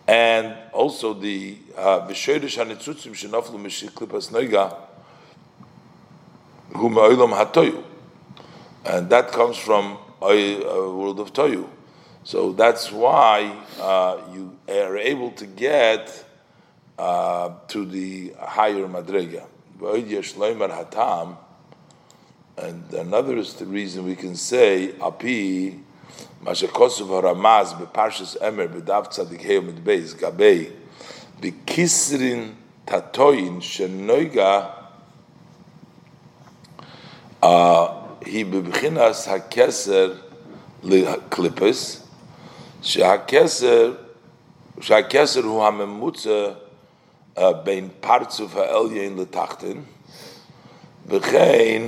[0.08, 4.76] and also the uh, v'shoydish hanitzutzim shenoflu mish klipas noiga,
[6.74, 7.84] hu ma'olam hatoyu,
[8.86, 11.68] and that comes from a, a world of toyu.
[12.24, 16.24] So that's why uh, you are able to get
[16.98, 19.46] uh, to the higher madrega.
[22.57, 22.65] hatam.
[22.69, 25.79] And another is the reason we can say api
[26.45, 30.73] mashakosov haramaz beparshas emer bedav tzadik heyo mitbeis gabei
[31.41, 32.55] bekisrin
[32.87, 34.73] tatoyin shenoiga
[38.25, 40.19] he bebchinas hakeser
[40.83, 42.07] leklippus
[42.87, 43.93] שהכסר,
[44.81, 46.49] שהכסר הוא הממוצע
[47.65, 49.81] בין פרצוף העליין לתחתן,
[51.07, 51.83] וכן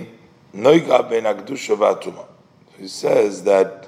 [0.56, 2.26] Noiga ben Agdusha Vatuma.
[2.78, 3.88] He says that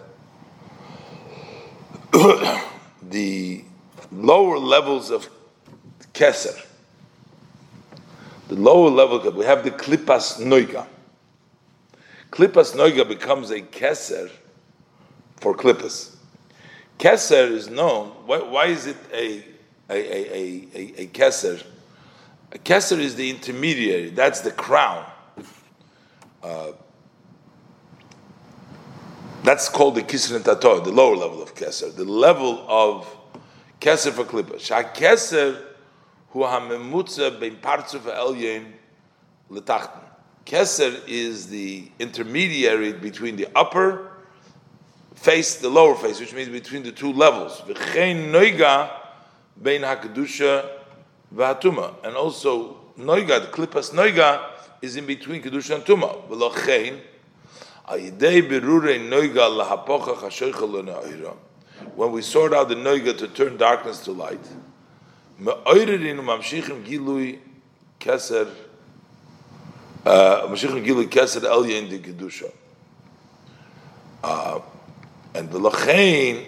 [3.03, 3.63] the
[4.11, 5.29] lower levels of
[6.13, 6.65] Keser,
[8.47, 10.87] the lower level, we have the Klipas Noiga.
[12.31, 14.31] Klipas Noiga becomes a Keser
[15.37, 16.15] for Klippas.
[16.97, 19.43] Keser is known, why, why is it a,
[19.89, 21.63] a, a, a, a Keser?
[22.53, 25.05] A Keser is the intermediary, that's the crown.
[26.45, 26.73] Uh,
[29.41, 33.07] that's called the Kisrin Tator, the lower level of Keser, the level of
[33.81, 34.59] Keser for Klippa.
[34.59, 35.59] Shah Keser
[36.29, 38.73] hu ha-memutza bein partzuf elyon
[39.49, 40.03] letachten.
[40.45, 44.11] Keser is the intermediary between the upper
[45.15, 47.61] face, the lower face, which means between the two levels.
[47.61, 48.91] V'chein noiga
[49.63, 50.69] bein ha-kedusha
[51.33, 51.95] v'hatuma.
[52.03, 54.51] And also, noiga, the klippas noiga,
[54.81, 56.27] is in between kedusha and tuma.
[56.27, 56.99] V'lochein,
[57.87, 61.35] ayidei berure noiga lahapocha chashoicha.
[61.95, 64.45] When we sort out the noiga to turn darkness to light,
[65.39, 67.39] me'oirin umamshichim gilui
[67.99, 68.49] keser
[70.05, 72.51] uh, Mashiach Gilu Keser Elya in the Kedusha.
[74.23, 74.59] Uh,
[75.33, 76.45] and the Lachain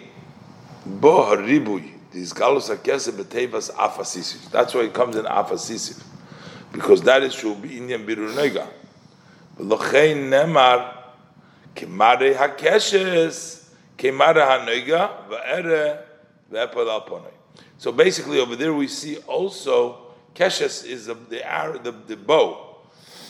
[0.85, 4.51] Bo Haribui, Galus HaKeser B'Tevas Afasisiv.
[4.51, 6.03] That's why it comes in Afasisiv.
[6.77, 8.67] Because that is should be Indian Birur Nega.
[9.57, 10.93] Lachain Nemar
[11.75, 13.67] Kemare HaKeshes
[13.97, 15.99] Kemare HaNega V'ere
[16.51, 17.31] V'epal Alponai.
[17.79, 19.97] So basically over there we see also
[20.35, 22.67] Keshes is the, the, the, the bow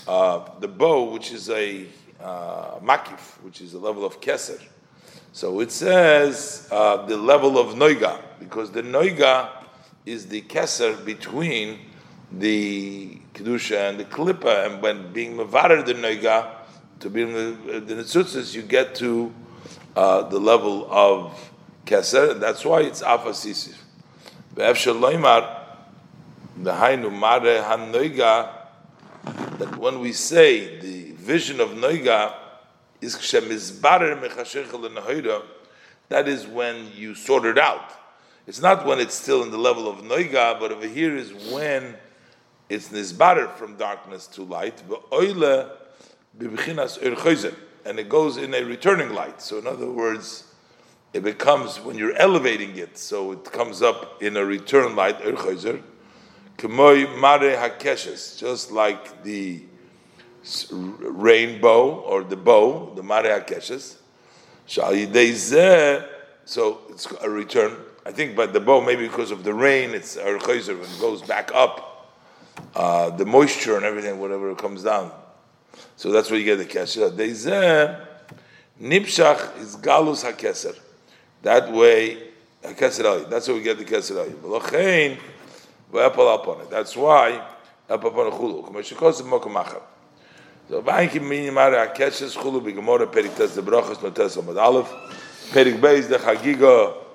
[0.07, 1.85] uh, the bow, which is a
[2.21, 4.61] uh, makif, which is a level of keser.
[5.33, 9.49] So it says uh, the level of noiga, because the noiga
[10.05, 11.79] is the keser between
[12.31, 16.49] the kedusha and the klippa, and when being mavarer the noiga
[16.99, 19.33] to be the, the netzutzes, you get to
[19.95, 21.51] uh, the level of
[21.85, 23.75] keser, and that's why it's afa sisif.
[24.55, 24.63] The
[26.71, 28.57] hainu mare han noiga
[29.59, 32.33] that when we say the vision of Noiga
[33.01, 33.15] is
[36.09, 37.91] that is when you sort it out.
[38.47, 41.95] It's not when it's still in the level of Noiga, but over here is when
[42.69, 44.83] it's nisbarer from darkness to light,
[47.85, 49.41] and it goes in a returning light.
[49.41, 50.43] So, in other words,
[51.13, 55.21] it becomes when you're elevating it, so it comes up in a return light,
[58.37, 59.63] just like the
[60.69, 63.97] rainbow or the bow, the Mare HaKeshes.
[66.45, 67.77] So it's a return.
[68.05, 71.51] I think, but the bow, maybe because of the rain, it's when it goes back
[71.53, 71.86] up,
[72.75, 75.11] uh, the moisture and everything, whatever comes down.
[75.95, 78.05] So that's where you get the kesher.
[78.81, 80.77] Nipshach is galus hakeser.
[81.41, 82.17] That way,
[82.63, 84.25] hakeser That's where we get the keser
[85.91, 86.69] upon it.
[86.69, 87.43] That's why
[87.89, 88.69] upon chulu.
[88.69, 89.81] Kumeshikos mokum achar.
[90.69, 94.89] So vaykim minim mara akeshes chulu b'gemora perik tes the brachas notes amad aleph
[95.51, 97.06] perik beis the chagiga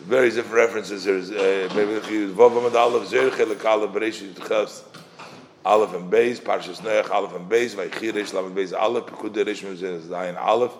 [0.00, 1.04] various different references.
[1.04, 4.82] There's uh, maybe if you vav amad aleph zer chelek aleph bereish yitchas
[5.64, 10.00] aleph and beis parshas neach aleph and beis vaychirish lamed beis aleph pekud derish mizin
[10.00, 10.72] zayin aleph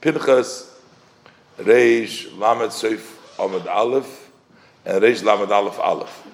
[0.00, 0.70] pinchas
[1.58, 3.00] reish lamed seif
[3.38, 4.30] amad aleph
[4.84, 6.26] and reish lamed aleph aleph.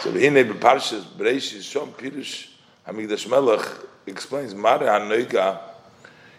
[0.00, 2.48] So the Hine Parshas Bereishis Shom Pirush
[2.86, 3.66] Hamikdash Melech
[4.06, 5.60] explains Mare HaNoiga.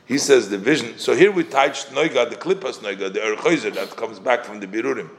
[0.06, 0.98] He says the vision.
[0.98, 4.68] So here we touched Noiga, the Klippas Noiga, the Erchoizer that comes back from the
[4.68, 5.10] Birurim.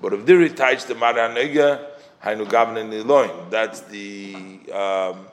[0.00, 1.86] But if there we touched the Mare HaNoiga,
[2.24, 3.50] Hainu Gavne Niloin.
[3.50, 4.34] That's the
[4.72, 5.26] um,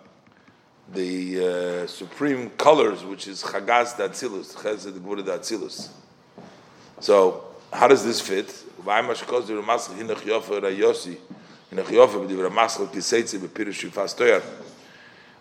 [0.93, 5.89] the uh, supreme colors, which is Chagas Datzilus, Chesed Gvura Datzilus.
[6.99, 8.63] So how does this fit?
[8.87, 8.97] in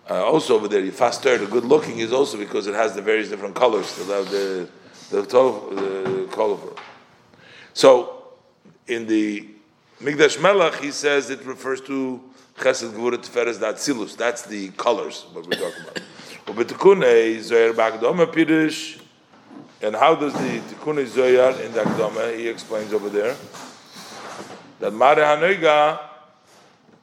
[0.09, 3.29] Uh, also over there, yifastoyer, the good looking is also because it has the various
[3.29, 4.69] different colors, the the
[5.11, 6.81] the, the.
[7.75, 8.29] So
[8.87, 9.49] in the
[10.01, 12.21] Mikdash Melech, he says it refers to
[12.59, 14.17] Chesed Gvura Tiferes Datzilus.
[14.17, 16.03] That's the colors what we're talking about.
[19.83, 23.37] And how does the Tikkun Zoyar in the Akdama, he explains over there,
[24.81, 26.01] that Mare Hanoiga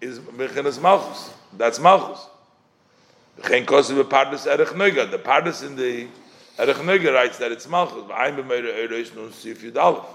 [0.02, 1.32] is Mechenes Malchus.
[1.56, 2.28] That's Malchus.
[3.42, 5.10] Chen Kosev Pardes Erech Neuga.
[5.10, 6.08] The Pardes in the
[6.60, 8.04] Erech Neuga writes that it's Malchus.
[8.04, 10.06] V'ayim b'meire Eirosh Nun Sif Yud.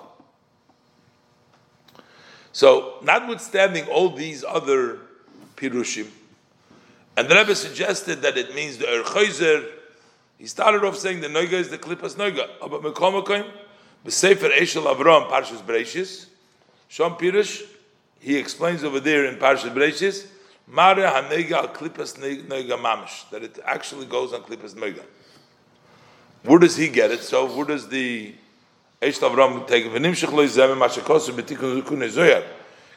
[2.53, 4.99] So, notwithstanding all these other
[5.57, 6.09] Pirushim,
[7.17, 9.67] and the Rebbe suggested that it means the Erchoizer,
[10.39, 12.49] he started off saying the Neuga is the Klippas Neuga.
[12.61, 13.51] But Mekomakoim,
[14.07, 16.27] B'Sefer Eshel Avram, Parshas Breishis,
[16.89, 17.63] Shom Pirush,
[18.21, 20.27] he explains over there in parshas Bereshis,
[20.71, 25.03] Mare Hanega al Klippas Nega Mamish, that it actually goes on Klippas Nega.
[26.43, 27.21] where does he get it?
[27.21, 28.35] So where does the
[29.01, 29.93] Eish Avram take it?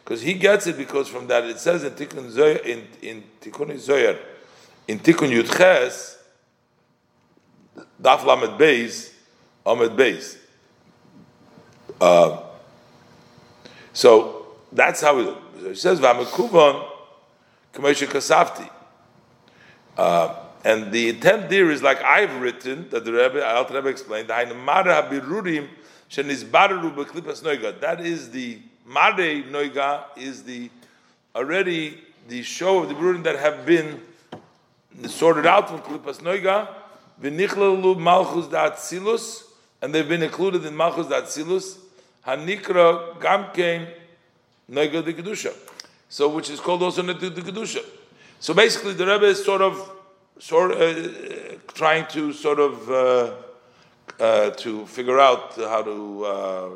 [0.04, 3.72] Because he gets it because from that it says in Tikkun Zoyar, in, in Tikkun
[3.76, 4.18] Zoyar,
[4.88, 6.18] in Tikkun Yudches,
[8.02, 9.14] Daf Lamed Beis,
[9.66, 10.38] Ahmed Beis.
[12.00, 12.42] Uh,
[13.94, 16.91] so that's how it, it says, V'amekuvan,
[17.74, 18.70] Kamesha Kasafti.
[19.98, 24.30] Uh, and the intent there is like I've written, that the Rebbe, Alter Rebbe explained,
[24.30, 24.48] that
[28.02, 30.70] is the Mare Noiga is the
[31.36, 34.02] already the show of the Brurim that have been
[35.08, 36.68] sorted out from Klippas Noiga,
[37.22, 39.44] V'nichlalu Malchus Silus,
[39.82, 41.78] and they've been included in Malchus Silus,
[42.28, 43.88] Hanikra Gamkein
[44.70, 45.54] Noiga de Kedusha.
[46.12, 47.86] So, which is called also the Kedusha.
[48.42, 49.90] So basically, the Rebbe is sort of,
[50.40, 53.32] sort uh, trying to sort of uh,
[54.20, 56.70] uh, to figure out how to uh,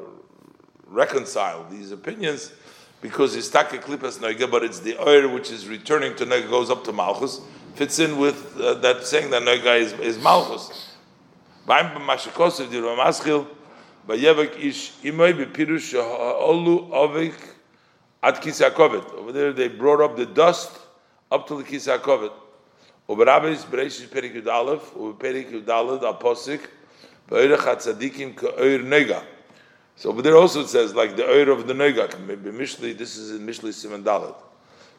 [0.87, 2.53] reconcile these opinions
[3.01, 6.69] because it's taka klipas noiga, but it's the oir which is returning to noiga goes
[6.69, 7.41] up to malchus
[7.73, 10.93] fits in with uh, that saying that noiga is, is malchus.
[11.67, 13.47] Ramaschil
[14.07, 17.55] ba'yevek ish imoy b'pirush olu ovik
[18.26, 19.14] at kisakovet.
[19.14, 20.72] Over there they brought up the dust
[21.31, 22.31] up to the kisakovet.
[23.07, 26.61] Uberabis bereishis perik yud aleph ubeperik yud aleph aposik
[27.30, 29.23] ba'irach hatzadikim ka'oir noiga.
[29.95, 33.39] So over there also it says like the oir of the maybe Mishli, this is
[33.39, 34.35] in Mishli Simon Dalet.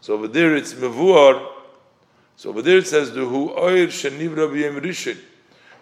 [0.01, 1.49] So over there it's Mevuar.
[2.37, 5.19] So over there it says the Hu Oir Shenivra B'Yem Rishon.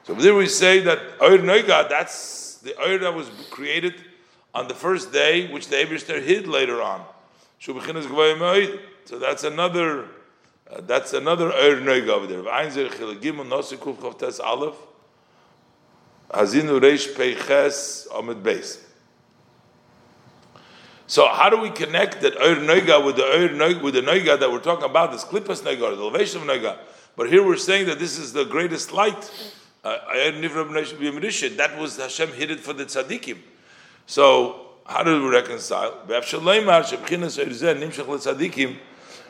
[0.05, 3.95] So over there we say that Oir Negak, that's the oir that was created
[4.55, 7.05] on the first day, which the Eberster hid later on.
[7.65, 10.05] So that's another
[10.71, 12.43] uh, that's another Oir Negak over there.
[12.43, 14.75] Einzer Chilagim Nosikuf Chavtes Aleph.
[16.31, 18.81] Hazinu Reish Peiches Amid Beis.
[21.07, 24.39] So how do we connect that Oir Noiga with the Oir Noiga, with the Noiga
[24.39, 26.77] that we're talking about, this Klippas Noiga, the elevation of Noiga?
[27.17, 29.31] But here we're saying that this is the greatest light.
[29.83, 33.39] Uh, that was Hashem hid it for the tzaddikim.
[34.07, 36.03] So how do we reconcile?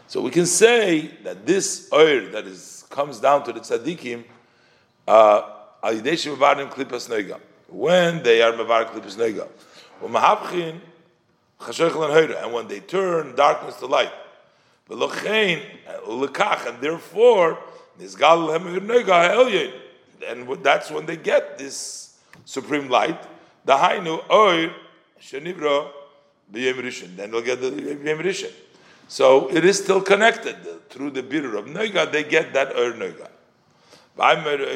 [0.06, 4.24] So we can say that this oil that is comes down to the tzaddikim,
[5.06, 5.42] uh,
[7.68, 9.48] when they are mevar klipas nega,
[12.42, 14.12] and when they turn darkness to light.
[14.88, 15.00] And
[16.80, 17.58] therefore,
[20.26, 23.20] and that's when they get this supreme light.
[23.64, 24.22] The Hainu
[25.32, 25.90] Oir Shenivra
[26.50, 28.52] Then they'll get the B'yem Rishon.
[29.08, 30.56] So it is still connected
[30.90, 32.10] through the bitter of Noiga.
[32.10, 33.28] They get that Oir Noiga.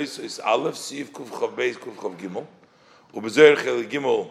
[0.00, 2.46] is Aleph Sif Kuf Chav Beis Kuf Chav Gimel.
[3.14, 4.30] Ubezer Chel Gimel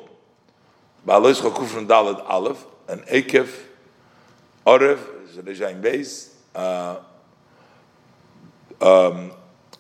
[1.06, 3.50] Ba'alois Chakufran Dalad Aleph, an Ekef,
[4.66, 5.00] Orev,
[5.34, 6.98] Zerejain Beis, uh,
[8.82, 9.32] um,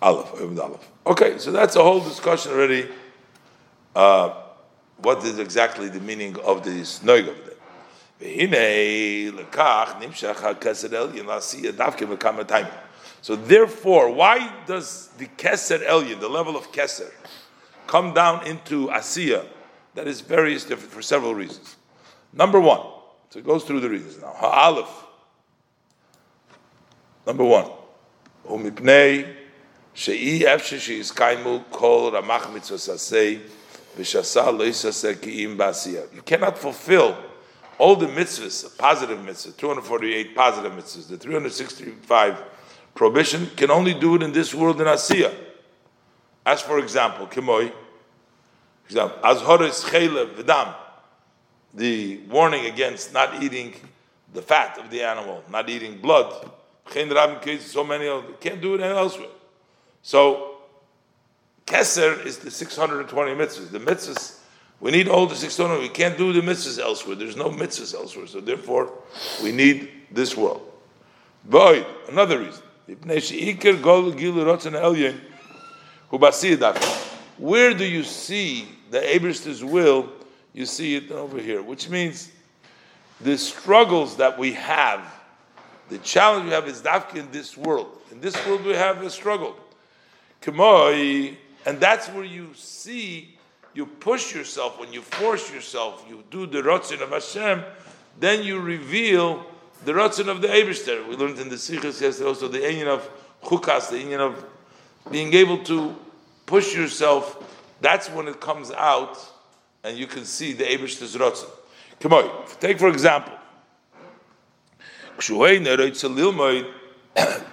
[0.01, 0.91] Aleph, Aleph.
[1.05, 2.88] Okay, so that's a whole discussion already.
[3.93, 4.43] Uh,
[4.98, 7.34] what is exactly the meaning of this Noig?
[13.22, 17.11] So therefore, why does the Keser Elyon, the level of Keser,
[17.88, 19.45] come down into Asiya
[19.98, 21.76] that is various different for several reasons.
[22.32, 22.82] Number one,
[23.32, 24.32] so it goes through the reasons now.
[24.38, 24.88] Ha'alef.
[27.26, 27.65] Number one,
[28.48, 29.34] umipnei
[29.95, 33.41] she'i efshe she'is kaimu kol ramach mitzvah ba'asiyah.
[33.95, 34.03] You
[36.26, 37.18] cannot fulfill
[37.77, 42.43] all the mitzvahs, positive mitzvahs, 248 positive mitzvahs, the 365
[42.95, 45.34] prohibition, can only do it in this world in Asiya.
[46.45, 47.72] As for example, Kimoi,
[48.89, 50.73] Azhoris Chele Vidam,
[51.73, 53.73] the warning against not eating
[54.34, 56.51] the fat of the animal, not eating blood.
[56.89, 59.27] So many of them can't do it elsewhere.
[60.01, 60.57] So
[61.68, 63.69] Keser is the 620 mitzvahs.
[63.69, 64.39] The mitzvahs,
[64.80, 65.88] we need all the 620.
[65.88, 67.18] We can't do the mitzvahs elsewhere.
[67.18, 68.26] There's no mitzvahs elsewhere.
[68.26, 68.94] So therefore,
[69.44, 70.61] we need this world.
[71.44, 72.64] Boy, another reason.
[77.38, 80.10] Where do you see the Abish's will,
[80.53, 82.31] you see it over here, which means
[83.19, 85.02] the struggles that we have,
[85.89, 87.99] the challenge we have is dafka in this world.
[88.11, 89.57] In this world, we have a struggle.
[91.68, 93.38] And that's where you see,
[93.73, 97.61] you push yourself, when you force yourself, you do the Ratzin of Hashem,
[98.18, 99.45] then you reveal
[99.84, 101.06] the Ratzin of the Eibishter.
[101.07, 103.10] We learned in the Sikhs yesterday also the union of
[103.44, 104.45] Chukas, the union of
[105.11, 105.94] being able to
[106.45, 107.44] push yourself
[107.81, 109.19] That's when it comes out,
[109.84, 111.49] and you can see the Eibushter's Ratzon.
[111.99, 113.34] Come on, take for example,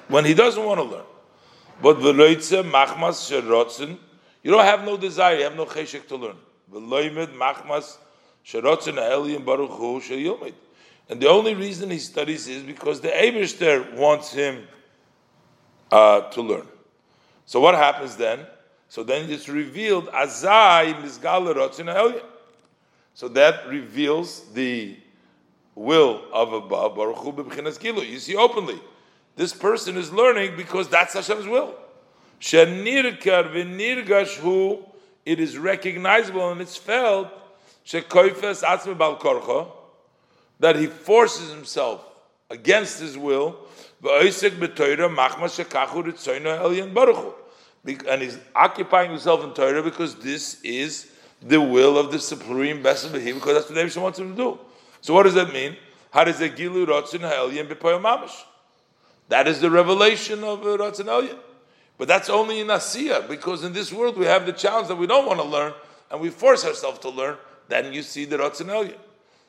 [0.09, 1.04] when he doesn't want to learn,
[1.83, 3.99] but v'loitze machmas sherotzen,
[4.43, 6.37] you don't have no desire, you have no cheshek to learn.
[6.73, 7.97] V'loimed machmas
[8.45, 10.55] sherotzen ha'eliyim baruch hu sheyilmid.
[11.09, 14.67] And the only reason he studies is because the Eberster wants him
[15.93, 16.67] uh, to learn.
[17.47, 18.47] So what happens then?
[18.89, 22.23] So then it's revealed azai mizgal rotzin.
[23.13, 24.97] So that reveals the
[25.75, 28.09] will of above baruch hu gilu.
[28.09, 28.81] You see openly,
[29.37, 31.75] this person is learning because that's Hashem's will.
[32.41, 33.51] Shenirkar
[34.41, 34.85] hu,
[35.25, 37.29] it is recognizable and it's felt,
[37.87, 39.67] shekoifes atzme bal korcha,
[40.61, 42.05] that he forces himself
[42.51, 43.57] against his will,
[44.03, 44.23] and
[48.23, 51.11] he's occupying himself in Torah because this is
[51.43, 54.37] the will of the supreme best of him, because that's what David wants him to
[54.37, 54.59] do.
[55.01, 55.77] So what does that mean?
[56.11, 58.45] How does it gilu rotzin ha'elyon b'poyel mamish?
[59.29, 61.39] That is the revelation of uh, rotzin.
[61.97, 65.07] But that's only in Asiya, because in this world we have the challenge that we
[65.07, 65.73] don't want to learn,
[66.11, 67.37] and we force ourselves to learn.
[67.69, 68.99] Then you see the rotzin ha'elyon.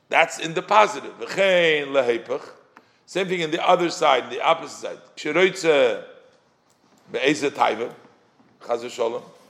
[0.10, 1.14] That's in the positive.
[3.08, 5.00] Same thing in the other side, the opposite side.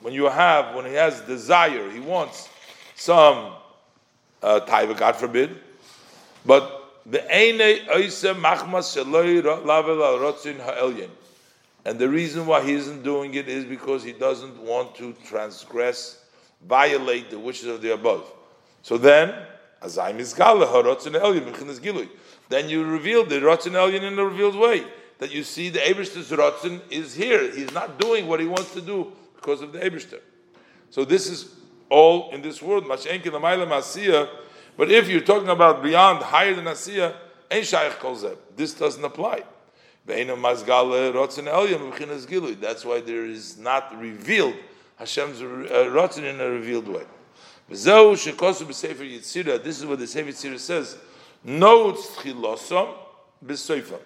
[0.02, 2.49] When you have, when he has desire, he wants
[2.95, 3.53] some
[4.41, 5.57] uh, taiva, God forbid,
[6.45, 7.60] but And
[11.99, 16.23] the reason why he isn't doing it is because he doesn't want to transgress,
[16.68, 18.26] violate the wishes of the above.
[18.82, 19.36] So then,
[22.49, 24.84] then you reveal the Ratzin Elyon in a revealed way.
[25.19, 27.52] That you see the Ebershter's Ratzin is here.
[27.52, 30.19] He's not doing what he wants to do because of the Ebershter.
[30.90, 31.53] So this is
[31.90, 32.86] all in this world.
[34.77, 37.14] But if you're talking about beyond, higher than Asiya,
[38.56, 39.43] this doesn't apply.
[40.06, 40.26] That's
[42.85, 44.56] why there is not revealed
[44.97, 47.03] Hashem's uh, Ratzin in a revealed way.
[47.68, 50.97] This is what the Sefer Yitzira says.
[51.43, 52.93] Notes chilosom
[53.45, 53.99] b'soifam.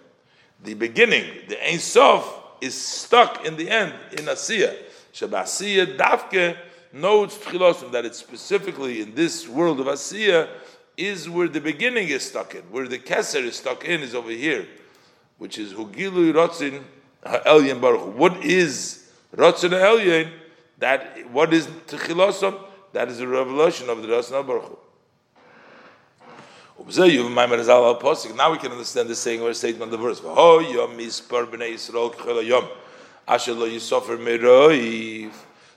[0.64, 2.26] The beginning, the Ein Sof,
[2.62, 4.76] is stuck in the end in Asiya.
[5.14, 6.58] Shabasiya dafke
[6.92, 10.50] notes chilosom that it's specifically in this world of Asiya
[10.98, 14.32] is where the beginning is stuck in, where the Keser is stuck in is over
[14.32, 14.68] here,
[15.38, 16.84] which is Hugilu Rotzin
[17.24, 18.16] Elyon Baruch.
[18.16, 20.32] What is Rotzin Elyon?
[20.80, 22.60] That what is Tchilosom?
[22.94, 24.80] That is a revelation of the Rasul Baruch
[26.90, 30.22] now we can understand the saying or statement of the verse.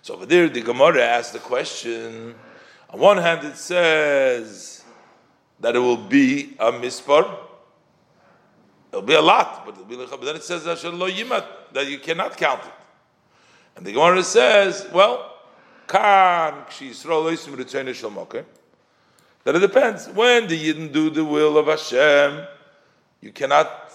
[0.02, 2.34] So over there, the Gemara asks the question.
[2.90, 4.84] On one hand, it says
[5.60, 7.38] that it will be a mispar.
[8.90, 12.72] It'll be a lot, but, be, but then it says that you cannot count it.
[13.76, 15.32] And the Gemara says, well,
[15.86, 16.64] Kan
[19.44, 20.08] that it depends.
[20.08, 22.46] When the Yidden do the will of Hashem,
[23.20, 23.92] you cannot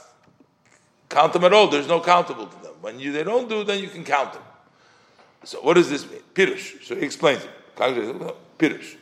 [1.10, 1.68] count them at all.
[1.68, 2.74] There's no countable to them.
[2.82, 4.44] When you, they don't do, then you can count them.
[5.44, 6.22] So what does this mean?
[6.34, 6.84] Pirush.
[6.84, 7.50] So he explains it.
[7.78, 8.96] Pirush.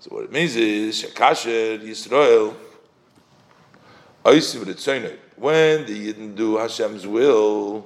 [0.00, 2.54] So what it means is Shekasher Yisrael
[4.24, 7.84] when the Yidden do Hashem's will,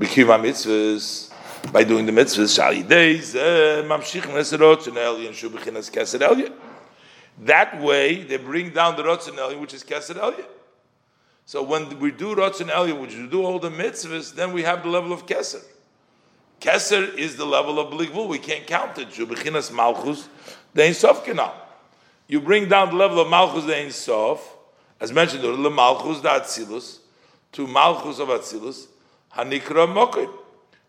[0.00, 1.32] B'kiyum mitzvahs
[1.72, 4.78] by doing the mitzvahs shali days mamshich neserot
[5.92, 6.52] keser elyon.
[7.42, 10.44] That way, they bring down the Rotzen Elyon, which is Keser Elyon.
[11.50, 14.84] So when we do Rotzen Elyon, which we do all the mitzvahs, then we have
[14.84, 15.60] the level of Keser.
[16.60, 18.28] Keser is the level of Bligvul.
[18.28, 19.10] We can't count it.
[19.10, 20.28] Shubechinas Malchus,
[20.74, 21.52] the Sof canal.
[22.28, 24.40] You bring down the level of Malchus, the Sof,
[25.00, 27.00] as mentioned, the Malchus, the Atzilus,
[27.50, 28.86] to Malchus of Atzilus,
[29.36, 30.32] Hanikra Mokim,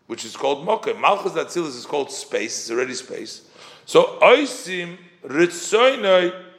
[0.06, 1.00] which is called Mokim.
[1.00, 3.48] Malchus Datzilis is called space, it's already space.
[3.84, 6.52] So Oisim Ritzoinoi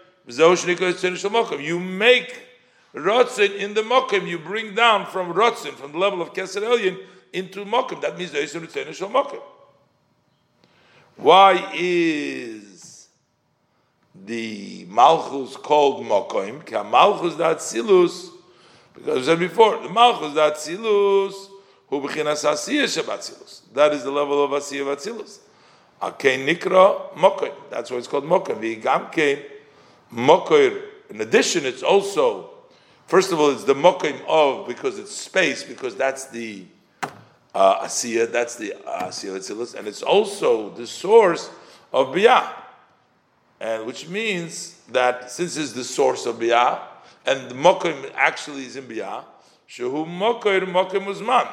[1.66, 2.43] you make
[2.94, 6.98] Rotzin in the Mokim, you bring down from Rotzin, from the level of Keser
[7.32, 8.02] into Mokim.
[8.02, 9.42] That means Oisim Ritzoinoi Shal Mokim.
[11.16, 13.08] Why is
[14.26, 16.60] the Malchus called Mokim?
[16.60, 18.30] Because Malchus Datzilis,
[18.94, 21.50] because we said before, the Malchus Datzilis
[23.74, 25.40] that is the level of Asiyah Atzilus.
[26.02, 27.54] Akein Nikra Mokoir.
[27.70, 28.58] That's why it's called Mokoir.
[28.60, 29.44] V'gamkein
[30.12, 30.82] Mokoir.
[31.12, 32.50] In addition, it's also,
[33.08, 36.66] first of all, it's the Mokoim of, because it's space, because that's the
[37.54, 41.50] uh, Asiya, that's the uh, Asiya and it's also the source
[41.92, 42.52] of Biyah.
[43.60, 46.80] And which means that since it's the source of Biyah,
[47.26, 49.24] and the Mokim actually is in Biyah,
[49.70, 51.48] Shehu Mokoir Mokim Uzman.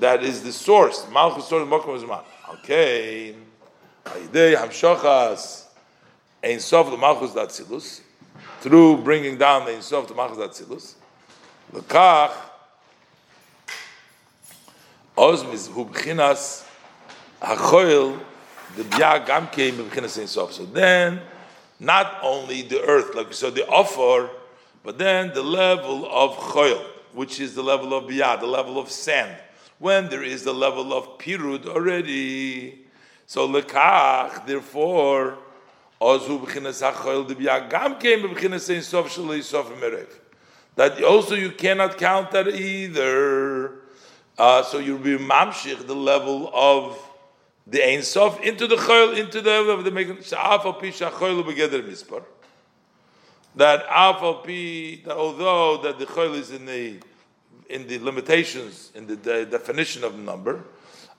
[0.00, 1.06] That is the source.
[1.10, 2.24] Malchus source Mokim Uzman.
[2.54, 3.34] Okay.
[4.04, 5.64] Ayidei Hamshachas
[6.42, 8.00] Ein Sof the Malchus Datzilus
[8.60, 10.94] through bringing down the Ein Sof the Malchus Datzilus.
[11.72, 12.32] Lekach
[15.18, 16.64] Ozmiz hu b'chinas
[17.42, 18.18] hachoil
[18.76, 20.52] the bia gam came b'chinas ein sof.
[20.52, 21.20] So then,
[21.80, 24.30] not only the earth, like so the offer,
[24.84, 26.80] but then the level of choil,
[27.12, 29.36] which is the level of bia, the level of sand.
[29.80, 32.86] When there is the level of pirud already,
[33.26, 35.38] so lekach, therefore,
[40.78, 43.72] That also you cannot count that either.
[44.38, 46.96] Uh, so you'll be mamshich the level of
[47.66, 51.42] the Ein Sof into the choil, into the level of the making sha'afal pi sha'choil
[51.42, 52.22] begeder mispar.
[53.56, 56.98] That afal pi, that although that the choil is in the
[57.68, 60.64] in the limitations in the, definition of number,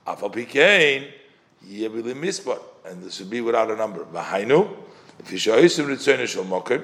[0.06, 1.12] afal pi kain
[1.66, 4.04] yebili mispar, and this should be without a number.
[4.04, 4.76] V'hainu
[5.18, 6.82] if you shoyisim ritzoyin shel mokim,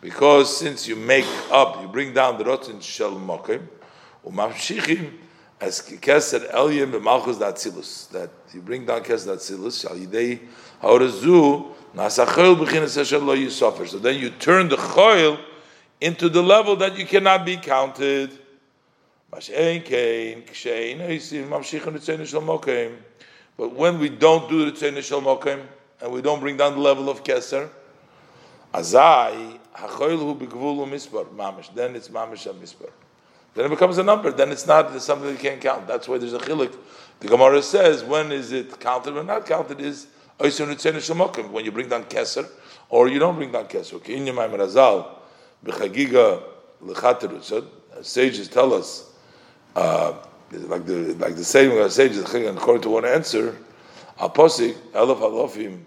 [0.00, 3.62] because since you make up, you bring down the rotin shel mokim,
[4.26, 5.12] umamshichim
[5.60, 10.40] as keser elyon b'malchus datzilus that you bring down keser datzilus shall yidei
[10.82, 13.86] haorazu nasachol b'chinas asher lo yisofer.
[13.86, 15.38] So then you turn the choil
[16.00, 18.38] into the level that you cannot be counted.
[23.56, 25.62] But when we don't do the tzeinis shel mokem
[26.00, 27.68] and we don't bring down the level of keser,
[28.72, 31.72] azai hachoil hu b'gvul mispar mamish.
[31.74, 32.60] Then it's mamish and
[33.54, 34.30] then it becomes a number.
[34.30, 35.86] Then it's not it's something you can't count.
[35.86, 36.74] That's why there's a chilik.
[37.20, 40.06] The Gemara says when is it counted or not counted is
[40.38, 42.48] when you bring down keser
[42.88, 43.94] or you don't bring down keser.
[43.94, 44.18] Okay,
[48.02, 49.10] sages tell us,
[49.76, 50.14] uh,
[50.60, 53.56] like the like the saying of sages, according to one answer,
[54.18, 55.80] aposik elef alofim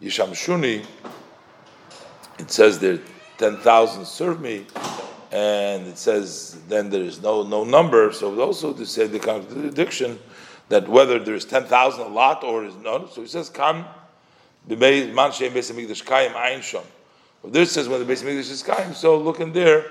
[0.00, 0.84] yisham shuni.
[2.38, 2.98] It says there,
[3.38, 4.66] ten thousand serve me
[5.32, 8.12] and it says then there is no no number.
[8.12, 10.18] So also to say the contradiction
[10.68, 13.10] that whether there is ten thousand a lot or is none.
[13.10, 13.84] So he says kam
[14.68, 16.84] man shem beis kayim ein shom.
[17.44, 18.94] This says when the beis hamikdash is kayim.
[18.94, 19.86] So look in there.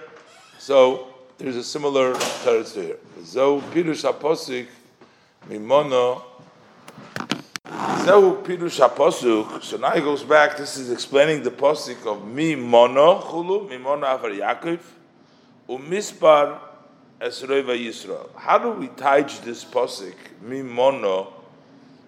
[0.58, 2.98] So there's a similar teretz here.
[3.24, 4.68] Zo pirush aposik
[5.49, 6.22] mimono.
[7.66, 9.62] Zehu pirush aposuk.
[9.62, 10.57] So now he goes back.
[10.57, 14.80] This is explaining the posik of mimono chulu mi mono avar Yaakov.
[15.68, 16.60] Umispar
[17.20, 18.34] Esreva Yisrael.
[18.36, 20.16] How do we teach this posik?
[20.41, 21.34] mimono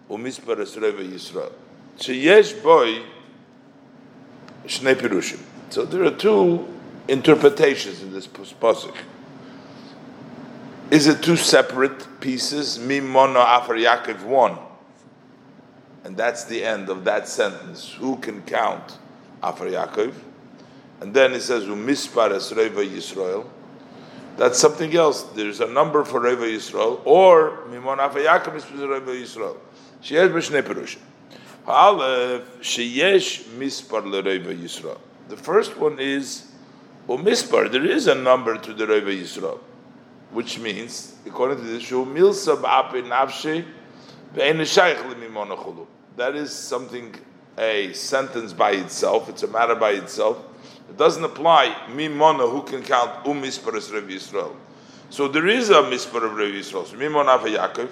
[0.09, 1.51] umispar Esreva Yisrael.
[1.97, 3.01] Sheyesh boy
[4.65, 5.41] shnei pirushim.
[5.69, 6.65] So there are two
[7.09, 8.95] interpretations in this posik.
[10.89, 12.79] Is it two separate pieces?
[12.79, 14.57] Mi mono afar Yaakov one.
[16.05, 17.91] And that's the end of that sentence.
[17.91, 18.97] Who can count
[19.43, 20.13] afar Yaakov?
[21.01, 23.45] And then it says Umispar es Reva Yisrael.
[24.37, 25.23] That's something else.
[25.23, 29.57] There's a number for Reva Yisrael, or Mimon Afayakam is Reva Yisrael.
[30.01, 30.99] Sheyesh b'shnei perushim.
[31.67, 34.99] Aleph sheyesh mispar lereva Yisrael.
[35.27, 36.49] The first one is
[37.09, 37.69] umispar.
[37.69, 39.59] There is a number to the Reva Yisrael,
[40.31, 43.65] which means, according to this, shu milsa b'ape nafshe
[44.33, 47.15] ve'en That is something
[47.57, 49.29] a sentence by itself.
[49.29, 50.43] It's a matter by itself
[50.89, 54.55] it doesn't apply mimona who can count um misparas Rav Yisrael.
[55.09, 56.85] So there is a mispar of Rav Yisrael.
[56.95, 57.89] Mimona for Yaakov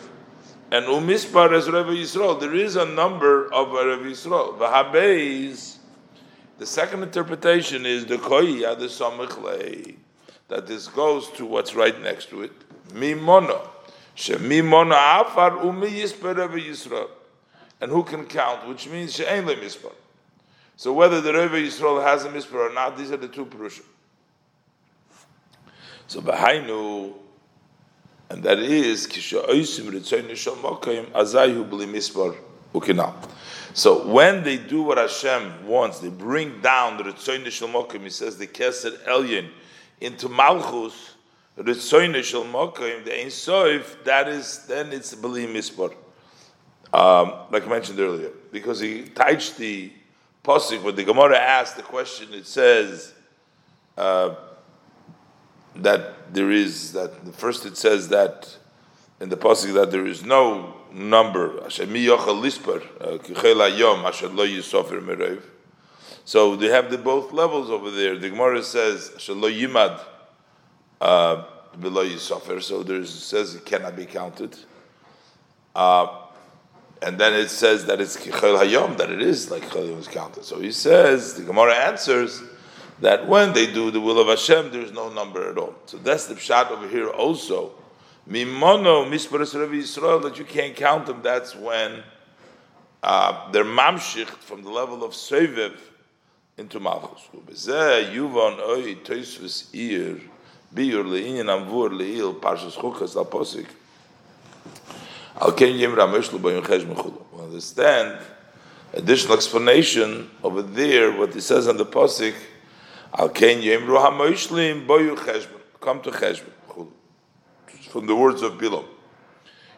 [0.72, 2.40] and um misparas Rav Yisrael.
[2.40, 4.58] There is a number of Rav Yisrael.
[4.58, 5.78] V'habeis.
[6.58, 9.96] The second interpretation is the koya the samichlei
[10.48, 12.52] that this goes to what's right next to it.
[12.90, 13.68] Mimona.
[14.16, 17.10] Shemimona afar umi yispar Rav Yisrael.
[17.82, 18.68] And who can count?
[18.68, 19.92] Which means she'ain le mispar.
[20.78, 23.84] So whether the Reva Yisrael has a mispar or not, these are the two prushim.
[26.08, 27.14] So Bahainu,
[28.30, 32.36] and that is kisha oisim ritzoyin nishal mokayim azayu b'li mispar
[32.74, 33.14] ukinal.
[33.74, 38.04] So when they do what Hashem wants, they bring down the ritzoyin nishal mokayim.
[38.04, 39.50] He says the keser elyon
[40.02, 41.16] into malchus.
[41.58, 44.04] Ritzoyin nishal mokayim the ein soif.
[44.04, 45.94] That is then it's b'li mispar.
[46.94, 49.92] Um, like I mentioned earlier, because he touched the
[50.46, 53.14] Pasuk, when the Gemara asked the question, it says
[53.98, 54.36] uh,
[55.76, 58.56] that there is that first it says that
[59.20, 61.60] in the pasuk that there is no number.
[61.62, 61.70] Uh,
[66.26, 68.18] so they have the both levels over there.
[68.18, 70.02] The Gemara says shelo yimad
[71.00, 71.44] uh,
[71.80, 72.62] below yisofer.
[72.64, 74.58] So there says it cannot be counted.
[75.76, 76.24] Uh,
[77.04, 80.44] and then it says that it's kichel hayom, that it is like chel is counted.
[80.44, 82.42] So he says the Gemara answers
[83.02, 85.76] that when they do the will of Hashem, there is no number at all.
[85.86, 87.74] So that's the shot over here also.
[88.28, 91.22] Mimono misparas Rabbi Yisrael that you can't count them.
[91.22, 92.02] That's when
[93.04, 95.74] uh, they're mamshicht from the level of seviv
[96.58, 97.30] into malchus.
[98.14, 100.22] Yuvon oy toisvus ir
[100.74, 103.68] biur leinin amvur leil parshas chukas al posik.
[105.42, 107.22] Al ken yem rameshlu bayun chesh mechulu.
[107.42, 108.20] Understand
[108.94, 111.12] additional explanation over there.
[111.18, 112.36] What he says on the posik.
[113.18, 115.62] Al ken yem ruhamoishlim boyu cheshbon.
[115.82, 116.52] Come to cheshbon
[117.96, 118.84] from the words of Bilam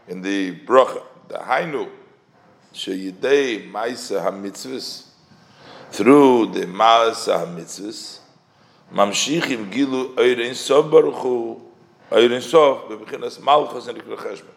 [0.07, 1.87] in the bracha, the Hainu,
[2.73, 5.06] Sheyidei Maisa HaMitzvahs,
[5.91, 8.19] through the Maasa HaMitzvahs,
[8.93, 11.61] Mamshichim Gilu Eirin Sof Baruch
[12.11, 14.53] Eirin Sof, Bebechinas Malchus and Ikra Cheshbon.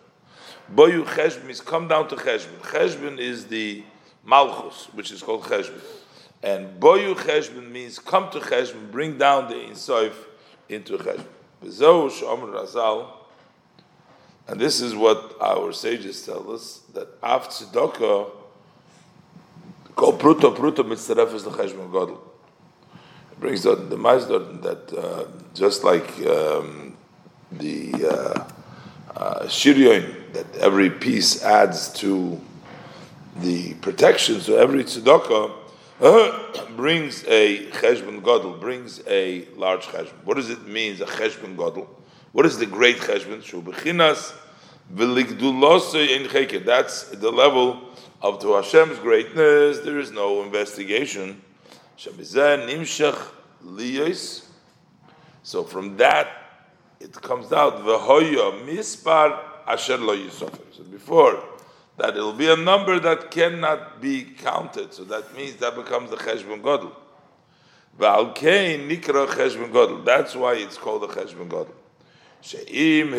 [0.74, 2.58] Boyu Cheshbon is come down to Cheshbon.
[2.60, 3.82] Cheshbon is the
[4.24, 5.80] Malchus, which is called Cheshbon.
[6.42, 10.26] And Boyu Cheshbon means come to Cheshbon, bring down the Ein Sof
[10.68, 11.26] into Cheshbon.
[11.62, 13.06] Bezoh Shomer Razal,
[14.50, 18.30] and this is what our sages tell us that af tzedakah
[19.94, 22.20] kol pruto pruto mitzaref is the cheshbon gadol.
[23.38, 26.96] Brings the the mazdor that uh, just like um,
[27.52, 28.44] the uh,
[29.16, 32.40] uh, that every piece adds to
[33.36, 34.40] the protection.
[34.40, 35.52] So every tzedakah
[36.76, 40.24] brings a cheshbon gadol, brings a large cheshbon.
[40.24, 40.94] What does it mean?
[40.94, 41.88] A cheshbon gadol.
[42.32, 43.42] What is the great cheshbon?
[43.42, 44.34] Shu bechinas
[44.94, 47.80] v'lekdulase in that's the level
[48.22, 49.80] of to Hashem's greatness.
[49.80, 51.42] There is no investigation.
[55.42, 56.28] So from that,
[57.00, 60.28] it comes out mispar asher lo.
[60.28, 60.50] So
[60.90, 61.42] before
[61.96, 64.94] that, it will be a number that cannot be counted.
[64.94, 66.96] So that means that becomes the cheshbon gadol.
[67.98, 70.04] nikra.
[70.04, 71.74] That's why it's called the cheshbon gadol.
[72.42, 73.12] She'im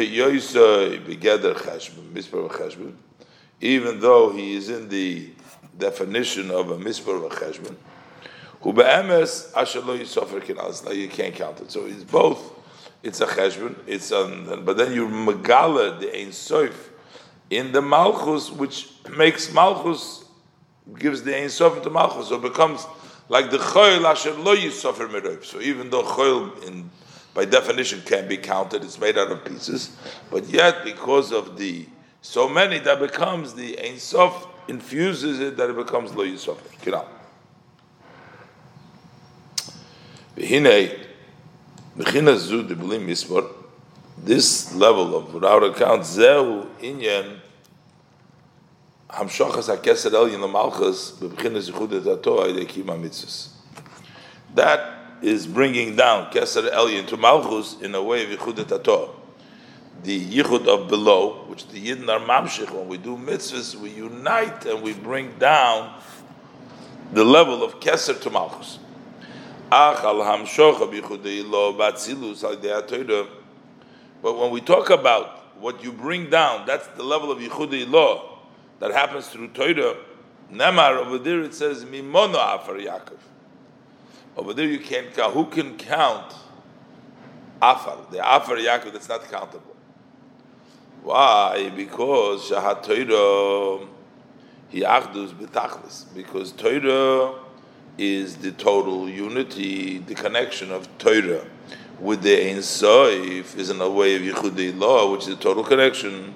[3.61, 5.29] even though he is in the
[5.77, 7.75] definition of a mispar cheshbon,
[8.61, 11.71] who be'emes asher lo yisofer kinaz, now you can't count it.
[11.71, 12.53] So it's both,
[13.03, 16.73] it's a cheshbon, it's but then you megala the ein soif
[17.49, 20.25] in the malchus, which makes malchus,
[20.97, 22.85] gives the ein soif to malchus, so it becomes
[23.29, 25.45] like the choil asher lo yisofer meroiv.
[25.45, 26.89] So even though choil in
[27.33, 28.83] by definition can be counted.
[28.83, 29.95] It's made out of pieces,
[30.29, 31.85] but yet because of the
[32.21, 36.71] so many that becomes the Ein Sof infuses it that it becomes Lo Yisofir.
[36.81, 37.05] Kiram.
[44.23, 47.39] This level of without account zehu inyan
[49.09, 53.49] hamshachas hakeser el yin malchus bebchinas yichud et ato ayde kima mitzvahs.
[54.55, 59.20] That is bringing down Keser Elyon to Malchus in a way of Yichud Tato.
[60.03, 64.65] The Yichud of below, which the Yidden are Mamshich, when we do mitzvahs, we unite
[64.65, 65.93] and we bring down
[67.13, 68.79] the level of Keser to Malchus.
[69.69, 70.03] But
[74.37, 78.39] when we talk about what you bring down, that's the level of Yichud law
[78.79, 79.95] that happens through Torah.
[80.51, 83.19] Nemar over there it says Mimono Afar Yaakov.
[84.35, 85.33] Over there you can't count.
[85.33, 86.33] Who can count
[87.61, 87.97] Afar?
[88.11, 89.70] The Afar Yaakov that's not countable.
[91.03, 91.71] Why?
[91.75, 93.87] Because Shahat Torah
[94.69, 96.05] he achdus betachlis.
[96.15, 97.33] Because Torah
[97.97, 101.45] is the total unity, the connection of Torah
[101.99, 105.63] with the Ein Soif is in a way of Yichudei law, which is the total
[105.63, 106.33] connection.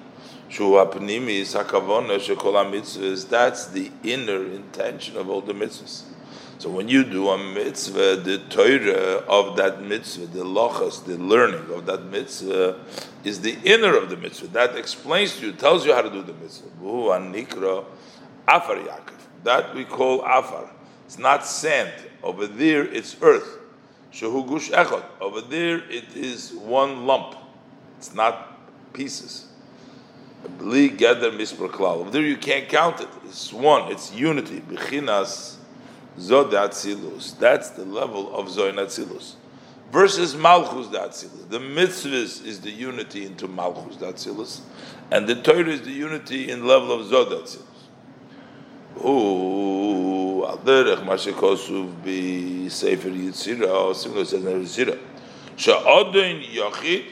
[0.48, 3.28] Shu apnimi sakavona shekol mitzvahs.
[3.28, 6.02] That's the inner intention of all the mitzvahs.
[6.58, 11.70] So when you do a mitzvah, the Torah of that mitzvah, the lochas, the learning
[11.70, 12.80] of that mitzvah,
[13.24, 14.46] is the inner of the mitzvah.
[14.48, 16.68] That explains to you, tells you how to do the mitzvah.
[16.80, 17.84] nikra
[18.48, 19.12] afar Yaakov.
[19.44, 20.70] That we call afar.
[21.04, 21.92] It's not sand.
[22.22, 23.58] Over there, it's earth.
[24.10, 25.04] Shehu gush echot.
[25.20, 27.36] Over there, it is one lump.
[27.98, 29.46] It's not pieces.
[30.58, 33.08] Bli gather mispar Over there, you can't count it.
[33.26, 33.92] It's one.
[33.92, 34.60] It's unity.
[34.60, 35.55] Bechinas
[36.18, 37.38] Zod Atzilus.
[37.38, 39.34] That's the level of Zoin Atzilus.
[39.90, 41.48] versus Malchus Datzilus.
[41.48, 44.60] The mitzvahs is the unity into Malchus Datzilus,
[45.10, 47.62] and the Torah is the unity in level of Zod Datzilus.
[49.04, 54.98] Ooh, al derech ma shekosuv be sefer Yitzira, similar says in Yitzira.
[55.56, 57.04] Sha'odin yachid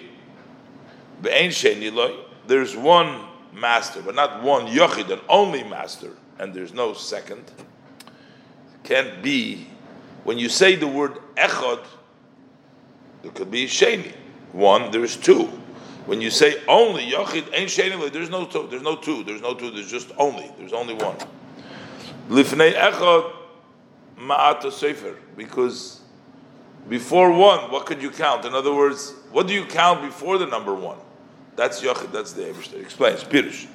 [1.23, 2.15] be'ein sheni loy.
[2.47, 7.45] There's one master, but not one yachid, an only master, and there's no second.
[8.85, 9.67] Can't be.
[10.25, 11.85] When you say the word echad,
[13.23, 14.13] there could be sheni.
[14.53, 15.51] One, there's two.
[16.07, 18.69] When you say only yachid, ain't sheni, there's no two.
[18.71, 19.25] There's no two.
[19.25, 19.71] There's no two.
[19.71, 20.53] There's just only.
[20.59, 21.17] There's only one.
[22.29, 23.33] Lifnei echad
[24.19, 26.01] ma'ata sefer because
[26.89, 28.45] before one, what could you count?
[28.45, 30.99] In other words, what do you count before the number one?
[31.57, 32.13] That's yachid.
[32.13, 32.81] That's the Eibishter.
[32.83, 33.67] Explains Pirush.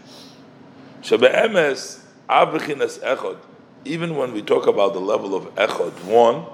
[1.01, 3.37] Shabe'emes abechinas echad.
[3.85, 6.45] Even when we talk about the level of echad, one,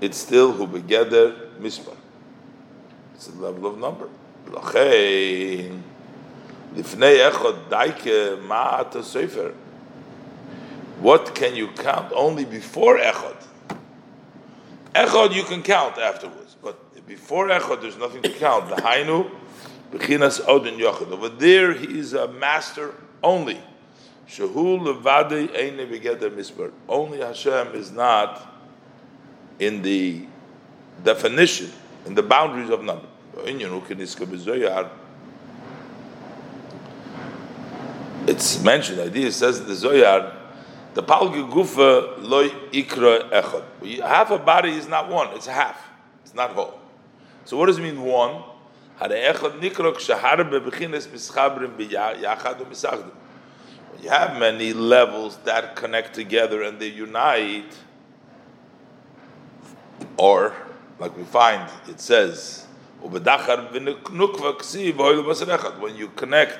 [0.00, 1.96] it's still hu begeder mispar.
[3.14, 4.08] It's the level of number.
[7.70, 9.54] Daike ma'ata sefer.
[11.00, 13.36] What can you count only before echad?
[14.94, 18.68] Echod you can count afterwards, but before echod there's nothing to count.
[18.68, 19.30] The hainu
[19.90, 21.10] bechinas odin yochid.
[21.10, 23.58] Over there he is a master only.
[24.32, 26.72] Shehu levade eine begeder misbar.
[26.88, 28.48] Only Hashem is not
[29.58, 30.24] in the
[31.04, 31.70] definition,
[32.06, 33.06] in the boundaries of number.
[38.26, 40.34] It's mentioned, the idea says the Zoyar,
[40.94, 43.64] the palge gufa loy ikra echad.
[44.00, 45.76] Half a body is not one; it's half.
[46.24, 46.78] It's not whole.
[47.44, 48.44] So what does it mean one?
[54.00, 57.76] You have many levels that connect together and they unite,
[60.16, 60.54] or
[60.98, 62.66] like we find it says,
[63.00, 63.24] when
[65.96, 66.58] you connect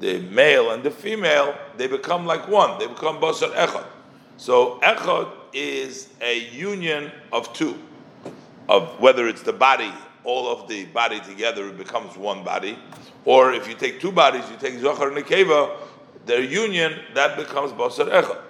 [0.00, 2.78] the male and the female, they become like one.
[2.78, 3.86] They become basar echad.
[4.36, 7.78] So echad is a union of two,
[8.68, 9.92] of whether it's the body,
[10.24, 12.78] all of the body together, it becomes one body,
[13.24, 15.76] or if you take two bodies, you take zohar and nekeva,
[16.26, 18.40] their union that becomes basar echad.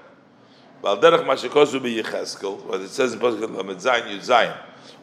[0.82, 4.56] Balderach mashikosu be Yecheskel, what it says in Pasuk Lamed Zayin Yud Zayin.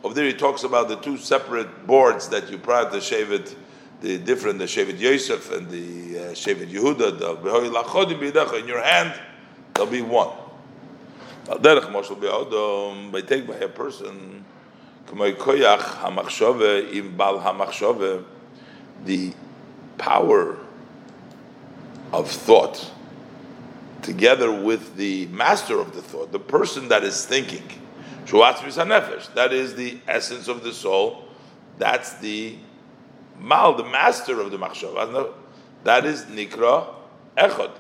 [0.04, 3.56] Over there, he talks about the two separate boards that you put the Shevet
[4.02, 8.68] the different the Shevet Yosef and the uh, Shevet Yehuda, the Behoy Lachodim B'Yidacha, in
[8.68, 9.14] your hand,
[9.74, 10.30] there'll be one.
[11.46, 14.46] Derech Moshel Be'odom, by take by a person,
[15.08, 18.24] K'moy Koyach HaMachshove, Im Bal HaMachshove,
[19.06, 19.34] the
[19.98, 20.58] power
[22.14, 22.92] of thought,
[24.02, 27.64] together with the master of the thought, the person that is thinking,
[28.32, 31.26] that is the essence of the soul,
[31.78, 32.58] that's the
[33.40, 35.34] Mal, the master of the machshava,
[35.84, 36.88] that is Nikra
[37.38, 37.72] Echad.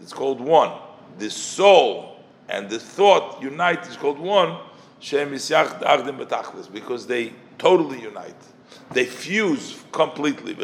[0.00, 0.72] It's called one.
[1.18, 2.16] The soul
[2.48, 4.58] and the thought unite is called one.
[5.00, 8.36] Because they totally unite.
[8.92, 10.54] They fuse completely.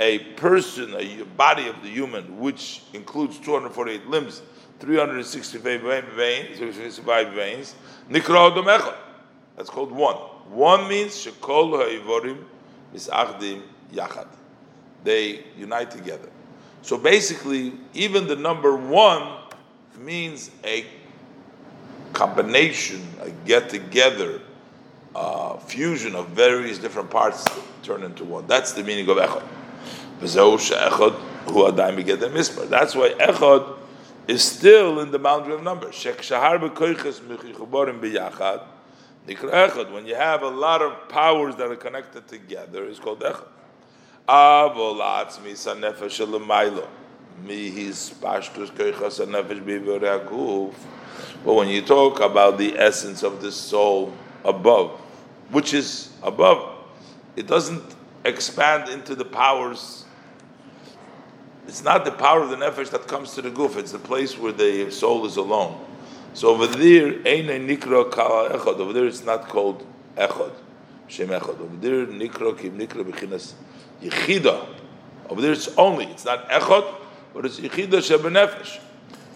[0.00, 4.42] A person, a body of the human, which includes 248 limbs,
[4.80, 7.74] 365 veins, veins,
[8.10, 8.94] Nikra Odom
[9.56, 10.16] That's called one.
[10.50, 12.44] One means shekol ha'ivorim
[12.92, 13.62] misachdim
[13.92, 14.26] yachad.
[15.04, 16.28] They unite together.
[16.82, 19.44] So basically, even the number one
[19.96, 20.86] means a
[22.12, 24.40] combination, a get together,
[25.14, 27.44] uh, fusion of various different parts
[27.82, 28.46] turn into one.
[28.46, 29.42] That's the meaning of echad.
[30.20, 30.36] That's
[32.94, 33.76] why echad
[34.28, 36.04] is still in the boundary of numbers.
[36.04, 36.14] When
[40.06, 43.46] you have a lot of powers that are connected together, it's called echad.
[51.44, 54.12] But when you talk about the essence of the soul
[54.44, 55.00] above,
[55.52, 56.76] which is above,
[57.36, 57.82] it doesn't
[58.24, 60.04] expand into the powers.
[61.68, 63.76] It's not the power of the nefesh that comes to the goof.
[63.76, 65.78] It's the place where the soul is alone.
[66.34, 68.78] So over there, Eine Nikra Kala Echad.
[68.78, 70.52] Over there, it's not called Echad,
[71.06, 71.60] Shem Echad.
[71.60, 73.52] Over there, Nikra Kim Nikra Bechinas
[74.02, 74.66] Yechida.
[75.28, 76.06] Over there, it's only.
[76.06, 76.94] It's not Echad,
[77.34, 78.80] but it's Yechida Shebenefesh.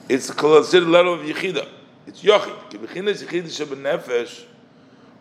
[0.09, 1.69] It's considered level of Yechida.
[2.07, 2.71] It's Yochid.
[2.71, 4.45] Ki Bechinas Yechida Shebenefesh.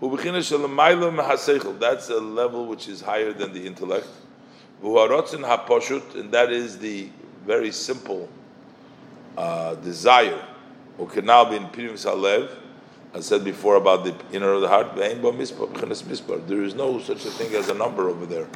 [0.02, 4.08] That's a level which is higher than the intellect.
[4.82, 7.10] And that is the
[7.46, 8.30] very simple
[9.38, 10.42] uh, desire
[13.16, 14.96] I said before about the inner of the heart.
[14.96, 18.48] There is no such a thing as a number over there,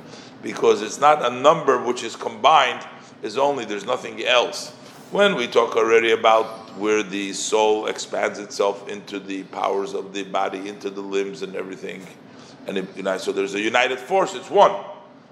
[0.42, 2.86] because it's not a number which is combined.
[3.22, 4.72] Is only there's nothing else.
[5.12, 10.24] When we talk already about where the soul expands itself into the powers of the
[10.24, 12.06] body, into the limbs and everything,
[12.68, 14.34] and it, know, so there's a united force.
[14.36, 14.74] It's one.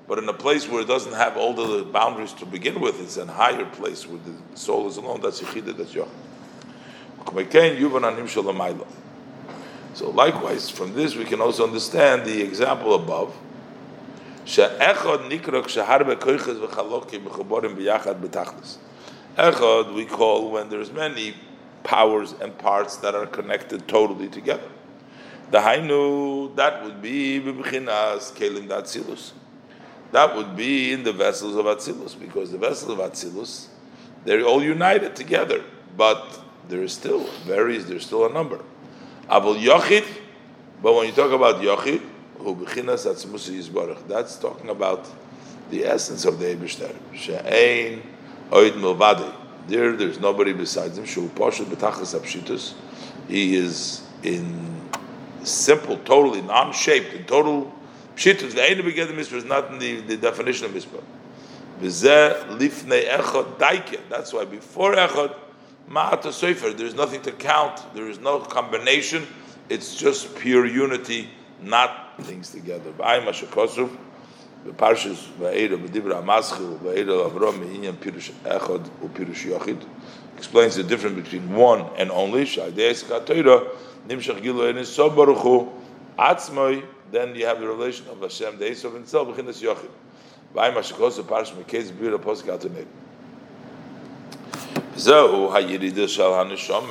[0.08, 3.18] But in a place where it doesn't have all the boundaries to begin with, it's
[3.18, 5.20] a higher place where the soul is alone.
[5.22, 5.76] That's yichida.
[5.76, 6.08] That's yoch.
[9.94, 13.36] So likewise, from this we can also understand the example above.
[19.38, 21.36] Echad we call when there's many
[21.84, 24.70] powers and parts that are connected totally together.
[25.52, 29.32] The Hainu, that would be Bibchinas Kelim Datzilus
[30.12, 33.68] that would be in the vessels of Atzilus, because the vessels of Atzilus,
[34.26, 35.64] they're all united together,
[35.96, 37.86] but there is still varies.
[37.88, 38.60] There's still a number.
[39.30, 40.06] Avol Yochid,
[40.82, 42.02] but when you talk about Yochid,
[42.40, 45.06] who bechinas atzmusi yisbarach, that's talking about
[45.70, 46.96] the essence of the Eibishter.
[47.14, 48.02] She'ein
[48.52, 49.34] oid.
[49.68, 51.06] There, there's nobody besides him.
[51.06, 52.74] Poshet betachas.
[53.28, 54.90] He is in
[55.44, 57.74] simple, totally non-shaped, in total
[58.16, 61.04] Pshitus, the Einu Beged Mitzvah is not in the, the definition of Mitzvah.
[61.80, 64.00] V'zeh lifnei echad daike.
[64.10, 65.36] That's why before echad,
[65.88, 69.28] ma'ata sefer, there's nothing to count, there is no combination,
[69.70, 71.30] it's just pure unity,
[71.62, 72.92] not things together.
[72.94, 73.96] Ha'shekosuf,
[74.68, 79.82] v'parshas v'eira v'dibra ha'maschil v'eira avrom me'inyan pirush echad u'pirush yochid,
[80.38, 83.68] explains the difference between one and only, sha'adei eskatoira,
[84.08, 85.70] nimshach gilu enis so baruch hu,
[86.20, 89.90] atzmoi, then you have the relation of Hashem, the Esav himself, Bechinas Yochid.
[90.54, 92.86] Vayim Hashikos, Parsh Mekez, Bira, Posik, Altaneg.
[94.96, 96.90] Zehu hayirida shal hanisham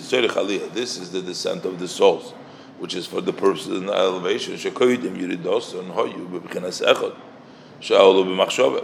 [0.00, 0.72] zerich aliyah.
[0.72, 2.32] This is the descent of the souls,
[2.82, 4.54] which is for the purpose of the elevation.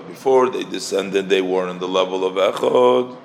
[0.06, 3.16] Before they descended, they were in the level of echad,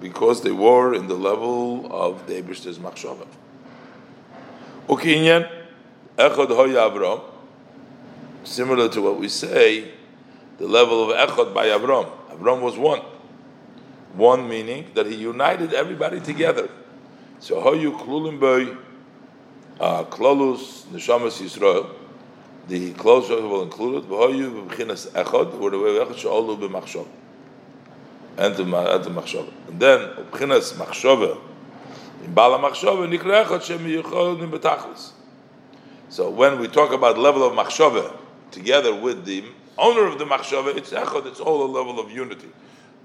[0.00, 3.28] because they were in the level of the Eibishter's machshava.
[4.88, 5.48] Ukinyan
[6.18, 7.22] Hoya Avram,
[8.42, 9.92] similar to what we say,
[10.58, 12.10] the level of Echad by Avram.
[12.28, 13.02] Avram was one.
[14.14, 16.68] One meaning that he united everybody together.
[17.44, 18.74] So Hoyu Klulim Boy,
[19.78, 21.90] uh, Klolus Neshamas Yisrael,
[22.68, 24.08] the close will include it.
[24.08, 27.06] V'hoyu b'chinas echad, where the way echad she'olu b'machshov,
[28.38, 29.52] and the machshov.
[29.68, 30.00] And then
[30.30, 31.38] b'chinas machshov,
[36.08, 38.16] so when we talk about level of machshava
[38.52, 39.44] together with the
[39.76, 42.48] owner of the machshava, it's echad, it's all a level of unity.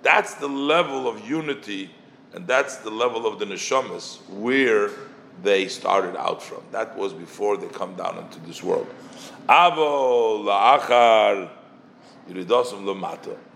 [0.02, 1.90] That's the level of unity,
[2.34, 4.92] and that's the level of the neshamas where
[5.42, 6.62] they started out from.
[6.72, 8.88] That was before they come down into this world.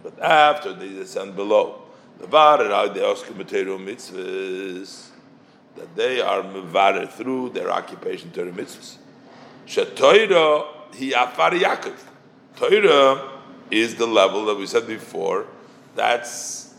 [0.02, 1.82] But after they descend below,
[2.20, 5.10] the they ask mitzvahs
[5.76, 8.98] that they are mevarer through their occupation to the mitzvahs.
[9.68, 10.68] Shetoira.
[12.56, 13.40] Torah
[13.72, 15.48] is the level that we said before.
[15.96, 16.76] That's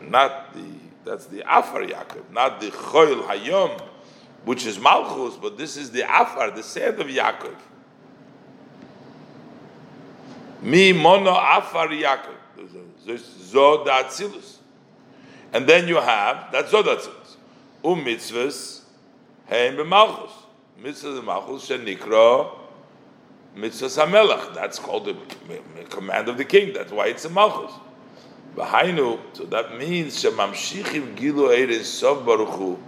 [0.00, 3.80] not the that's the afar Yaakov, not the choil hayom,
[4.44, 7.56] which is malchus, but this is the afar, the sand of Yaakov.
[10.62, 12.36] Mi mono afar Yaakov.
[13.06, 14.58] Zod atzilus.
[15.52, 17.36] And then you have that's zod atzilus
[17.84, 18.82] umitzvahs
[19.48, 20.30] heim b'malchus.
[20.80, 22.50] Mitzvahs b'malchus shenikra
[23.56, 24.54] mitzvahs hamelach.
[24.54, 25.16] That's called the
[25.90, 26.72] command of the king.
[26.72, 27.72] That's why it's a malchus.
[28.56, 32.78] V'hainu, so that means shemamshichim gilu eiris sov baruchu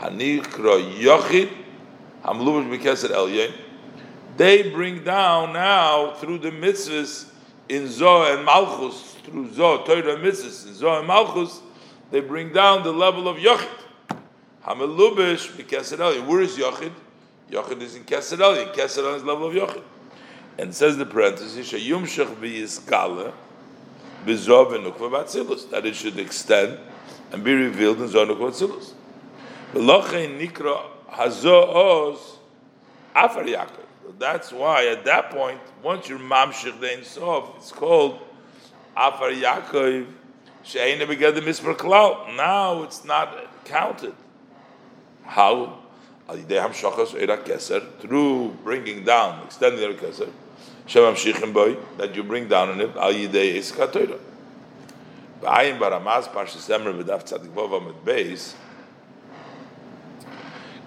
[0.00, 1.50] hanikra yochid
[2.24, 3.52] hamluvish b'keser elyon.
[4.36, 7.30] They bring down now through the mitzvahs
[7.68, 11.60] in Zoh and Malchus, through Zoh, Torah mitzvahs, in Zoh and Malchus,
[12.10, 13.68] they bring down the level of Yochid.
[14.66, 16.92] Hamelubish b'keser Where is Yochid?
[17.50, 18.74] Yochid is in keser elyon.
[18.74, 19.82] Keser is level of Yochid.
[20.58, 22.34] And says the parenthesis, sheyumshach
[24.24, 25.70] b'zov v'nukva b'atzilus.
[25.70, 26.78] That it should extend
[27.32, 28.94] and be revealed in zov nukva b'atzilus.
[29.72, 32.38] V'lochein nikra hazo oz
[33.14, 33.44] afar.
[34.18, 38.20] That's why at that point, once you're mamshich dein sov, it's called
[38.96, 40.06] afar Yaakov.
[40.64, 42.36] She'eina beged the misper klal.
[42.36, 44.14] Now it's not counted.
[45.24, 45.78] How?
[48.00, 50.30] Through bringing down, extending the keser,
[50.92, 54.18] Shemam Shichim Boy, that you bring down on it, Al Yidei Iskat Torah.
[55.40, 58.54] Ba'ayin Baramaz, Parshas Emer, V'daf Tzadik Vov Amid Beis,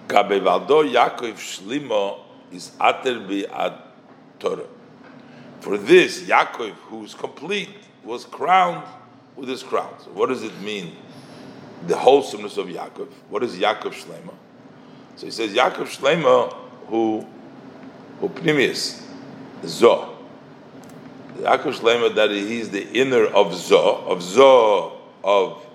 [0.06, 2.20] Gabe valdo Yaakov Shlimo
[2.52, 3.18] is ater
[3.52, 3.74] ad
[4.38, 4.68] Torah.
[5.58, 7.70] For this, Yaakov, who is complete,
[8.04, 8.84] was crowned
[9.34, 9.92] with his crown.
[10.04, 10.94] So what does it mean?
[11.88, 13.08] The wholesomeness of Yaakov.
[13.28, 14.34] What is Yaakov Shlema?
[15.16, 16.54] So he says Yaakov Shlema,
[16.86, 17.26] who
[18.20, 19.02] who pnimius,
[19.68, 20.16] Zo.
[21.38, 25.66] Yaakov Shlema that he's the inner of Zo, of Zo of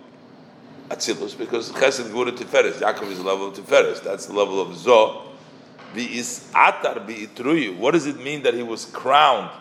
[0.89, 2.79] Atzilus, because Chesed Gvura Tiferes.
[2.79, 4.03] Yaakov is the level of Tiferes.
[4.03, 5.23] That's the level of Zo.
[5.95, 7.77] is atar itruyu.
[7.77, 9.51] What does it mean that he was crowned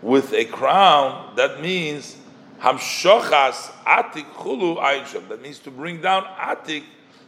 [0.00, 1.36] with a crown?
[1.36, 2.16] That means
[2.60, 6.84] hamshochas atik chulu ayin That means to bring down atik.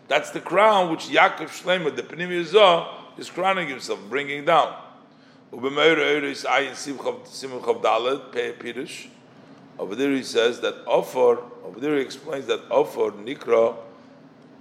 [0.09, 2.89] That's the crown which Yaakov Shleima, the Pnimi Zo,
[3.19, 4.75] is crowning himself, bringing down.
[5.54, 6.36] Over there he
[10.24, 13.76] says that Ofor, over there he explains that Ofor Nikra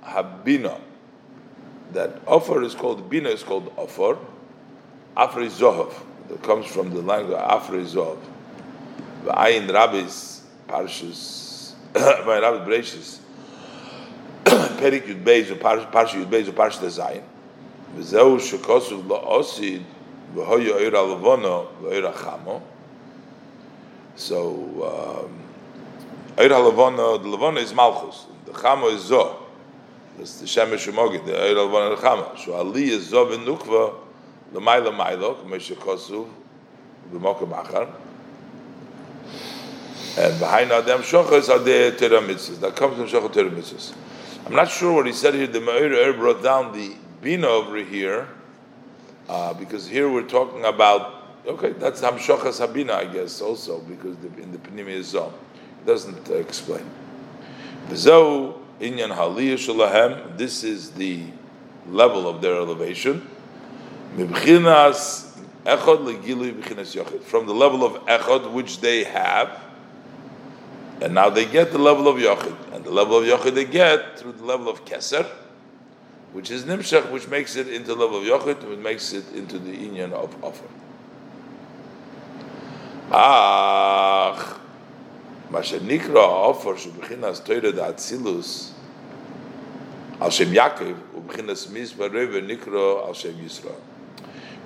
[0.04, 0.80] Habina.
[1.92, 4.18] That Ofor is called, Bina is called Ofor.
[5.16, 5.92] Afri Zohov.
[6.28, 8.18] That comes from the language Afri Zohov.
[9.24, 13.18] The Ayin Rabbis, Parshas, my Rabbi Breishis,
[14.44, 17.22] Perik Yud Beis, Parsha Yud Beis, Parsha Zayin.
[17.96, 19.82] וזהו שכוסוב לא עוsid
[24.15, 25.31] So, um,
[26.37, 29.37] eir alavono, the lavono is malchus, the chamo is zo.
[30.17, 32.37] That's the shemesh umogid, the eir alavono the chamo.
[32.37, 33.93] So, ali is zo v'nukva,
[34.53, 36.29] l'mayla maylo, k'meshe kosuv,
[37.11, 37.89] v'mokem achar.
[40.17, 42.59] And behind Adam Shochas are the Torah mitzvahs.
[42.59, 43.93] That comes from Shochas Torah mitzvahs.
[44.45, 45.47] I'm not sure what he said here.
[45.47, 48.27] The Meir Er brought down the Bina over here,
[49.31, 54.27] uh, because here we're talking about, okay, that's Hamshochas Sabina, I guess, also, because the,
[54.41, 54.99] in the Pnimi.
[54.99, 56.85] It doesn't uh, explain.
[57.87, 61.23] Inyan haliyah this is the
[61.87, 63.25] level of their elevation.
[64.17, 67.21] Mibchinas echod.
[67.23, 69.61] From the level of echod, which they have,
[70.99, 72.75] and now they get the level of yochid.
[72.75, 75.25] And the level of yochid they get through the level of keser,
[76.33, 79.71] which is nimshach, which makes it into level of yochid, which makes it into the
[79.71, 80.67] union of offer.
[83.11, 84.57] Ach,
[85.49, 88.71] Masha Nikra offer shubchinas toira da atzilus
[90.21, 93.75] al shem Yaakov ubchinas mizba reve nikra al shem Yisrael.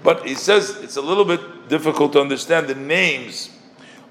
[0.04, 3.50] But he says it's a little bit difficult to understand the names.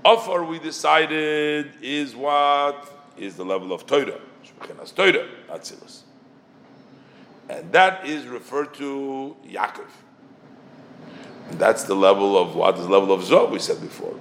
[0.05, 6.03] Offer we decided is what is the level of Torah, shubchinas Torah atzilus
[7.49, 9.89] and that is referred to Yaakov.
[11.51, 14.13] And that's the level of what is the level of Zoh we said before.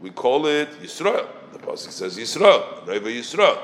[0.00, 1.26] We call it Yisrael.
[1.52, 3.58] The pasuk says Yisrael, Roiva Yisrael.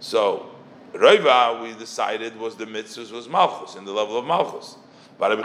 [0.00, 0.50] So
[0.92, 4.76] Roiva we decided was the mitzvahs was Malchus in the level of Malchus.
[5.18, 5.38] But.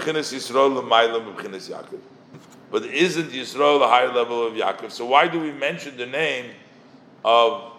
[2.69, 4.91] But isn't Yisrael the higher level of Yaakov?
[4.91, 6.51] So why do we mention the name
[7.23, 7.76] of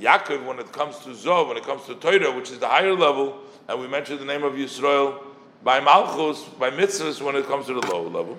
[0.00, 2.94] Yaakov when it comes to Zov, when it comes to Torah, which is the higher
[2.94, 5.20] level, and we mentioned the name of Yisrael
[5.62, 8.38] by Malchus, by mitzvahs when it comes to the lower level.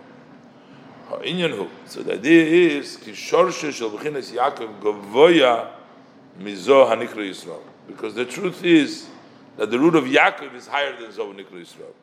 [1.07, 5.69] So the idea is Yaakov Gavoya
[6.39, 7.61] Mizo Hanikra Yisrael.
[7.87, 9.07] Because the truth is
[9.57, 11.93] that the root of Yaakov is higher than Zov Hanikra Yisrael.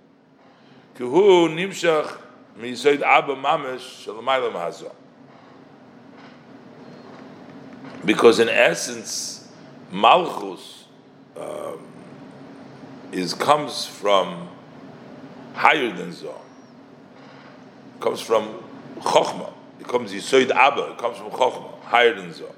[0.97, 2.17] Kuhu Nimshach
[2.59, 4.95] Miyisoid Abba Mamesh Shalamayla Mahazah.
[8.05, 9.42] Because in essence,
[9.93, 10.87] Malchus
[11.37, 11.79] um,
[13.13, 14.49] is comes from
[15.53, 16.35] higher than Zoh.
[18.01, 18.63] Comes from
[19.01, 19.53] Chochma.
[19.79, 20.93] It comes Yisoid Abba.
[20.93, 22.55] It comes from Chochma, higher than Zoh.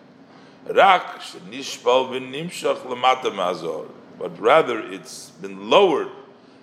[0.69, 3.91] Rak shenishpal v'nimshach lemata mazor.
[4.17, 6.11] But rather, it's been lowered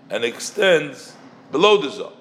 [0.10, 1.14] and extends
[1.52, 2.14] below the Zoh.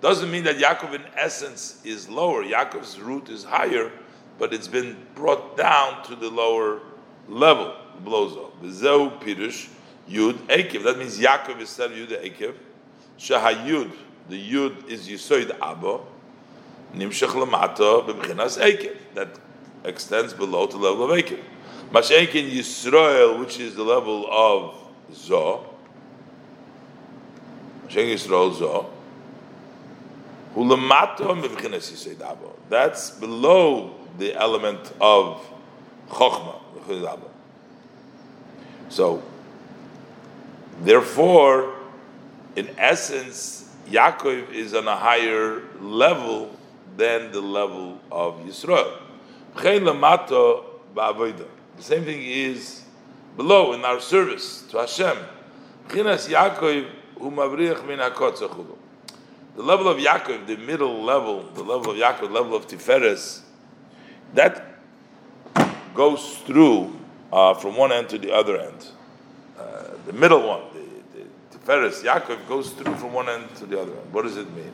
[0.00, 2.44] Doesn't mean that Yaakov in essence is lower.
[2.44, 3.90] Yaakov's root is higher,
[4.38, 6.82] but it's been brought down to the lower
[7.28, 8.52] level blows off.
[8.62, 9.68] V'zeu pirush
[10.08, 10.84] yud ekev.
[10.84, 12.54] That means Yaakov is said yud ekev.
[13.18, 13.92] Shahayud,
[14.28, 16.00] the yud is yisoid abba.
[16.94, 18.96] Nimshach lamata b'bchinas ekev.
[19.14, 19.38] That
[19.84, 21.42] extends below to the level of ekev.
[21.90, 24.74] Mashenkin Yisrael, which is the level of
[25.14, 25.64] zo.
[27.86, 28.90] Mashenkin Yisrael zo.
[30.54, 32.56] Hulamato, Bibginas Yisoid Abo.
[32.68, 35.40] That's below the element of
[36.08, 36.60] chokhmah.
[38.88, 39.22] So,
[40.80, 41.74] therefore,
[42.54, 46.56] in essence, Yaakov is on a higher level
[46.96, 48.98] than the level of Yisrael.
[49.54, 51.46] The
[51.78, 52.82] same thing is
[53.36, 55.18] below in our service to Hashem.
[55.88, 56.02] The
[59.62, 63.42] level of Yaakov, the middle level, the level of Yaakov, level of Tiferes,
[64.34, 64.64] that
[65.94, 66.92] goes through
[67.32, 68.86] uh, from one end to the other end.
[69.58, 70.80] Uh, the middle one, the,
[71.50, 74.12] the Tiferes, Yaakov goes through from one end to the other end.
[74.12, 74.72] What does it mean?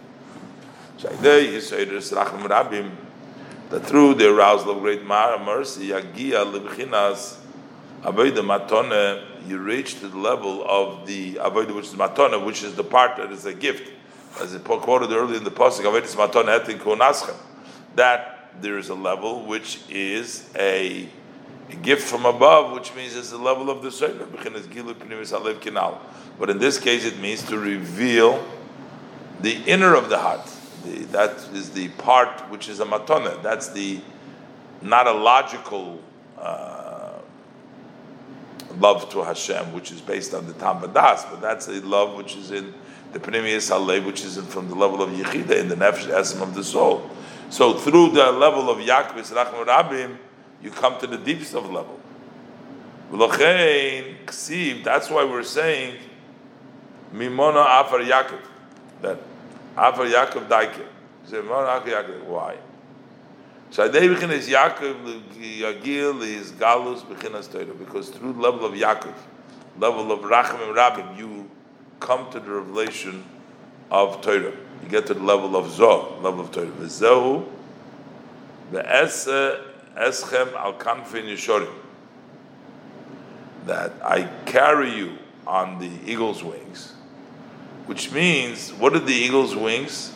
[3.71, 5.89] That through the arousal of great mercy,
[8.03, 12.75] Avodah Matone, you reach to the level of the Avodah, which is Matone, which is
[12.75, 13.93] the part that is a gift
[14.41, 17.37] as it quoted earlier in the pasuk,
[17.95, 21.09] that there is a level which is a,
[21.73, 24.27] a gift from above, which means it's the level of the Seder.
[26.39, 28.45] But in this case, it means to reveal
[29.41, 30.51] the inner of the heart.
[30.85, 33.43] The, that is the part which is a matona.
[33.43, 34.01] That's the
[34.81, 36.01] not a logical
[36.39, 37.19] uh,
[38.79, 42.37] love to Hashem, which is based on the Tam Das, but that's a love which
[42.37, 42.75] is in
[43.13, 46.55] the Pneumius Alev, which is from the level of Yechida, in the Nefesh Esem of
[46.55, 47.09] the soul.
[47.51, 50.17] So through the level of Yaakov Rachman Rabim,
[50.63, 51.99] you come to the deepest of level.
[53.13, 55.97] That's why we're saying
[57.13, 58.41] Mimona Afar Yaakov.
[59.03, 59.19] That
[59.77, 60.87] Afar Yaakov Daike.
[62.27, 62.57] Why?
[63.71, 68.73] So Adei is Yaakov Yagil uh, is Galus Bechinas Torah because through the level of
[68.73, 69.15] Yaakov,
[69.79, 71.51] level of Rachmim Rabim, you
[72.01, 73.25] come to the revelation
[73.91, 74.53] of Torah.
[74.83, 76.67] You get to the level of Zoh, level of Torah.
[76.67, 77.47] V'zehu
[78.73, 81.73] ve'ese eschem al kanfin yishorim.
[83.67, 86.95] That I carry you on the eagle's wings,
[87.87, 90.13] which means, what are the eagle's wings?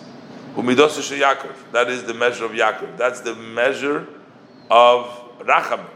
[0.56, 1.54] Umidos Yaakov.
[1.72, 2.96] That is the measure of Yaakov.
[2.96, 4.08] That's the measure
[4.70, 5.06] of
[5.40, 5.90] Rachamim.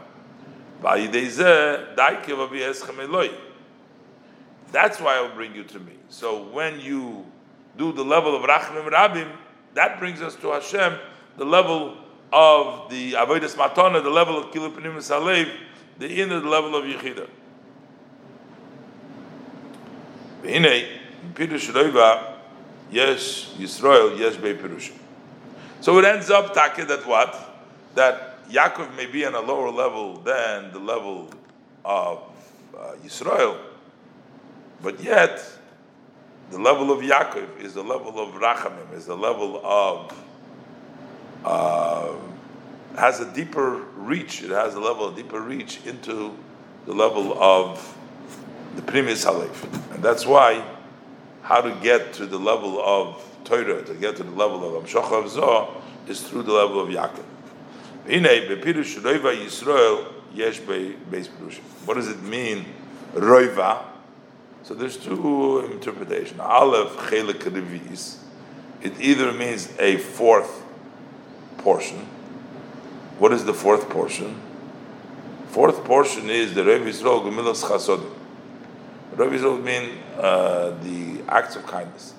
[4.71, 5.93] That's why I will bring you to me.
[6.09, 7.25] So when you
[7.77, 9.31] do the level of Rachmim Rabim,
[9.73, 10.97] that brings us to Hashem,
[11.37, 11.97] the level
[12.31, 15.49] of the Avodas Matana, the level of Kilupanim Salev,
[15.97, 17.27] the inner level of Yechida.
[20.41, 20.87] V'hinei,
[21.33, 22.35] Pirush Roiva,
[22.89, 24.97] yes, Yisrael, yes, Bei Pirushim.
[25.81, 27.37] So it ends up, Taka, that what?
[27.95, 31.29] That Yaakov may be on a lower level than the level
[31.83, 32.23] of
[32.77, 33.57] uh, Yisrael,
[34.81, 35.43] but yet,
[36.49, 40.11] the level of Yaakov is the level of Rachamim, is the level of
[41.45, 42.13] uh,
[42.97, 44.43] has a deeper reach.
[44.43, 46.37] It has a level of deeper reach into
[46.85, 47.97] the level of
[48.75, 50.63] the Primis Halef, and that's why
[51.43, 55.25] how to get to the level of Torah, to get to the level of Amshocha
[55.25, 57.25] of Zoh, is through the level of Yaakov.
[61.85, 62.65] What does it mean,
[63.13, 63.83] Roiva?
[64.63, 66.39] So there's two interpretations.
[66.39, 68.17] Aleph chelik.
[68.81, 70.60] It either means a fourth
[71.61, 71.97] portion.
[73.19, 74.41] What is the fourth portion?
[75.49, 78.11] Fourth portion is the Rev Yisrael Gemilas Chasodim.
[79.15, 82.13] Rev Yisrael mean uh, the acts of kindness.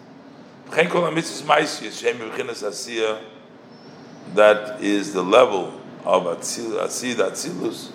[4.34, 7.90] That is the level of Atzilus,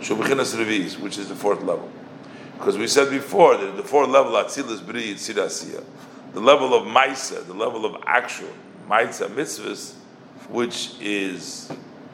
[0.00, 1.90] Shubichinas which is the fourth level.
[2.58, 5.84] Because we said before that the fourth level Atzilus Bri Yitzirasiya,
[6.32, 8.50] the level of Maisa, the level of actual
[8.88, 9.94] Maisa mitzvahs,
[10.48, 11.70] which is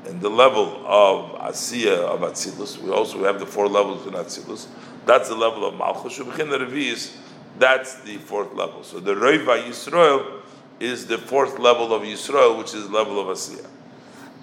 [0.07, 2.79] in the level of Asiya of Atzilus.
[2.79, 4.67] We also have the four levels in Atzilus.
[5.07, 6.19] That's the level of Malchus.
[6.19, 6.51] Shubchin
[7.59, 8.85] that's the fourth level.
[8.85, 10.43] So the Reva Yisrael
[10.79, 13.67] is the fourth level of Yisrael, which is level of Asiya.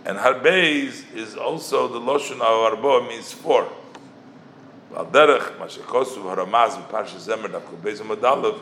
[0.06, 3.68] And Harbeiz is also the Loshon of Arbo, means four.
[4.92, 8.62] Valderech, Mashakosu, Haramaz, Parsha Zemer, Dakubez, Madalev,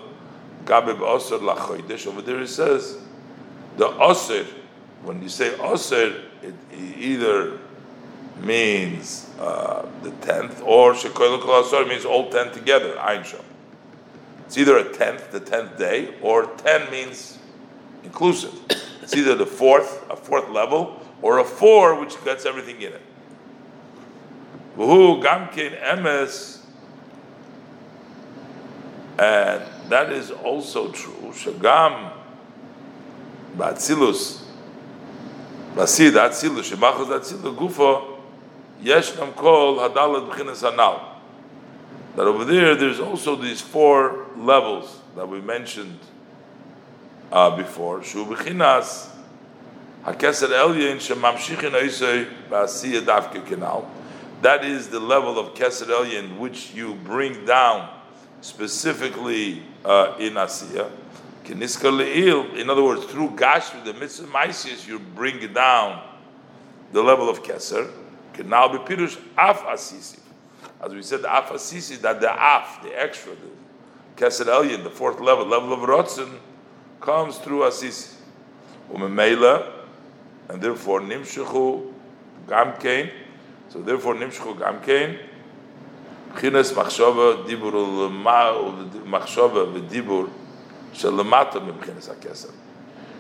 [0.65, 2.97] Gabib Osir lachoydish Over there it says,
[3.77, 4.47] the Osir,
[5.03, 6.55] when you say osir it
[6.97, 7.59] either
[8.41, 13.43] means uh, the tenth or shekoil kol means all ten together ein shom
[14.45, 17.39] it's either a tenth the tenth day or ten means
[18.03, 18.53] inclusive.
[19.01, 23.01] It's either the fourth a fourth level or a four which gets everything in it.
[24.75, 26.59] Who gamkin emes,
[29.17, 31.31] and that is also true.
[31.31, 32.13] Shagam
[33.57, 34.42] batzilus,
[35.75, 38.19] basid atzilus, shemachos atzilus gufo,
[38.81, 41.09] yeshnam kol hadalat b'chinas.
[42.15, 45.99] That over there, there's also these four levels that we mentioned
[47.31, 48.03] uh, before.
[48.03, 49.09] Shu b'chinas
[50.05, 52.27] hakeser elyin shemamshichin oisei
[54.43, 57.89] that is the level of Keser Elyon which you bring down
[58.41, 60.91] specifically uh, in Asiya.
[61.45, 66.01] In other words, through Gashmi, the mitzvah Maisius, you bring down
[66.93, 67.91] the level of Keser.
[68.33, 70.19] Can now be Pirush Af Asisi.
[70.81, 73.49] As we said, Af Asisi, that the Af, the extra, the
[74.15, 76.39] Keser Elyon, the fourth level, level of Rotzen,
[77.01, 78.15] comes through Asisi.
[78.91, 79.71] Umemela,
[80.49, 81.93] and therefore Nimshechu
[82.47, 83.11] Gamkein.
[83.69, 85.19] So therefore Nimshechu Gamkein.
[86.39, 88.09] Chines Machshava Dibur
[89.05, 90.29] Machshava V'Dibur.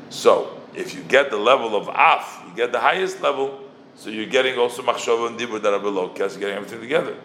[0.09, 3.59] So if you get the level of Af, you get the highest level,
[3.95, 7.15] so you're getting also Machshava and Dibur that are below Keser, getting everything together.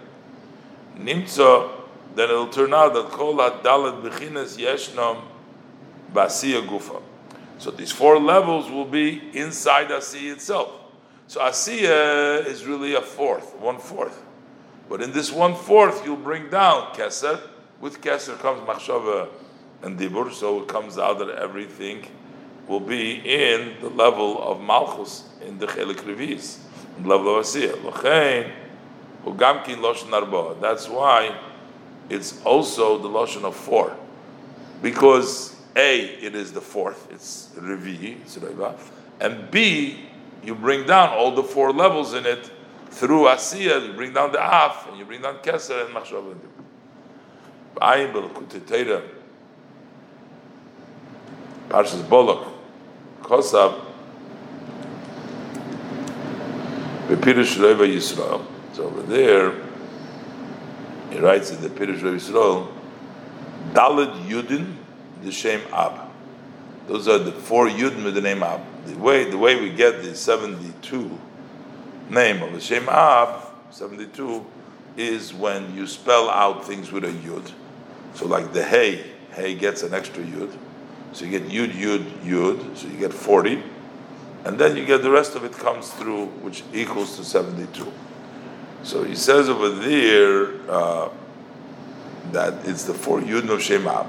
[0.97, 1.71] Nimtza,
[2.15, 5.23] then it'll turn out that Kol HaDalet B'chines Yeshnam
[6.13, 7.01] Basiya Gufa.
[7.59, 10.73] So these four levels will be inside Asiya itself.
[11.27, 14.23] So Asiya uh, is really a fourth, one fourth.
[14.89, 17.41] But in this one fourth, you'll bring down Keser.
[17.81, 19.29] With Keser comes Machshava
[19.83, 22.07] and Dibur, so it comes out that everything
[22.67, 26.59] will be in the level of Malchus, in the Chelik Revis,
[26.97, 27.83] in the level of Asiya.
[27.85, 28.53] L'chein,
[29.25, 30.61] Ugamkin Loshen Arba.
[30.61, 31.39] That's why
[32.11, 33.97] it's also the Loshen of four.
[34.83, 38.19] Because A, it is the fourth, it's Revi,
[39.21, 40.05] and B,
[40.45, 42.51] you bring down all the four levels in it
[42.91, 46.37] through Asiya, you bring down the Af, and you bring down Keser and Machshav.
[47.77, 49.03] Ayin Belkut Teira,
[51.69, 52.53] Parshas Bolok,
[53.23, 53.85] Kosab,
[57.09, 58.45] Bepirush Reva Yisrael.
[58.73, 59.55] So over there,
[61.11, 62.69] he writes in the Pirush Reva Yisrael,
[63.73, 64.77] Dalad Yudin,
[65.23, 66.11] the Shem Ab.
[66.87, 68.63] Those are the four Yudin with the name Ab.
[68.87, 71.19] The way the way we get the seventy-two
[72.09, 74.47] name of the Shem Ab, seventy-two,
[74.97, 77.53] is when you spell out things with a Yud.
[78.15, 80.57] So like the Hey, Hey gets an extra Yud.
[81.13, 82.77] So you get Yud, Yud, Yud.
[82.77, 83.63] So you get forty,
[84.45, 87.93] and then you get the rest of it comes through, which equals to seventy-two.
[88.83, 91.11] So he says over there uh,
[92.33, 94.07] that it's the four Yud of Shem Ab.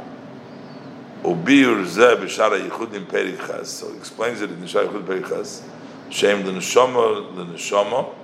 [1.24, 3.66] Ubir zeh b'shara yichudim perichas.
[3.66, 5.64] So he explains it in the Shara Yichud perichas.
[6.10, 8.16] Shem the neshama, the neshama.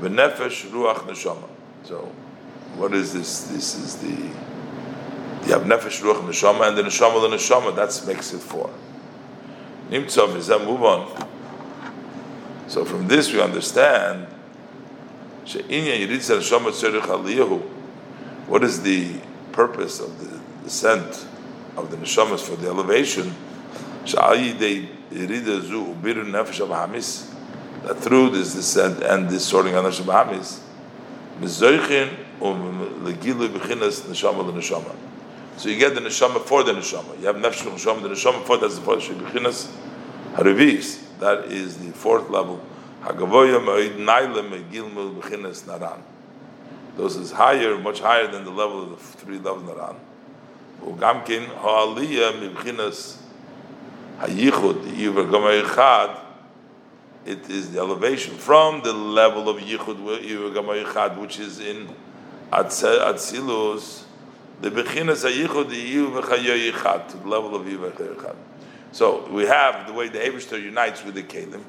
[0.00, 1.48] V'nefesh ruach neshama.
[1.84, 2.12] So,
[2.74, 3.44] what is this?
[3.44, 4.30] This is the
[5.46, 7.74] you have nefesh ruach neshama and the neshama the neshama.
[7.76, 8.70] That makes it four.
[9.90, 11.28] Nimtzov is that move on.
[12.68, 14.26] So from this we understand.
[18.48, 19.20] What is the
[19.52, 21.26] purpose of the descent
[21.76, 23.32] of the neshamas for the elevation,
[27.84, 30.60] that through this descent and this sorting on um the Hamis,
[35.56, 37.18] so you get the neshama for the neshama.
[37.18, 39.70] You have nefesh neshama, the neshama for that's the fourth shebichinas
[40.34, 41.02] harivis.
[41.18, 42.60] That is the fourth level.
[43.02, 46.02] Hagavoya ma'id naila megilmul bechinas naran.
[46.96, 49.96] Those is higher, much higher than the level of the three levels naran.
[50.82, 53.16] Ugamkin ha'aliyah mibchinas
[54.20, 56.20] hayichud yiver gamaychad.
[57.24, 59.96] It is the elevation from the level of yichud
[60.54, 61.88] gamaychad, which is in
[62.52, 64.05] atzilus.
[64.60, 68.36] The bechinas hayichud chayoyichad to the level of chayoyichad.
[68.92, 71.62] So we have the way the Eibishter unites with the Kalim.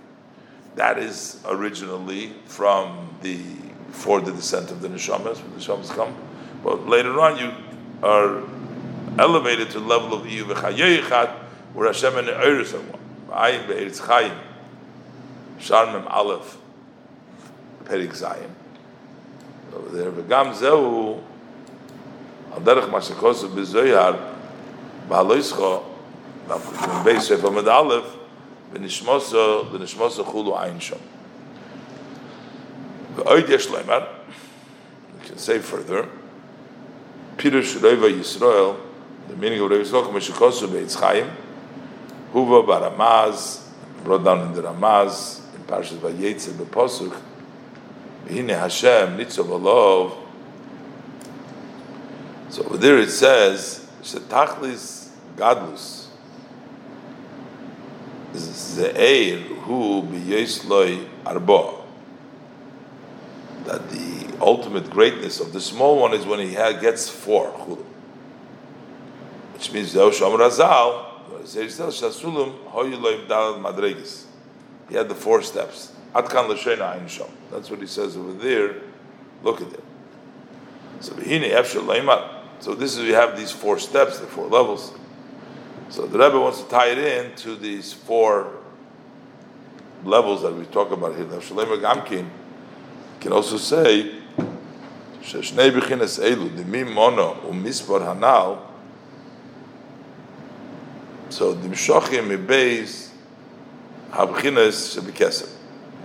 [0.75, 3.41] That is originally from the
[3.89, 6.15] for the descent of the neshamas, when the neshamas come.
[6.63, 7.51] But later on, you
[8.03, 8.43] are
[9.19, 11.31] elevated to the level of Iyu v'chayoyichat,
[11.73, 13.01] where Hashem and Eiris are one.
[13.29, 14.37] Ayin be'eretz chayim,
[15.59, 16.57] Sharmim Aleph,
[17.85, 18.51] Perik Zayin.
[19.73, 21.21] Over there, v'gam zehu,
[22.57, 24.17] al derech mashakosu b'zoyar,
[25.07, 25.83] ba'aloischo,
[26.47, 28.05] from base Sefer Med Aleph,
[28.73, 30.99] v'nishmoso, v'nishmoso chulu ayin shom.
[33.15, 34.07] V'oid yesh leimar,
[35.13, 36.09] we can say further,
[37.37, 38.77] Pirush Reva Yisrael,
[39.27, 41.29] the meaning of Rebbe Yisroel Meshikosu Beitz Chaim,
[42.33, 43.61] Huva Baramaz,
[44.03, 47.15] brought down in the Ramaz, in Parshas Vayetze Beposuk,
[48.27, 50.26] Hine Hashem Nitzov Olov.
[52.49, 56.07] So over there it says, Shetachlis Gadlus,
[58.33, 61.83] Ze'er Hu B'Yesloi Arbo,
[63.65, 67.83] that the ultimate greatness of the small one is when he gets four chulu
[69.57, 71.03] which means the Osham Razal,
[74.87, 75.91] he had the four steps.
[76.13, 77.29] Atkan l'shena Shom.
[77.49, 78.75] That's what he says over there.
[79.41, 79.83] Look at it.
[80.99, 81.15] So
[82.59, 84.93] so this is we have these four steps, the four levels.
[85.89, 88.51] So the Rebbe wants to tie it in to these four
[90.03, 91.25] levels that we talk about here.
[91.25, 92.29] Now Shalem Gamkin
[93.19, 94.15] can also say
[95.21, 98.59] Sheshnei Bechines Elu Dimim Mono umispar Hanal.
[101.29, 103.09] So Dimshochim Ibeis
[104.11, 105.49] Habchines Shebikesem.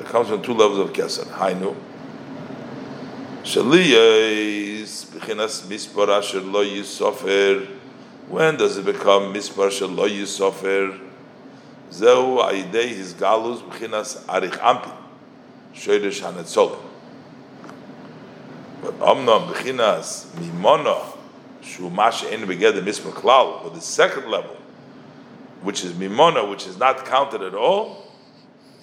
[0.01, 1.27] It comes from two levels of Kesem.
[1.27, 1.75] Hainu.
[3.43, 4.82] shaliyeh
[5.12, 7.66] b'chinas mispar asher lo yisofer.
[8.28, 10.99] When does it become mispar asher lo yisofer?
[11.92, 14.97] Zeu aidei his galus b'chinas arich ampin.
[15.74, 16.78] Shoydesh hanetzol.
[18.82, 21.16] But omnom b'chinas mimono
[21.62, 23.62] shumash ein begeder mispar klal.
[23.62, 24.57] For the second level,
[25.62, 28.10] which is mimona, which is not counted at all,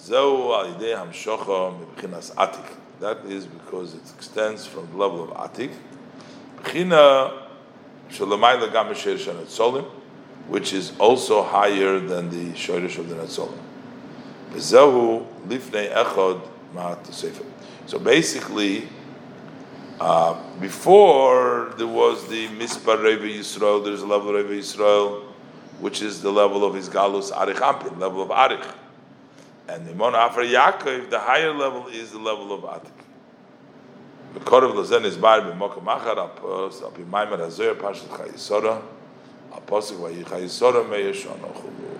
[0.00, 2.76] zehu aidei hamshocha b'chinas atik.
[3.00, 5.70] That is because it extends from the level of Atik.
[6.62, 7.32] Bechina
[8.10, 9.84] Shalamayla Gam Sherish Netzolim,
[10.48, 13.58] which is also higher than the Shorish of the Netzolim.
[14.50, 16.40] Bezehu Lifnei Echod
[16.74, 17.42] Ma'at.
[17.86, 18.88] So basically,
[20.00, 25.24] uh, before there was the Mispar Reva Yisrael, there's a level of Reva Yisrael,
[25.78, 28.66] which is the level of his Galus Arich Anpin, level of Arich.
[29.68, 32.99] And the Mon Afar Yaakov, the higher level is the level of Atik.
[34.32, 38.80] The Kor of Lazen is Bar B'Mokom Achar, Apos, Api Maimer Hazoyer, Pashat Chayisora,
[39.52, 41.98] Aposik Vayi Chayisora, Meyeshon Ochulu.